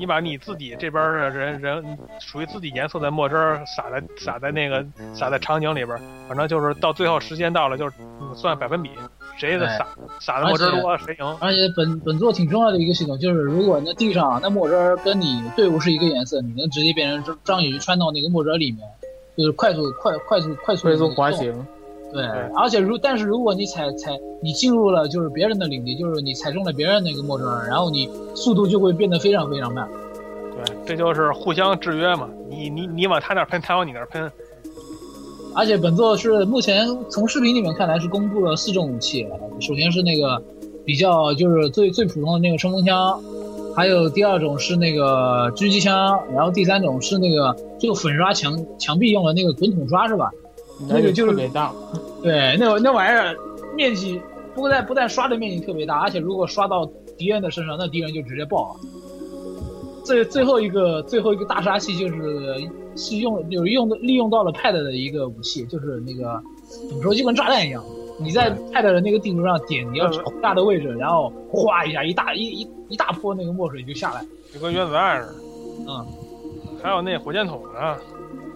[0.00, 7.96] 你把你自己这边的人人属于自己颜色的墨汁儿撒在撒在那个撒在场景里边儿，反正就是到最后时间到了，就是
[8.36, 8.90] 算百分比，
[9.36, 9.84] 谁的撒
[10.20, 11.36] 撒的墨汁儿多谁赢。
[11.40, 18.88] 而且本本作挺重要的一个系统，就是如果那地上那墨汁儿跟你队伍是一个颜色，你能直接变成章章鱼穿到那个墨汁儿里面，
[19.38, 21.54] 就是快速快快速快速快速滑行，
[22.12, 22.24] 对，
[22.56, 24.10] 而且如但是如果你踩踩
[24.42, 29.88] 你进入了就是别人的领地，就是你踩中了别人那个墨汁儿，然后你速度就会变得非常非常慢。
[30.56, 32.28] 对，这就是互相制约嘛。
[32.50, 34.28] 你你你往他那儿喷，他往你那儿喷。
[35.54, 39.24] 而且本作是目前从视频里面看来是公布了四种武器，
[39.60, 40.42] 首先是那个
[40.84, 43.20] 比较就是最最普通的那个冲锋枪，
[43.78, 50.28] 还有第二种是那个狙击枪，然后第三种是那个就粉刷墙墙壁用的那个滚筒刷是吧？
[50.88, 51.72] 那个就是特别大。
[52.20, 53.36] 对，那那玩意儿
[53.76, 54.20] 面积
[54.52, 56.84] 不但不但刷的面积特别大，而且如果刷到
[57.16, 58.80] 敌人的身上，那敌人就直接爆了。
[60.02, 66.42] 最最后一个最后一个大杀器就是是用有用的利用到了 Pad 的一个武器，就是那个
[66.90, 67.80] 怎么说就跟炸弹一样，
[68.20, 74.24] 你在泰坦的那个地图上点你要找炸的位置，然后哗一下一大一一一大泼那个墨水就下来。
[74.52, 75.34] 就跟原子弹似的。
[75.86, 76.06] 嗯，
[76.82, 77.96] 还有那火箭筒呢。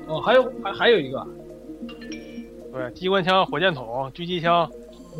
[0.08, 1.26] 哦，还有还还有一个，
[2.72, 4.68] 对，机关枪、火箭筒、狙击枪、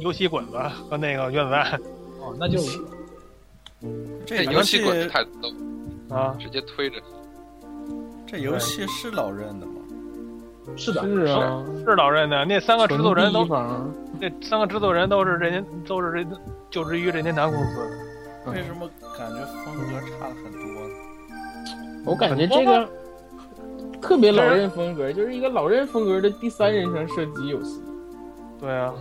[0.01, 1.81] 游戏滚子和那个原子弹。
[2.21, 2.59] 哦，那就
[4.27, 5.49] 这游戏滚太逗
[6.15, 6.97] 啊，直接推着。
[8.27, 9.73] 这游戏是老任的吗？
[10.77, 12.45] 是的，是啊，是老任的。
[12.45, 13.45] 那三个制作人都
[14.23, 16.31] 纯地方，那三个制作人都是任天，都是这
[16.71, 17.81] 就职于任天堂公司。
[18.47, 20.95] 为什么感觉风格差了很多呢？
[22.05, 22.89] 我感觉这个
[24.01, 27.81] 特别老任风格，就是一个老任风格的第三人称射击游戏。
[28.61, 28.93] 对啊，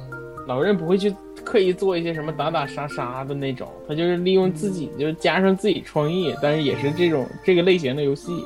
[0.47, 8.45] 老任不会去刻意做一些什么打打杀杀的那种，他就是利用自己，就是加上自己创意，但是也是这种这个类型的游戏。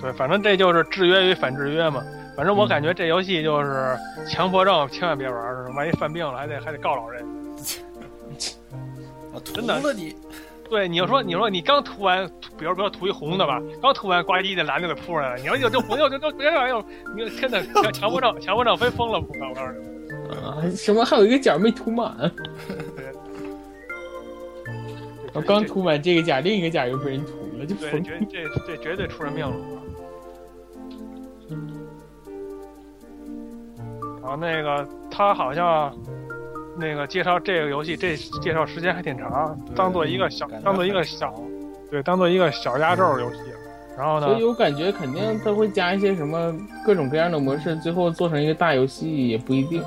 [0.00, 2.02] 对，反正这就是制约与反制约嘛。
[2.36, 7.24] 反正我感觉这游戏就是强迫症，千万别玩儿，万一犯病了还得还得告老任。
[9.34, 10.14] 我真的了你，
[10.68, 12.26] 对，你要说你说你刚涂完，
[12.58, 16.84] 比如比如涂一红的吧，刚涂完呱唧那蓝就给扑上来了，你要就就红就就就别玩意儿，
[17.16, 19.78] 你真的 强强迫症，强迫症非疯了不可，我告诉你。
[20.44, 22.30] 啊，什么还有一个角没涂满，
[25.32, 28.02] 我刚涂满这个甲，另一个甲又被人涂了，就对，疯。
[28.04, 29.56] 绝这这绝对出人命了。
[34.32, 35.94] 后那个他好像
[36.78, 41.34] 那个介绍这个游戏，这介绍时间还挺长，当做一个小，当做一个小，
[41.90, 43.40] 对，当做一个小压轴游戏。
[43.96, 46.54] 然后呢所以，我感觉肯定他会加一些什么
[46.84, 49.84] 各种各样的模式，最后做成一个大游戏也不一定。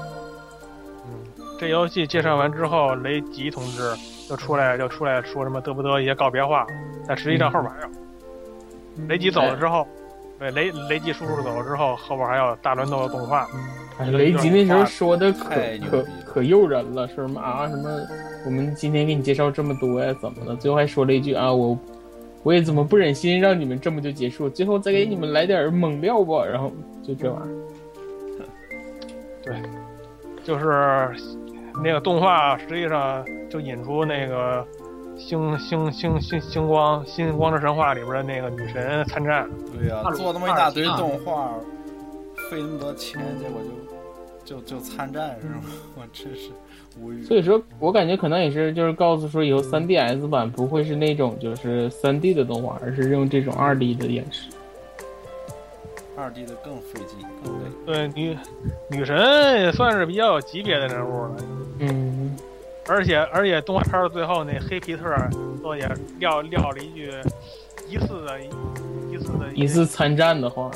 [1.59, 3.95] 这游戏介绍完之后，雷吉同志
[4.30, 6.67] 就出来就出来说什么得不得一些告别话，
[7.07, 7.88] 但实际上后边还有。
[9.07, 9.88] 雷吉走了之后，
[10.38, 13.48] 对雷雷吉叔叔走了之后，后边还有大乱斗的动画。
[13.98, 15.49] 哎，雷吉那时候说的可
[15.90, 17.90] 可可诱人了，说什么啊什么，
[18.45, 20.56] 我们今天给你介绍这么多呀，怎么了？
[20.57, 21.78] 最后还说了一句啊，我
[22.44, 26.72] 我也怎么不忍心让你们这么就结束，最后再给你们来点猛料吧，然后
[27.02, 27.56] 就这玩意儿。
[29.44, 29.56] 对
[30.44, 31.16] 就是
[31.84, 34.66] 那个动画，实际上就引出那个
[35.18, 39.50] 星星星星星光星光之神话里边的那个女神参战。
[39.74, 41.54] 对呀、二做那么一大堆动画，
[42.50, 43.62] 费那么多钱，结果
[44.46, 45.62] 就就就参战是吗？
[45.96, 46.50] 我真是
[47.00, 47.24] 无语。
[47.24, 54.50] 所以说我感觉可能也是就是告诉说以后 3DS 版不会是那种就是 3D 的动画，而是用这种 2D 的演示。
[56.18, 57.70] 二 D 的更费劲，更累。
[57.86, 58.38] 对，女
[58.90, 59.18] 女神
[59.60, 61.36] 也算是比较有级别的人物了。
[61.80, 62.15] 嗯，
[62.88, 65.03] 而且而且动画片的最后那黑皮特
[65.62, 65.90] 说也
[66.20, 67.12] 撂撂了一句
[67.88, 70.70] 疑似的疑似的疑似参战的话，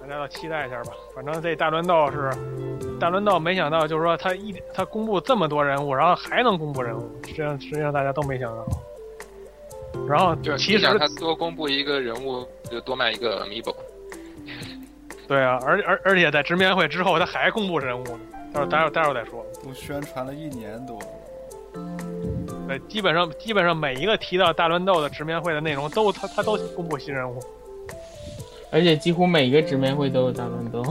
[0.00, 0.92] 大家要期待一下吧。
[1.14, 2.30] 反正这大乱斗是
[3.00, 8.64] 大乱斗，没想到就是说他一他公布这么多人物，然后还能公布人物，实际上实际上大家都没想到。
[10.08, 13.74] 然后就其实他多公布一个人物，就多卖一个 amiibo。
[15.26, 18.20] 对啊，而而而且在直面会之后他还公布人物呢，
[18.54, 19.44] 待会儿待会儿待会儿再说。
[19.62, 21.06] 都宣传了一年多了，
[22.68, 27.38] 对，基本上基本上每一个提到大乱斗的直面会的内容都他他都公布新人物。
[28.70, 30.82] 而且几乎每一个直面会都有大乱斗。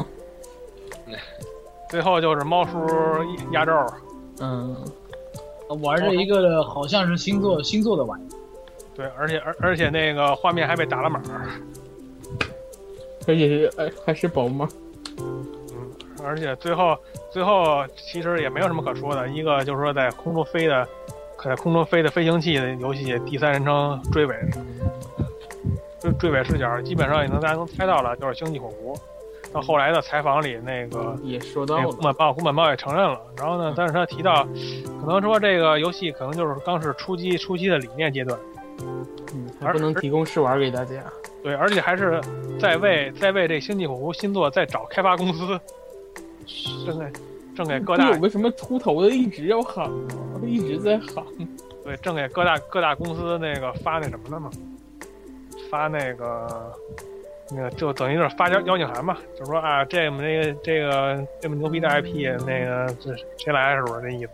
[1.90, 2.88] 最后就是猫叔
[3.52, 3.86] 压轴，
[4.40, 4.76] 嗯，
[5.82, 8.24] 玩着一个好像是星座星座的玩意，
[8.96, 11.52] 对，而且而而且那个画面还被打了码儿，
[13.28, 14.68] 而且是呃还是宝马。
[16.24, 16.98] 而且最后
[17.30, 20.88] 最后其实也没有什么可说的，一个就是说在空中飞的，
[21.36, 24.36] 可在空中飞的飞行器的游戏第三人称追尾，
[26.00, 28.98] 追追尾视角基本上也能大家能猜到了，就是星际火狐。
[29.52, 33.22] 到后来的采访里，那个也说到那个了宫本茂宫本茂也承认了。
[33.38, 34.48] 然后呢，但是他提到，
[35.00, 38.40] 可能说这个游戏可能就是刚是初期初期的理念阶段，
[38.80, 41.04] 嗯，还不能提供试玩给大家。
[41.44, 42.20] 对，而且还是
[42.60, 45.60] 在为在为这星际火狐新作在找开发公司，
[46.86, 47.12] 正在
[47.56, 51.24] 正给各大有个什么秃头的一直要喊啊，一直在喊。
[51.84, 54.50] 对正给各大各大公司那个发那什么呢嘛，
[55.70, 56.74] 发那个
[57.52, 64.32] 那个就等于就是发邀邀请函嘛，就是说啊，这么那个这个这么牛逼的 IP，那个这谁来是不是这意思？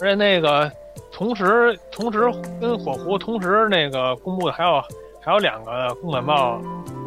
[0.00, 0.70] 而且那个
[1.12, 2.28] 同时同时
[2.60, 4.82] 跟火狐同时那个公布的还有
[5.20, 6.60] 还有两个宫本茂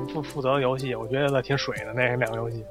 [0.08, 2.64] 负负责的游戏，我觉得挺水的那两个游戏。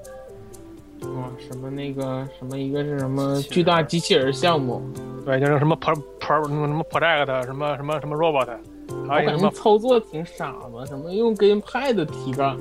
[1.03, 4.81] 哇，什么那个什么一个是什么巨大机器人项目，
[5.25, 8.57] 对，就是什么 pro pro 什么什么 project 什么什么什么 robot，
[8.89, 12.57] 我感觉还有什么操作挺傻的，什么用 gamepad 体感。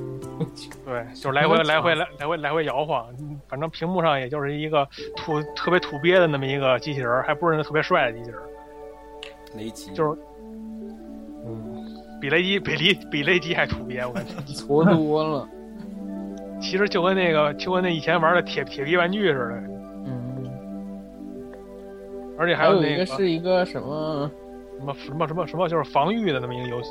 [0.84, 4.84] 对，就是来回 来回来来回来回摇晃，嗯反正屏幕上也就是一个
[5.16, 8.40] 土特别土鳖的那么一个机器人，还不是那特别帅的机器人，
[9.56, 10.31] 雷吉就是嗯，
[12.22, 14.32] 比雷吉比雷比雷吉还土鳖，我感觉。
[14.54, 15.48] 搓多了。
[16.62, 19.54] 其实就跟那个就跟那以前玩的铁铁皮玩具似的，
[20.06, 20.48] 嗯，
[22.38, 24.30] 而且还有一个有那个是一个什么？
[24.78, 26.90] 什么什么什么什么就是防御的那么一个游戏，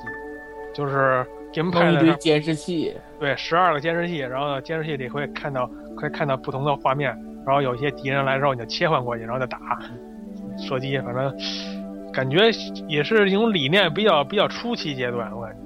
[0.74, 1.26] 就是
[1.56, 9.58] 弄 gamepad 上一堆监视器，对十二个监视器，然后呢监视器里会看到可以看到不同的画面，然后有一些敌人来之后你就切换过去，然后再打。
[10.58, 11.34] 射击，反正
[12.14, 12.50] 感觉
[12.88, 15.58] 也是一种理念比较比较初期阶段，我感觉。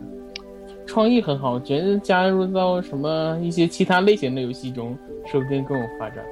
[0.86, 4.96] 创意很好，觉得加入到什么一些其他类型的游戏中，
[5.26, 6.24] 说不定更有发展。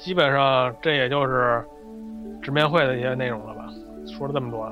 [0.00, 1.64] 基本上这也就是
[2.42, 3.66] 直面会的一些内容了吧，
[4.06, 4.64] 说了这么多，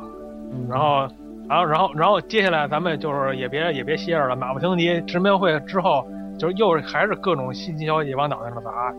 [0.53, 1.09] 嗯，然后，
[1.49, 6.05] 然后，然后，然后接下来咱们就是也别也别歇着了，马不停蹄直面会之后，
[6.39, 8.93] 就是又还是各种新奇消息往脑袋上砸。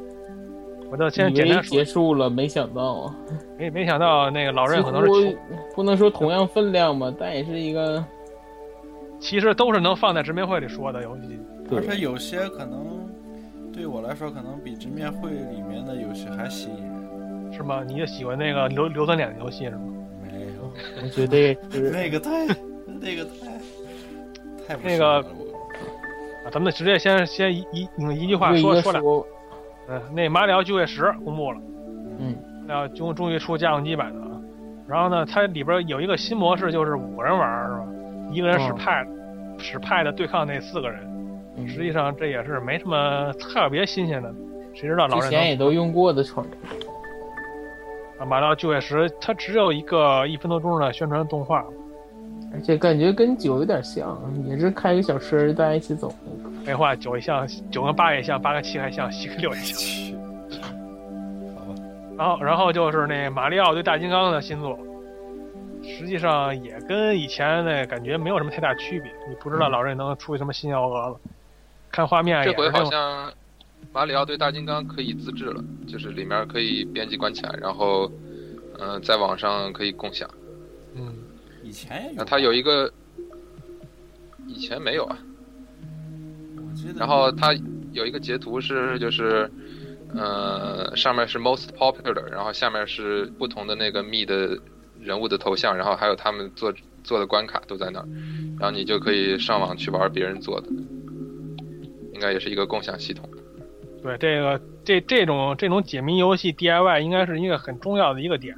[0.90, 3.16] 我就先以为简单说结，束了，没想到啊
[3.58, 5.38] 没没想到那个老任可能是
[5.76, 8.04] 不能说同样分量吧，但也是一个
[9.20, 11.40] 其实都是能放在直面会里说的游戏。
[11.76, 13.10] 而且有些可能
[13.74, 17.54] 对我来说，可能比直面会里面的游戏还吸引人。
[17.54, 17.84] 是吗？
[17.86, 19.82] 你也喜欢那个硫硫酸脸的游戏是吗？
[20.22, 20.72] 没有，
[21.04, 21.58] 我觉得
[21.92, 22.46] 那个太，
[22.86, 25.26] 那个太，太不那个
[26.52, 29.28] 咱们直接先先一一用一句话说说两，说，
[29.90, 31.60] 嗯，那马里奥就业十公布了，
[32.20, 32.36] 嗯，
[32.68, 34.42] 马里奥终终于出家用机版的了。
[34.88, 37.88] 然后呢，它里边有一个新模式，就是五个人玩是吧？
[38.32, 39.08] 一个人使哦派，
[39.58, 41.00] 使派的对抗那四个人。
[41.58, 44.32] 嗯实际上这也是没什么特别新鲜的，
[44.74, 46.24] 谁知道老之前也都用过的。
[48.20, 51.66] 啊，马里奥就业时，它只有一个一分多钟的宣传动画。
[52.54, 56.56] 而且感觉跟九有点像，也是开个小车大家一起走那个。
[56.68, 60.20] 废话，九也像，九跟八也像，八跟七还像，七跟六也像。
[61.56, 61.76] 好吧，
[62.18, 64.78] 然后，然后就是那马里奥对大金刚的新作，
[65.82, 69.10] 实际上也跟以前那感觉没有什么太大区别。
[69.30, 71.20] 你不知道老任能出什么新幺蛾子，
[71.90, 73.32] 看画面这回好像
[73.94, 78.12] 马里奥对大金刚可以自制了，就是里面可以编辑关卡，然后
[78.78, 80.30] 嗯、呃在网上可以共享。
[80.96, 81.16] 嗯，
[81.64, 82.92] 以前也有那，它有一个
[84.48, 85.18] 以前没有啊，
[86.96, 87.54] 然后它
[87.92, 89.50] 有一个截图是就是，
[90.16, 94.58] 呃，上面是 most popular，然后下面是不同的那个 me 的
[95.00, 96.74] 人物的头像，然后还有他们做
[97.04, 98.08] 做的关卡都在那儿，
[98.60, 100.68] 然后你就可以上网去玩别人做的，
[102.14, 103.30] 应该也是一个共享系统。
[104.04, 108.56] 对这个这这种这种解谜游戏 DIY 应该是一个很重要的一个点，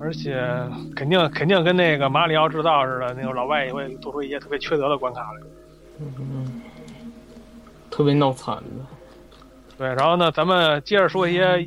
[0.00, 0.44] 而且
[0.94, 5.40] 肯定肯定跟那个马里奥制造似的，那个老外也会做出一些特别缺德的关卡来。
[6.00, 6.62] 嗯，
[7.90, 8.62] 特别闹惨的。
[9.78, 11.64] 对，然后呢，咱们接着说一些，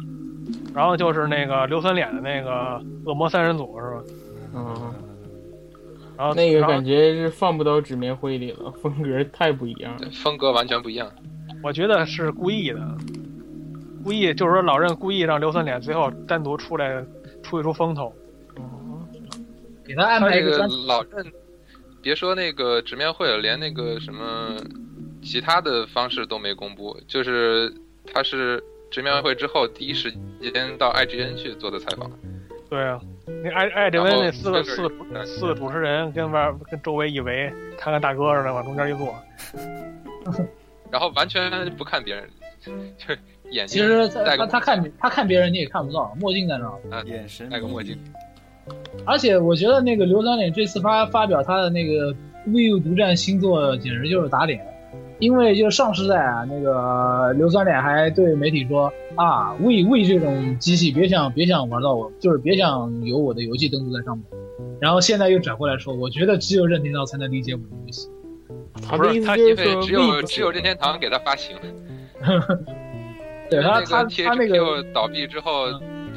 [0.73, 4.03] 然后就是那个硫酸脸的那个恶魔三人组是吧？
[4.56, 4.93] 嗯，
[6.18, 10.07] 然后那个感觉是放不到纸面灰里了，风格太不一样了。
[10.11, 11.10] 风格完全不一样。
[11.61, 12.80] 我觉得是故意的，
[14.03, 17.03] 故意就是说老任故意让硫酸脸最后单独出来
[17.43, 18.14] 出一出风头。
[19.85, 21.26] 给他安排一个老任，
[22.01, 24.55] 别说那个直面会了，连那个什么
[25.21, 27.73] 其他的方式都没公布，就是
[28.11, 30.11] 他是直面会之后第一时
[30.41, 32.09] 间到 IGN 去做的采访。
[32.69, 39.15] 对啊，那艾艾哲温那四个四个四个主持人跟外跟周围一围，他跟大哥似的往中间一坐。
[40.91, 42.30] 然后完全不看别人，
[42.97, 43.15] 就
[43.51, 47.03] 眼睛其实他戴个他他看他看别人你也看不到，墨镜在那儿。
[47.05, 47.97] 眼神戴个墨镜，
[49.05, 52.13] 而且我觉得那个硫酸脸这次发发表他的那个
[52.47, 54.59] VU 独占新作，简直就是打脸。
[55.19, 64.26] 因为就上世代啊，那个硫酸脸还对媒体说啊，We We 这种机器别想别想玩到我，就是别想有我的游戏登录在上面。
[64.80, 68.09] 然后现在又转过来说，我觉得只有任天堂才能理解我的游戏。
[68.88, 71.57] 他的意思不是他因为就是只有只有任天堂给他发行。
[73.49, 75.65] 对他他他那个倒闭之后，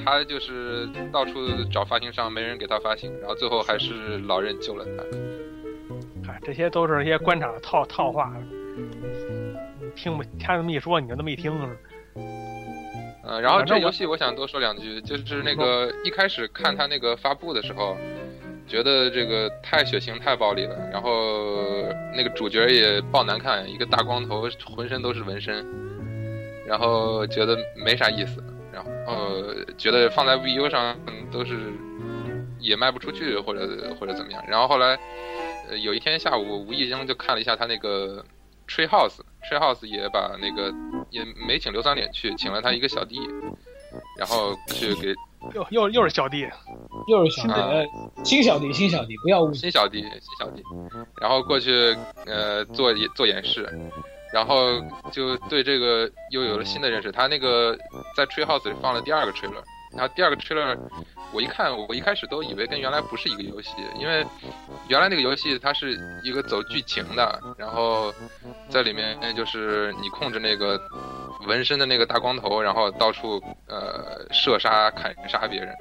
[0.05, 1.33] 他就是到处
[1.71, 6.31] 找发行商，没人给他发行，然后最后还是老任救了他。
[6.31, 8.33] 哎，这些都是一些官场套套话，
[9.95, 11.79] 听不他这么一说，你就那么一听是。
[13.25, 17.97] 嗯，然后这游戏我想多说两句，就是那个一开始看他那个发布的时候，
[18.67, 21.63] 觉得这个太血腥太暴力了，然后
[22.17, 25.65] 那个主角也爆难看，一个大光头，浑身都是纹身，
[26.67, 28.43] 然后觉得没啥意思，
[28.73, 29.43] 然后
[29.77, 30.97] 觉得放在 VU 上
[31.31, 31.73] 都是
[32.59, 34.99] 也卖不出去或者或者怎么样，然后后来
[35.69, 38.25] 呃有一天下午无意中就看了一下他那个
[38.69, 39.21] Tree House。
[39.43, 40.73] Tree House 也把那个
[41.11, 43.19] 也没请硫酸脸去，请了他一个小弟，
[44.17, 45.13] 然后去给
[45.53, 46.49] 又又又是小弟，
[47.09, 47.89] 又是小弟，
[48.25, 49.59] 新小弟新小弟，不要误解。
[49.59, 50.63] 新小弟新小弟，
[51.21, 53.69] 然后过去呃做做演示，
[54.33, 54.81] 然后
[55.11, 57.13] 就对这个又有了新的认识。
[57.13, 57.77] 他那个
[58.17, 60.79] 在 Tree House 里放了第二个 trailer，然后第二个 trailer
[61.33, 64.27] 我一看，我一开始都以为跟原来不是一个游戏，因为
[64.89, 68.13] 原来那个游戏它是一个走剧情的，然后
[68.69, 70.79] 在里面就是你控制那个
[71.47, 75.75] 纹身的那个大光头，然后到处呃射杀砍杀别人，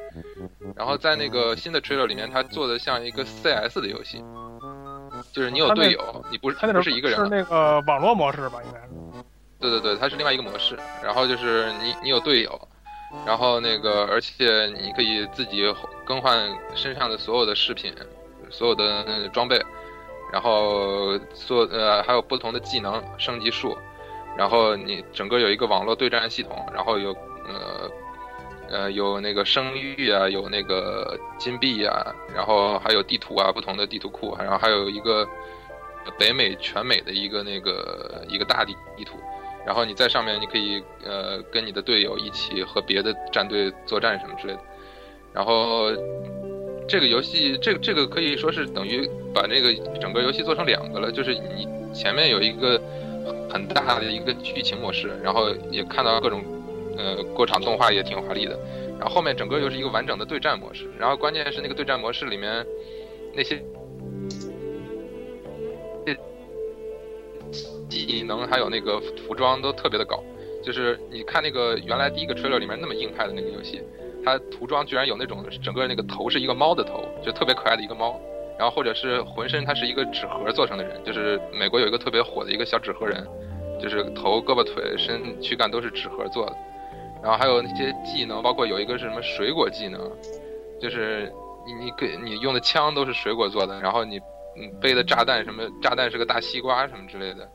[0.76, 4.24] 然后在那个新的 trailer 里面，它做的像一个 CS 的游戏，
[5.32, 8.90] 就是你有队友，你不是他那是一个人啊是，那个网络模式吧，应该是。
[9.60, 10.78] 对对对，它是另外一个模式。
[11.04, 12.68] 然后就是你你有队友，
[13.26, 15.64] 然后那个而且你可以自己
[16.04, 17.94] 更换身上的所有的饰品，
[18.50, 19.64] 所有的装备，
[20.34, 23.78] 然后做呃还有不同的技能升级数，
[24.36, 27.12] 然后你整个有一个网络对战系统，然后有
[27.48, 27.90] 呃
[28.72, 35.28] 呃有那个声誉啊，有那个金币啊，然后还有地图啊，不同的地图库，然后还有一个
[36.18, 39.18] 北美全美的一个那个一个大地地图。
[39.64, 44.60] 然后你在上面，你可以呃跟你的队友一起和别的战队作战什么之类的。
[45.32, 45.92] 然后
[46.88, 52.82] 这个游戏，这个这个可以说是等于把这个整个游戏做成两个了，就是你前面有一个
[53.52, 56.44] 很大的一个剧情模式，然后也看到各种
[56.98, 58.58] 呃过场动画也挺华丽的，
[59.00, 60.90] 然后后面整个又是一个完整的对战模式。
[61.00, 62.66] 然后关键是那个对战模式里面
[63.34, 63.62] 那些
[67.90, 70.24] 技能还有那个服装都特别的搞，
[70.64, 73.82] 就是你看那个原来第一个 trailer 里面那么硬派的那个游戏，
[74.24, 78.18] 它涂装居然有那种整个那个头是一个猫的头，就特别可爱的一个猫，
[78.58, 83.28] 然后或者是浑身它是一个纸盒做成的人，就是美国有一个特别火的一个小纸盒人，
[83.82, 86.56] 就是头、胳膊、腿、身躯干都是纸盒做的，
[87.22, 90.00] 然后还有那些技能，包括有一个是什么水果技能，
[90.80, 91.32] 就是
[91.66, 94.20] 你你给你用的枪都是水果做的，然后你
[94.58, 97.48] 你背的炸弹什么炸弹是个大西瓜什么之类的。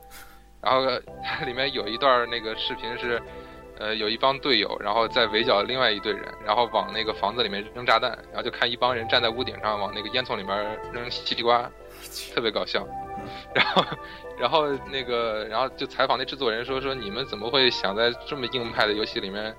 [0.62, 0.84] 然后
[1.22, 3.22] 它里面有一段那个视频是，
[3.78, 11.70] 呃，有一帮队友，然后在围剿另外一队人，然后往那个房子里面扔炸弹，然后就看一帮人站在屋顶上往那个烟囱里面扔西瓜，
[12.34, 12.84] 特别搞笑。
[13.54, 13.84] 然后，
[14.38, 19.54] 然后那个，然后就采访那制作人说说你们怎么会想在这么硬派的游戏里面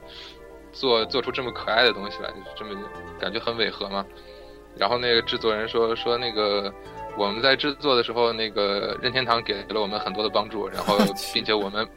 [0.72, 2.80] 做做出这么可爱的东西来，就这么
[3.20, 4.06] 感觉很违和嘛。
[4.78, 6.72] 然后那个制作人说说那个
[7.18, 10.96] 我们在制作的时候，那个任天堂给了我们很多的帮助，然后
[11.34, 11.88] 并且我们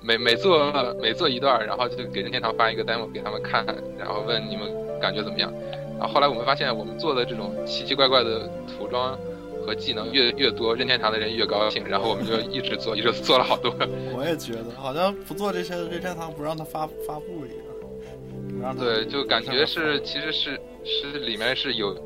[0.00, 0.72] 每每做
[1.02, 3.66] 每做一段，然后就给任天堂发一个 demo 给他们看，
[3.98, 5.52] 然后问你们感觉怎么样。
[5.98, 9.18] 然后后来我们发现，我们做的这种奇奇怪怪的涂装
[9.62, 13.74] 和技能越越多，任天堂的人越高兴，然后我们就一直做，一直做了好多。
[14.14, 18.76] 我也觉得，好像不做这些，任天堂不让他发发布一样。
[18.78, 21.96] 对，就感觉是其实是是里面是有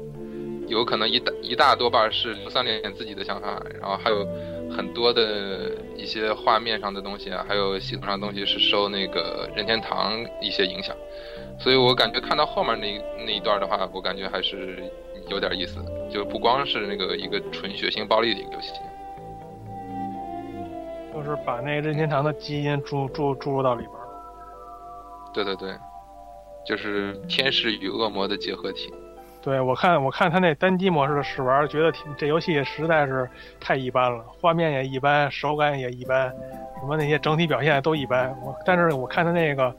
[0.68, 4.26] 有可能一大一大多半是刘三连自己的想法，然后还有
[4.74, 10.96] 很多的一些画面上的东西啊，还有系统上的东西是受那个任天堂一些影响，
[11.60, 14.82] 所以我感觉看到后面那那一段的话，我感觉还是
[15.28, 18.72] 有点意思，就不光是那个一个纯血腥暴力的一个游戏。
[21.14, 24.06] 就是把那任天堂的基因注注注入到里边儿。
[25.32, 25.74] 对对对，
[26.64, 28.92] 就是天使与恶魔的结合体。
[29.42, 33.28] 对我看，我看他那单机模式的试玩，觉得挺这游戏实在是
[33.60, 36.28] 太一般了，画面也一般，手感也一般，
[36.80, 38.28] 什么那些整体表现都一般。
[38.44, 39.74] 我但是我看他那个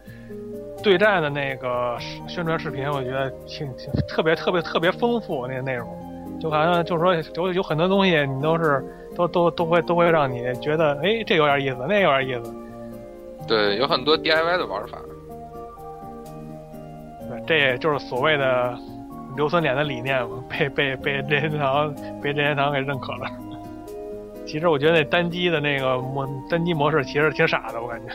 [0.83, 1.97] 对战的那个
[2.27, 5.87] 宣传视频，我觉得挺挺特别特别特别丰富那个内容，
[6.39, 7.15] 就好像就是说
[7.47, 8.83] 有有很多东西你都是
[9.15, 12.53] 都都都会都会让你觉得哎这有点意思，那有点意思。
[13.47, 14.97] 对，有很多 DIY 的玩法。
[17.29, 18.77] 对，这也就是所谓的
[19.35, 23.29] 硫酸脸的理念嘛，被被被任天堂被任天堂给认可了。
[24.45, 28.13] 其实我觉得那单机的那个模单机模式其实挺傻的，我感觉。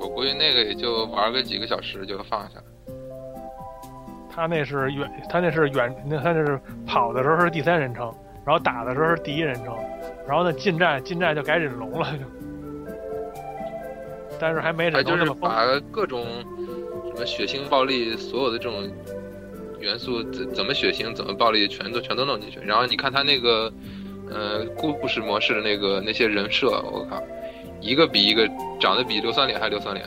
[0.00, 2.64] 对我估计那个也就玩个几个小时就放下了。
[4.32, 8.10] 他那是远，他那是远，那他那是跑的时候是第三人称，
[8.46, 9.76] 然后打的时候是第一人称，
[10.26, 12.24] 然后呢近战近战就改忍龙了就。
[14.38, 15.40] 但是还没忍龙那么丰富。
[15.46, 16.24] 把各种
[17.14, 18.88] 什么血腥、暴力，所有的这种
[19.78, 22.58] 元素怎怎么血腥、怎么暴力，全都全都弄进去。
[22.60, 23.70] 然后你看他那个
[24.30, 27.22] 呃故事模式的那个那些人设，我靠，
[27.80, 28.48] 一个比一个
[28.78, 30.06] 长得比硫酸脸还硫酸脸。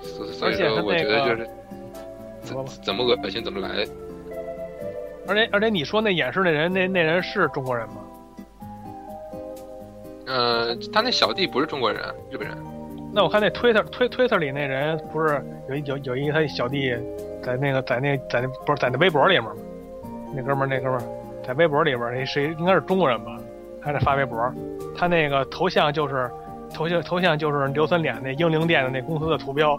[0.00, 1.48] 所所以我觉得就是
[2.42, 3.86] 怎怎么恶心怎么来。
[5.26, 7.94] 而且而且你说那演示那人那那人是中国人吗？
[10.26, 12.56] 呃，他那小弟不是中国人，日本人。
[13.12, 16.94] 那我看那推特推推特里那人不是有一有有一个他小弟
[17.42, 19.52] 在那个在那在那不是在那微博里面吗？
[20.34, 21.02] 那哥们儿那哥们儿
[21.46, 23.38] 在微博里边儿那谁应该是中国人吧？
[23.84, 24.38] 他在发微博，
[24.96, 26.30] 他那个头像就是
[26.72, 29.78] 头像头像就是硫酸脸那英灵殿的那公司的图标，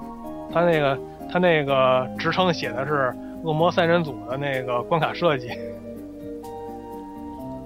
[0.53, 0.99] 他那个
[1.31, 3.13] 他那个职称写的是
[3.43, 5.49] 恶魔三人组的那个关卡设计，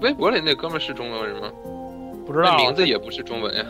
[0.00, 1.50] 微博里那哥们是中国人吗？
[2.26, 3.64] 不知道名字也不是中文呀。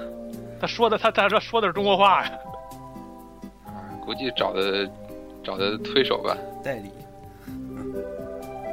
[0.60, 2.32] 他说的他他说说的是中国话呀。
[4.04, 4.90] 估计找的
[5.42, 6.36] 找的推手吧。
[6.62, 6.90] 代理。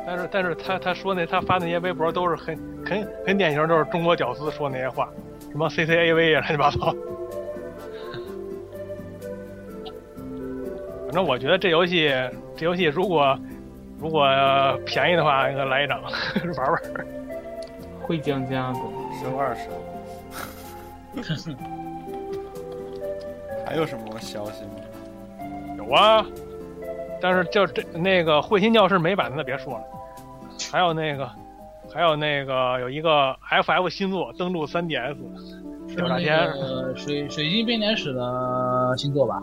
[0.08, 5.10] 但是但是他他说那他发那些微博都是很很很典型，就是中国屌丝说那些话，
[5.52, 6.96] 什么 CCAV 啊乱七八糟。
[11.08, 12.10] 反正我觉得这游戏
[12.56, 13.38] 这游戏如果
[14.00, 14.26] 如果
[14.86, 16.02] 便宜的话，应该来一张
[16.56, 16.82] 玩玩。
[18.02, 18.80] 会降价的。
[19.22, 19.68] 升二十。
[23.66, 24.70] 还有什么消息吗？
[25.78, 26.26] 有啊，
[27.20, 29.84] 但是就这那个彗星教室美版的那别说了，
[30.72, 31.30] 还有那个
[31.94, 35.16] 还有那个有一个 FF 新作登陆 3DS，
[35.88, 39.42] 是那天，个水水晶编年史的新作吧？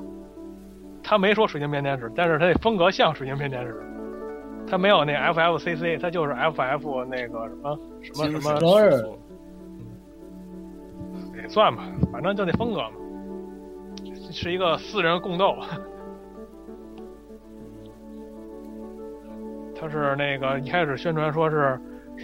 [1.03, 3.81] 他没说水晶编年史，但是他的风格像水晶编年史。
[4.67, 8.91] 他没有那 FFCC，他就是 FF 那个什么什么什么周二
[11.37, 12.93] 也算吧，反正就那风格嘛，
[14.31, 15.55] 是一个四人共斗。
[19.79, 21.79] 他是那个一开始宣传说是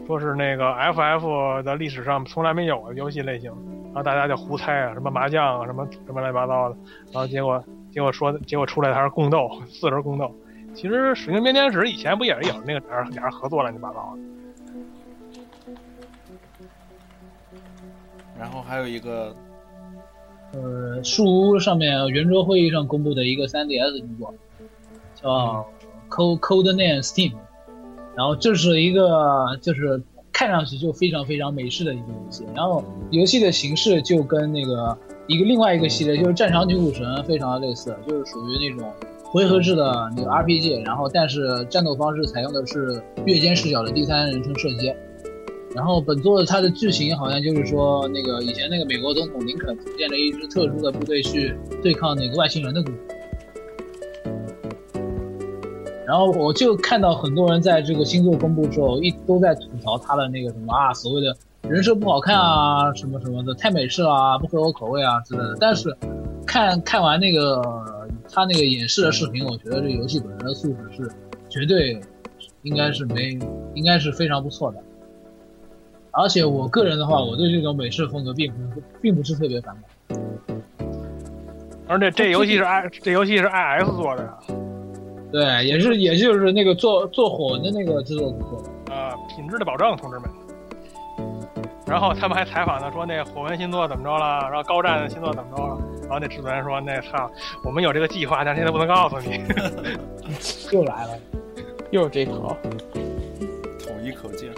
[0.07, 3.51] 说是那个 FF 的历史上从来没有的游戏类型，
[3.87, 6.77] 然后大家就胡猜啊，什么麻将啊，什么什么乱七八糟的，
[7.13, 7.63] 然后结果
[7.93, 10.33] 结果说结果出来他是共斗，四人共斗。
[10.75, 14.23] 其实《水晶编年史》以前不也是有那个俩人俩人合作乱七八糟的？
[18.39, 19.35] 然后还有一个
[20.53, 24.35] 呃，树屋上面圆桌会议上公布的一个 3DS 工作，
[25.15, 25.67] 叫
[26.11, 27.33] Co CoD Name Steam。
[28.17, 32.45] 然后这是一个就是看上去就非常非常美式的一个游戏。
[32.55, 38.93] 然后游戏的形式就跟那个一个另外一个系列就是《战场女武神》非常的类似，就是属于那种
[39.23, 44.93] 回合制的那个 RPG，然后但是战斗方式采用的是越肩视角的第三人称射击。
[45.73, 52.99] 然后本作它的剧情好像就是说，那个以前那个美国总统林肯组建了一支特殊的部队去对抗那个外星人的故事。
[56.11, 61.33] 然后我就看到很多人在这个星座公布之后，一都在吐槽他的那个什么啊，所谓的
[61.69, 65.57] 人设不好看啊，什么什么的，太美式了啊，不合我口味啊之类的。
[65.61, 65.97] 但是
[66.45, 67.63] 看看完那个
[68.29, 71.09] 他那个演示的视频，我觉得这游戏本身的素质是
[71.49, 72.01] 绝对
[72.63, 73.39] 应该是没，
[73.75, 74.79] 应该是非常不错的。
[76.11, 79.77] 而且我个人的话，我对这种美式风格并不是并不是特别反
[80.09, 80.19] 感。
[81.87, 84.39] 而且这游戏是 i 这游戏是 i s 做的呀，
[85.33, 88.95] 对，也是也就是那个做做火纹的那个制作组做的。
[88.95, 90.29] 啊，品质的保证，同志们。
[91.87, 97.29] 然后他们还采访呢，说那火纹新作怎么着了，然后高战新作怎么着了，然后那制作人说那操，
[97.65, 99.43] 我们有这个计划，但现在不能告诉你。
[100.71, 101.19] 又来了，
[101.91, 102.57] 又是这套。
[103.81, 104.53] 统一可见。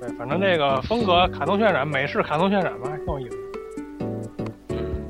[0.00, 3.36] 对，反正这个风格卡通渲染，美式卡通渲染吧，还挺有意思。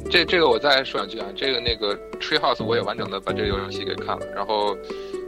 [0.09, 4.77] 这这个我再说两句啊，这个那个 Treehouse 我也完整的把这个游戏给看了，然后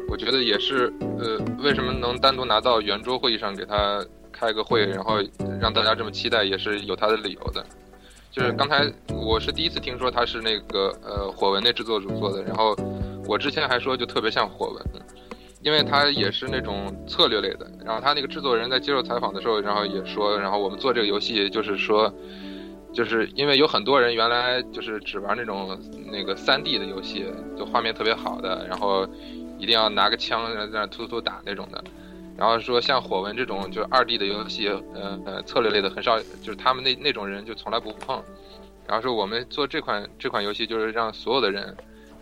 [0.09, 4.03] 我觉得也是，呃，为什么能单独拿到圆桌会议上给他
[4.33, 5.17] 开个会，然后
[5.61, 7.65] 让大家这么期待，也是有他的理由的。
[8.31, 12.75] 就是刚才我是第一次听说他是那个呃火纹那制作组做的，然后
[13.27, 15.03] 我之前还说就特别像火纹，
[15.61, 17.71] 因为他也是那种策略类的。
[17.85, 22.11] 然后他那个制作人在接受采访的时候，然后也说，然后我们做这个游戏就是说。
[22.93, 25.79] 就是因为有很多人原来就是只玩那种
[26.11, 29.07] 那个三 D 的游戏，就画面特别好的，然后
[29.59, 31.83] 一定要拿个枪在那突突打那种的。
[32.37, 38.23] 然后说像火纹这种就是二 D 的游戏，呃呃策略类的很少，就是他们那那种人就从来不碰。
[38.87, 41.77] 然后说我们做这款这款游戏，就是让所有的人，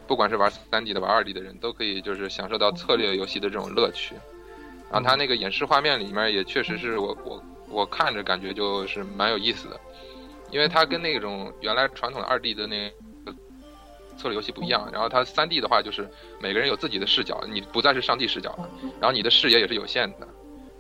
[0.07, 4.15] 不管是玩三 D 的玩二 D 的人都可以就是享受到策略游戏的这种乐趣。
[4.91, 9.79] 然后他那个演示画面里面也确实是我我我看着感觉就是蛮有意思的。
[10.51, 12.89] 因为它跟那种原来传统的二 D 的那
[13.25, 13.33] 个
[14.17, 16.09] 策略游戏不一样，然后它三 D 的话就是
[16.41, 18.69] 每个人有自己的视角，你不再是上帝视角了，
[19.01, 20.29] 然后你的视野也是有限的，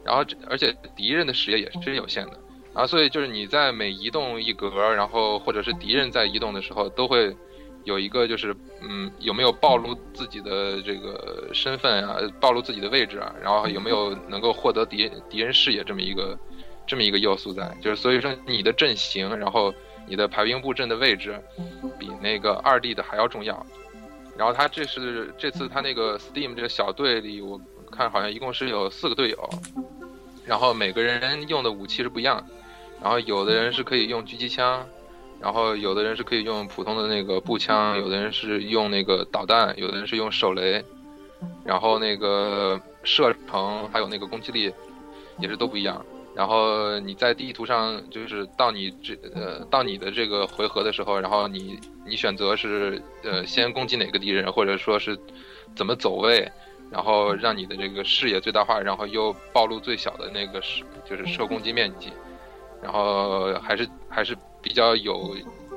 [0.04, 2.32] 然后而且敌人的视野也是有限的，
[2.72, 7.36] 然后所以就是你在每移动一格，然后或者是敌人在移动的时候，都会
[7.84, 16.38] 有一个就是嗯有没有暴露自己的这个身份啊，暴露自己的位置啊，然后有没有能够获得敌敌人视野这么一个。
[16.86, 19.74] 这么一个要素在，就是所以说你的阵型，然后
[20.06, 21.40] 你的排兵布阵的位置，
[21.98, 23.66] 比那个二 D 的还要重要。
[24.36, 27.60] 然后他这是这次他那个 Steam 这个小队里，我
[27.90, 29.50] 看好像一共是有四个队友，
[30.44, 32.44] 然后每个人用的武器是不一样，
[33.02, 34.86] 然后有的人是可以用狙击枪，
[35.40, 40.84] 然后有的人是可以用普通的那个步枪，有的人是用那个导弹，有的人是用手雷，
[41.64, 44.70] 然后那个射程还有那个攻击力
[45.38, 46.04] 也是都不一样。
[46.36, 55.18] 然后你在地图上，就是到你这呃到你的这个回合的时候，然后你你选择是呃先攻击哪个敌人，或者说是
[55.74, 56.46] 怎么走位，
[56.90, 62.12] 然后让你的这个视野最大化，然后又暴露最小的那个是就是射攻击面积，
[62.82, 65.34] 然后还是还是比较有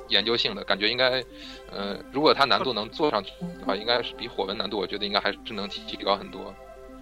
[0.09, 1.23] 研究性的感觉，应该
[1.71, 6.53] 呃如果它难度能做上去的话，应该是比火纹难度，我觉得应该还是能提高很多。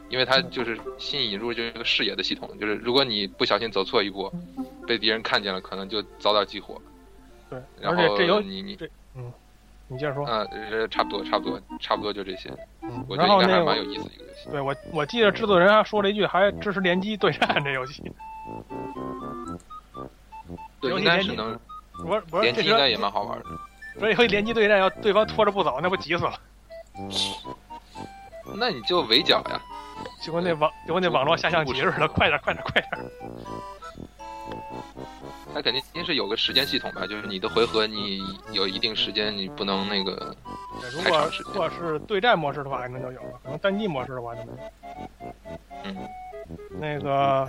[0.10, 4.32] 因为它就是新引入这个视野的系统，就是如果你不小心走错一步，
[4.88, 6.82] 被敌人看见了，可能就遭到激活。
[7.50, 8.78] 对，然后你你
[9.16, 9.32] 嗯，
[9.88, 10.26] 你接着说。
[10.26, 12.50] 嗯，差不多，差不多，差不多就这些。
[12.82, 14.50] 嗯，我觉得应该还蛮有意思的一个游戏。
[14.52, 18.04] 对我，我记得制作人还说了一句，还支持联机对战这游戏。
[20.80, 21.60] 对，应该是能。
[22.42, 23.46] 联机应该也蛮好玩的。
[24.00, 26.40] 所以以联机对战要对方拖着不走，那不急死了。
[28.56, 29.60] 那你就围剿呀。
[30.28, 32.92] 就跟那网，就跟那网络下象棋似的，快点，快点，快点。
[35.54, 38.20] 它肯定是有个时间系统吧，就是你的回合你
[38.52, 40.36] 有一定时间，你不能那个
[41.02, 41.54] 太长时间。
[41.54, 44.58] 如果是对战模式的话，可能就有了；可能单机模式的话就没有。
[45.86, 45.96] 嗯。
[46.78, 47.48] 那个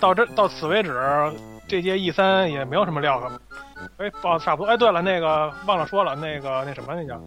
[0.00, 0.98] 到这到此为止，
[1.68, 3.40] 这届 E 三也没有什么料可。
[3.98, 4.72] 哎，报差不多。
[4.72, 7.20] 哎，对了，那个忘了说了，那个那什么那叫。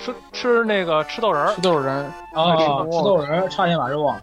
[0.00, 2.56] 吃吃那个吃豆人吃豆人啊，
[2.90, 4.22] 吃豆人差点把肉忘了。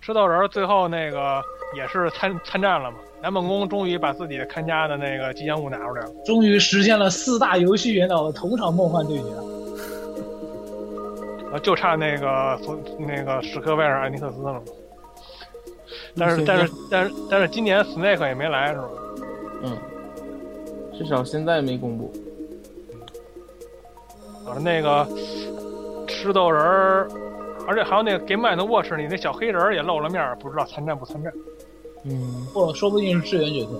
[0.00, 1.42] 吃豆人最后那个
[1.76, 2.98] 也是参参战了嘛？
[3.22, 9.24] 南梦宫终于把自己看家的那个吉祥物拿出来了，终于实现了四大游戏元老的同场梦幻对决。
[11.52, 12.58] 啊，就差那个
[12.98, 14.62] 那个史克威尔艾尼克斯了。
[16.16, 18.88] 但是但是但是但是今年 Snake 也没来是吧？
[19.62, 19.76] 嗯，
[20.96, 22.10] 至少现在没公布。
[24.50, 25.06] 啊，那个
[26.06, 27.08] 吃豆人儿，
[27.66, 31.32] 而且还有那个 Game Man 的 Watch 里那小黑人儿也露了面儿，不知道参战不参战。
[32.04, 33.70] 嗯，或说不定是支援角色。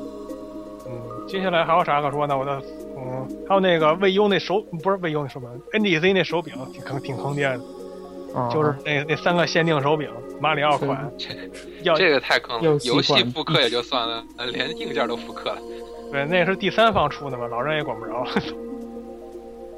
[0.86, 2.36] 嗯，接下来还有啥可说呢？
[2.36, 2.62] 我的，
[2.96, 7.60] 嗯，还有那个魏优那手不是魏优那手柄，NDC 那手柄挺坑挺坑爹的，
[8.38, 10.10] 啊就是那那三个限定手柄，
[10.40, 11.10] 马里奥款，
[11.82, 15.58] 要这个太坑了游戏复刻也就算了，呃连硬件都复刻了。
[16.12, 18.26] 对，那是第三方出的嘛，老人也管不着。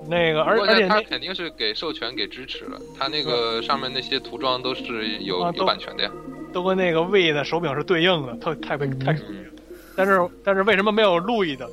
[0.09, 6.11] 那个，而而且那他肯定是给授权给支持了，他那个上面那些涂装都是有有版权的呀。
[6.53, 9.53] 都跟那个 V 的手柄是对应的，特太被太属于了。
[9.97, 11.67] 但是但是为什么没有路易的？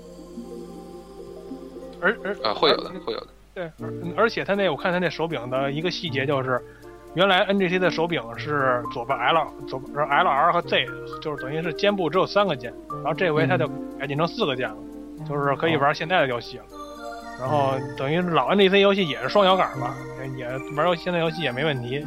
[2.01, 3.27] 而而啊，会有的，会有的。
[3.53, 6.61] 对，而而且他那我看他那手柄的一个细节就是，
[7.13, 10.85] 原来 NGC 的手柄是左边 L 左边 L R 和 Z，
[11.21, 13.67] 就是等于是肩部只有三个键，然后这回它就
[13.99, 14.77] 改进成四个键了，
[15.27, 16.63] 就是可以玩现在的游戏了。
[17.39, 19.95] 然后等于老 NDC 游戏也是双摇杆吧，
[20.37, 20.45] 也
[20.75, 22.05] 玩游戏现在游戏也没问题。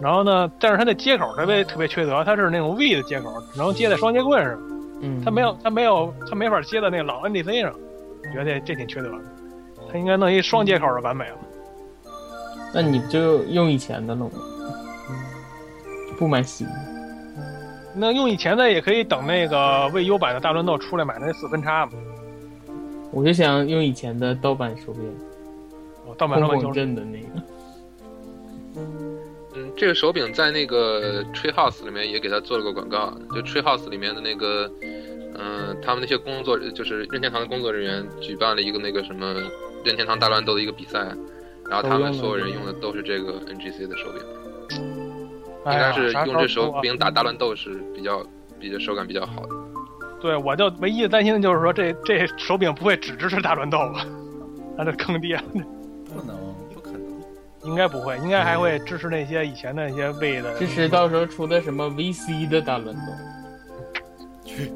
[0.00, 4.58] 然后呢，但是它的接口特别特别缺德，它是那种 V 的接口，只能接在双截棍上，
[5.02, 7.72] 嗯，它没有它没有它没法接在那个老 NDC 上，
[8.32, 9.18] 觉得这这挺缺德的。
[9.92, 11.36] 它应该弄一双接口的完美了。
[12.72, 14.30] 那你就用以前的了吗？
[16.18, 16.72] 不买新的。
[17.94, 21.92] 那用以前的也可以等那个未优版的大乱斗出来买那四分叉嘛。
[23.12, 25.02] 我就想用以前的盗版手柄，
[26.06, 27.26] 哦，盗版空广手柄就是镇的那个。
[28.76, 34.70] 嗯，这个手柄在那个 Tree House 里面也给他做了个广告，就 Tree House 里面的那个，
[35.34, 39.34] 嗯、他们那些工作就是任天堂的工作人员举办了一个那个什么
[39.84, 41.00] 任天堂大乱斗的一个比赛，
[41.68, 44.22] 然后他们所有人用的都是这个 NGC 的手柄，
[45.66, 48.24] 应该是用这手柄打大乱斗是比较
[48.60, 49.59] 比较手感比较好的。
[50.20, 54.04] 对，我就唯一的担心的就是说这这手柄不会只支持大乱斗吧？
[54.76, 55.42] 那就坑爹了。
[56.12, 56.36] 不能，
[56.74, 57.00] 不可能。
[57.64, 60.54] 应该不会，应该还会支持那些以前的那些位的。
[60.58, 63.02] 支持到时候出的什么 VC 的大乱斗。
[64.44, 64.72] 去，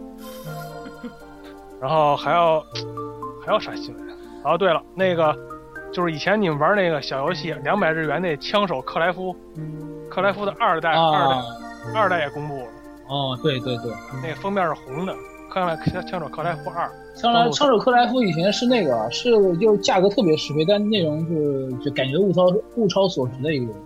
[1.80, 2.60] 然后还要
[3.44, 4.04] 还要啥新闻？
[4.44, 5.34] 哦，对了，那个
[5.92, 9.34] 就是以前你们玩那个小游戏，两百日元那枪手克莱夫，
[10.10, 11.42] 克莱夫的二代、二代啊，
[11.94, 12.66] 二代也公布了，
[13.08, 13.90] 哦，对对对，
[14.22, 15.16] 那个封面是红的，
[15.54, 16.90] 克莱枪枪手克莱夫二。
[17.14, 23.78] 枪来枪手克莱夫以前是那个是就是价格特别实惠，但内容是就感觉物超物超所值的一个游戏，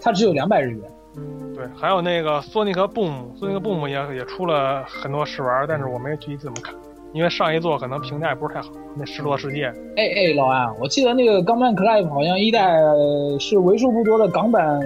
[0.00, 0.80] 它只有两百日元。
[1.56, 6.72] 对，还有那个索尼克 Boom，索尼克 Boom 也也出了很多试玩，但是我没具体怎么看，
[7.12, 8.68] 因为上一座可能评价也不是太好。
[8.94, 9.64] 那失落世界，
[9.96, 14.80] 哎哎，老安，我记得那个《钢板 Clive》好像一代呃是为数不多的港版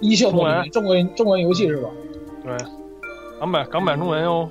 [0.00, 1.90] 一秀中文中文中文游戏是吧？
[2.44, 2.56] 对，
[3.38, 4.48] 港版港版中文哟。
[4.48, 4.50] 买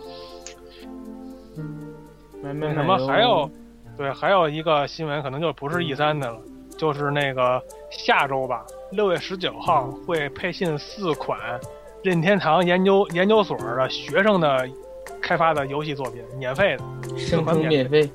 [2.41, 3.49] 那什么还有，
[3.97, 6.39] 对，还有一个新闻可能就不是 E 三的了，
[6.77, 11.37] 就是那个下周吧，六月十九号会配信四款
[12.01, 14.67] 任天堂研究研究所的学生的
[15.21, 18.09] 开发的游戏作品，免费的，生成免费，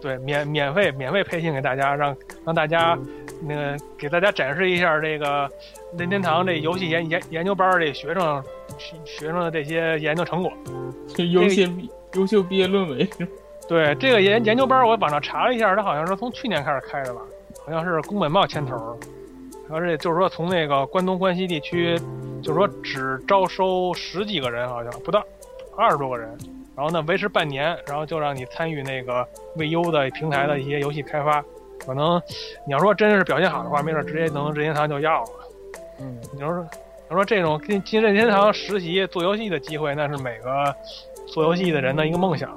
[0.00, 2.98] 对，免免费免费配信给大家，让让大家
[3.40, 5.50] 那个给大家展示一下这个
[5.96, 8.44] 任天堂这游戏研研研究班儿这学生
[8.76, 10.52] 学学生的这些研究成果。
[11.14, 13.08] 就 优秀毕优秀毕业论文。
[13.72, 17.22] 对这个研研究班，我网上查了一下，它好像是从去年开始开的吧，
[17.64, 18.98] 好像是宫本茂牵头，
[19.70, 21.98] 而且就是说从那个关东关西地区，
[22.42, 25.24] 就是说只招收十几个人，好像不到
[25.74, 26.28] 二十多个人，
[26.76, 29.26] 然后呢维持半年，然后就让你参与那个
[29.56, 31.42] 未优的平台的一些游戏开发，
[31.78, 32.20] 可能
[32.66, 35.30] 你要说真是表现好的话，没准直接能任天堂就要了。
[35.98, 36.68] 嗯，你要说
[37.08, 40.76] 要说这种进进任天堂实习做游戏的机会，那是每个
[41.26, 42.50] 做游戏的人的一个梦想。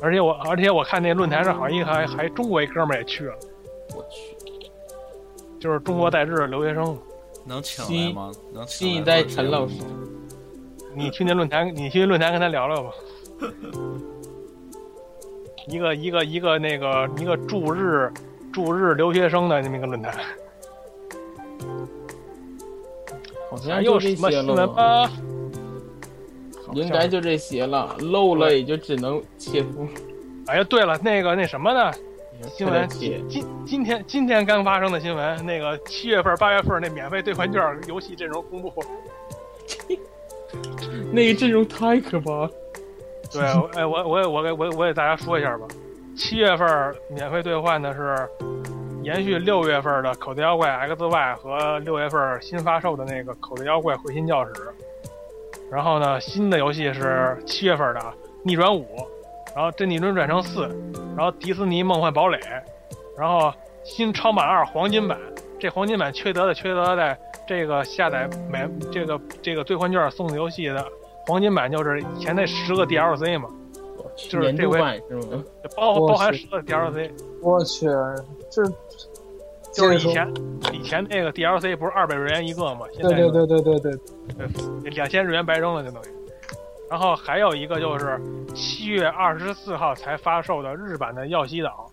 [0.00, 3.34] 而且我而且我看那论坛上好像一个还还中国一哥们儿也去了，
[3.94, 4.36] 我去，
[5.58, 6.96] 就是中国在日留学生。
[7.44, 8.30] 能请来吗？
[8.52, 9.74] 能请新一代陈老师，
[10.94, 12.90] 你去那论坛，你去论坛跟他聊聊吧。
[15.66, 18.12] 一个一个一个那个一个驻日
[18.52, 20.22] 驻日留学生的那么一个论坛，还
[23.50, 25.10] 好像就这有什么新闻吧？
[26.74, 29.86] 应该就这些了，漏了也就只能切腹。
[30.46, 31.92] 哎呀，对了，那个那什么呢？
[32.48, 38.72] 新闻切今今天今天刚发生的新闻，那个七月份八月份那免费兑换券游戏阵容公布。
[41.12, 42.50] 那个阵容太可怕了。
[43.32, 43.42] 对，
[43.74, 45.66] 哎，我我也我给我我给大家说一下吧。
[46.16, 48.28] 七月份免费兑换的是
[49.02, 54.52] 延续六月份的口袋妖怪 XY 和六月份新发售的那个口袋妖怪回心教室。
[55.70, 58.86] 然后呢，新的游戏是七月份的啊，逆转五，
[59.54, 60.62] 然后这逆转转成四，
[61.16, 62.38] 然后迪士尼梦幻堡垒，
[63.18, 63.52] 然后
[63.84, 65.18] 新超版二黄金版，
[65.58, 70.84] 这黄金版缺德的缺德在这个下载买这个这个兑换券送的游戏的
[71.26, 73.48] 黄金版就是以前那十个 DLC 嘛，
[74.16, 74.78] 就是这回
[75.76, 76.38] 包包含去。
[76.38, 77.10] 十个 DLC，
[77.42, 77.86] 我去，
[78.50, 78.62] 这
[79.78, 80.34] 就是以前
[80.72, 83.98] 以前那个 DLC 不是二百日元一个嘛，现对在对对对对
[84.82, 86.06] 对，两千日元白扔了就等于。
[86.90, 88.20] 然后还有一个就是
[88.54, 91.88] 七月二十四号才发售的日版的耀西岛，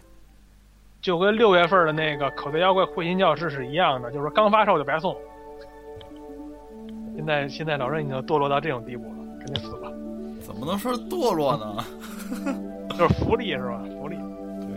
[1.02, 5.16] 就跟六月份的那个口袋妖怪会心教室是一样的，就是刚发售就白送。
[7.16, 9.92] 现在现在老任已经堕落到这种地步了，赶紧死吧！
[10.42, 11.84] 怎么能说是堕落呢？
[12.98, 13.82] 就是福利是吧？
[14.00, 14.18] 福利。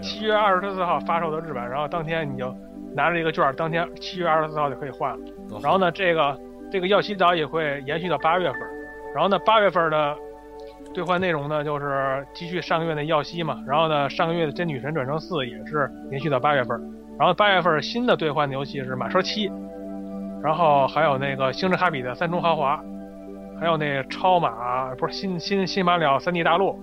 [0.03, 2.55] 七月二十四号发售的日版，然后当天你就
[2.99, 5.19] 拿着这个券儿，当天七月二十四号就可以换了。
[5.63, 6.37] 然后呢，这个
[6.69, 8.61] 这个耀西岛也会延续到八月份。
[9.15, 10.17] 然后呢，八月份的
[10.93, 13.63] 兑换内容呢，就是继续上个月的耀西嘛。
[13.69, 16.77] 然后呢，上个月的真女神转生四也是延续到八月份。
[17.17, 19.51] 然后八月份新的兑换的游戏是马车七，
[20.43, 22.83] 然后还有那个星之卡比的三重豪华，
[23.61, 26.79] 还有那超马不是新新新马里奥三 D 大陆，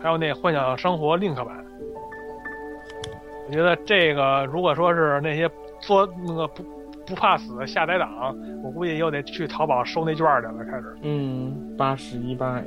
[0.00, 1.65] 还有那幻想生活 Link 版。
[3.46, 5.48] 我觉得这个如果说是那些
[5.80, 6.64] 做那个不
[7.06, 10.64] 不怕死的下载党，我估计又得去淘宝收那券儿去了。
[10.64, 12.64] 开始嗯，八十一百，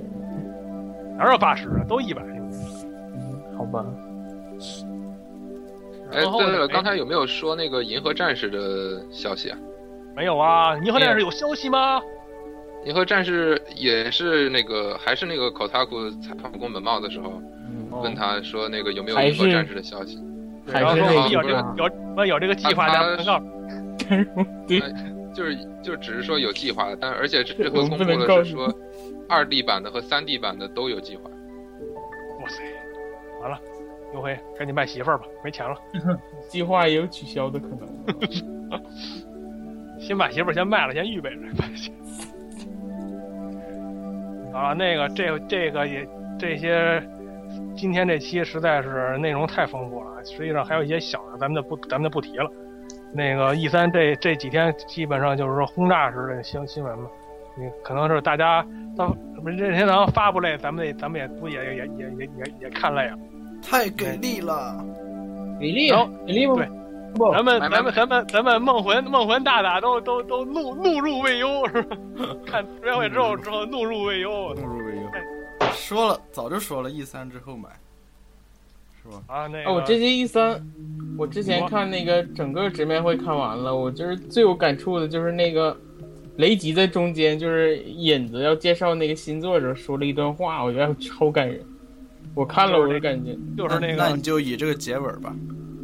[1.17, 2.21] 哪有八十啊，都一百。
[2.23, 3.85] 嗯，好吧。
[6.11, 9.57] 哎，对了，刚才有没有说那个银河战士的消息啊？
[10.15, 10.77] 没有啊？
[10.79, 12.01] 银河战士有消息吗？
[12.85, 20.17] 银河战士也是那个，还是那个口塔库采访宫本茂的时候，嗯，问他说那个有没有银河战士的消息？
[20.71, 23.39] 还然后是那有这个，有我有这个计划，他咱们告
[24.67, 24.79] 对，
[25.33, 28.73] 就是就只是说有计划，但而且这回公布的是说，
[29.27, 31.23] 二 D 版的和三 D 版的都有计划。
[32.41, 32.63] 哇塞，
[33.41, 33.59] 完了，
[34.11, 35.75] 刘辉赶紧卖媳妇儿吧，没钱了，
[36.49, 37.87] 计划也有取消的可能。
[39.99, 41.37] 先把媳妇儿先卖了，先预备着。
[44.57, 46.07] 啊，那个这这个也
[46.39, 47.01] 这些，
[47.79, 52.51] 今天这期实在是内容太丰富了，实际上还有一些小的，咱们就不咱们就不提了。
[53.13, 57.09] 那个 E 三这这几天基本上就是说轰炸式的新新闻嘛，
[57.57, 58.61] 你可能是大家
[58.97, 59.15] 到
[59.45, 63.17] 任天堂发布类，咱们也咱们也不也也也也也也看累了。
[63.61, 64.85] 太给力了！
[65.57, 65.89] 给力
[66.27, 66.67] 给力不对
[67.15, 71.95] 不咱们咱们咱们咱们梦魂梦魂大大都都都怒怒入未忧是吧？
[72.45, 75.01] 看直面会之后之后怒入未忧怒入未忧。
[75.73, 77.69] 说了，早就说了，E 三之后买，
[79.01, 79.23] 是吧？
[79.27, 80.61] 啊那个哦，我这届 E 三，
[81.17, 85.75] 我之前看那个整个直面会看完了，我就是最有感触的就是那个
[86.37, 91.63] 雷吉在中间，就是引子要介绍那个新作的时候说了一段话，我觉得超感人。
[92.35, 95.35] 我看了我就感觉，就是那个那你就以这个结尾吧。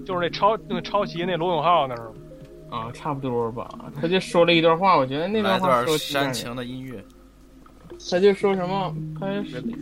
[0.05, 2.11] 就是那抄那个抄袭那罗永浩那是吗？
[2.69, 3.67] 啊，差不多吧。
[3.99, 7.03] 他就说了一段话，我觉得那来段段话说得挺感煽情的音乐。
[8.09, 9.27] 他就说什么，他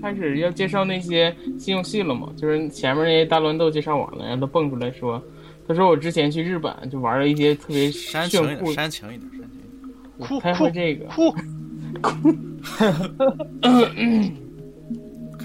[0.02, 5.22] 开始要介绍那些新游戏了嘛，就是前面那些大乱斗介绍完了，然后他蹦出来说，
[5.68, 9.30] 他说我之前去日本就玩了一些特别煽情煽情一点，煽情一点。
[10.20, 11.06] 哭他哭会这个，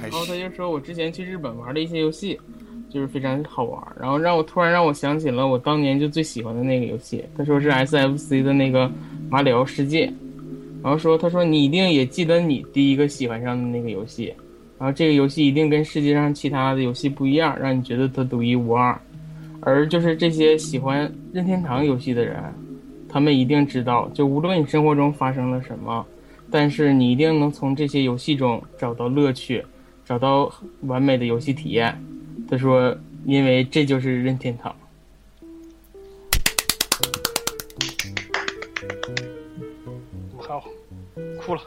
[0.01, 0.37] 然后他。
[0.37, 2.39] 就说我之前去日本玩的一些游戏，
[2.91, 8.91] 就是非常好玩，然后让我突然让我想起了我当年就最喜欢的那个游戏，他说是 SFC 的那个
[9.31, 10.13] 马里奥世界，
[10.89, 14.33] 然后说他说你一定也记得你第一个喜欢上的那个游戏，
[14.79, 18.99] 然后这个游戏一定跟世界上其他的游戏不一样，让你觉得它独一无二，
[19.61, 22.43] 而就是这些喜欢任天堂游戏的人，
[23.07, 26.07] 他们一定知道，就无论你生活中发生了什么，
[26.51, 29.63] 但是你一定能从这些游戏中找到乐趣。
[30.07, 30.51] 找到
[30.85, 31.95] 完美的游戏体验。
[32.49, 32.97] 他说
[33.27, 34.75] ：“因为这就是任天堂。
[41.49, 41.63] 哭了。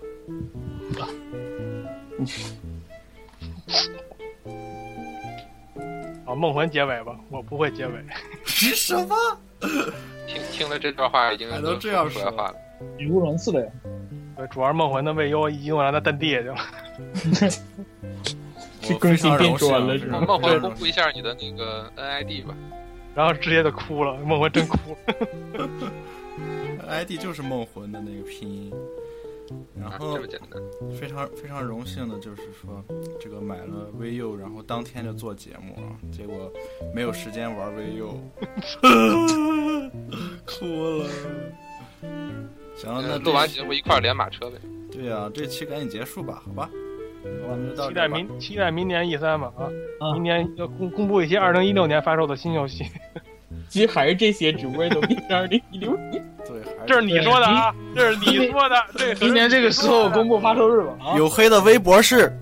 [6.25, 7.93] 啊，梦魂结尾吧，我不会结尾。
[8.45, 9.15] 是什么？
[10.27, 12.55] 听听了这段话，已经还能这样说话了。
[12.99, 13.71] 语无伦次的呀。
[14.37, 16.57] 对，主要是梦魂的未优已经让他蹬地下去了。
[18.81, 22.55] 这更新变砖了是吗梦魂公布一下你的那个 NID 吧。
[23.15, 25.69] 然后直接就哭了，梦魂真哭了。
[26.87, 28.71] ID 就是梦魂的那个拼音。
[29.75, 30.61] 然啊，后这么简单。
[30.91, 32.83] 非常非常荣幸的就是说，
[33.19, 36.51] 这个买了 VU，然后当天就做节目啊，结果
[36.93, 38.15] 没有时间玩 VU，
[40.45, 41.09] 哭了。
[42.75, 44.57] 行了，那录完节目一块儿连马车呗。
[44.91, 46.69] 对呀、这期赶紧结束吧，好吧？
[47.23, 48.07] 我们就到期待。
[48.07, 49.69] 明期待明年 E 三吧啊，
[49.99, 52.83] 啊明年要公公布一些二零一六年发售的新游戏。
[53.69, 56.23] 其实还是这些，只不过都变成二零一六年。
[56.47, 58.75] 对，这是你说的啊，这是你说的。
[58.97, 60.93] 对明年这个时候公布发售日吧。
[60.99, 62.35] 啊，黝黑的微博是，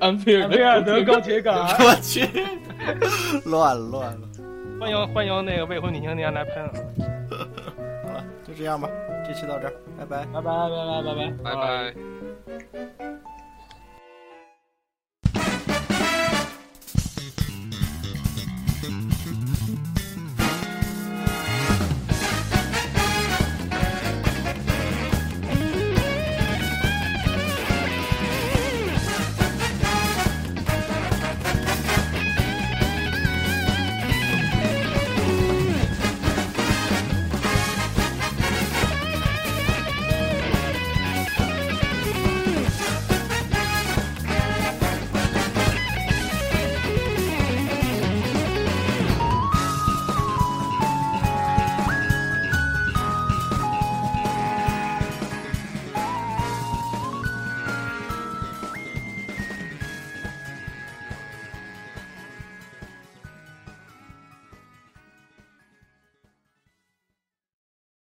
[0.00, 1.54] 安菲尔贝尔德高铁杆。
[1.80, 2.26] 我去，
[3.44, 4.28] 乱乱了。
[4.80, 6.54] 欢迎欢迎那个未婚女青年来喷。
[8.06, 8.88] 好了，就这样吧，
[9.26, 10.24] 这期到这儿，拜拜。
[10.32, 11.32] 拜拜拜拜拜拜。
[11.42, 13.33] 拜拜。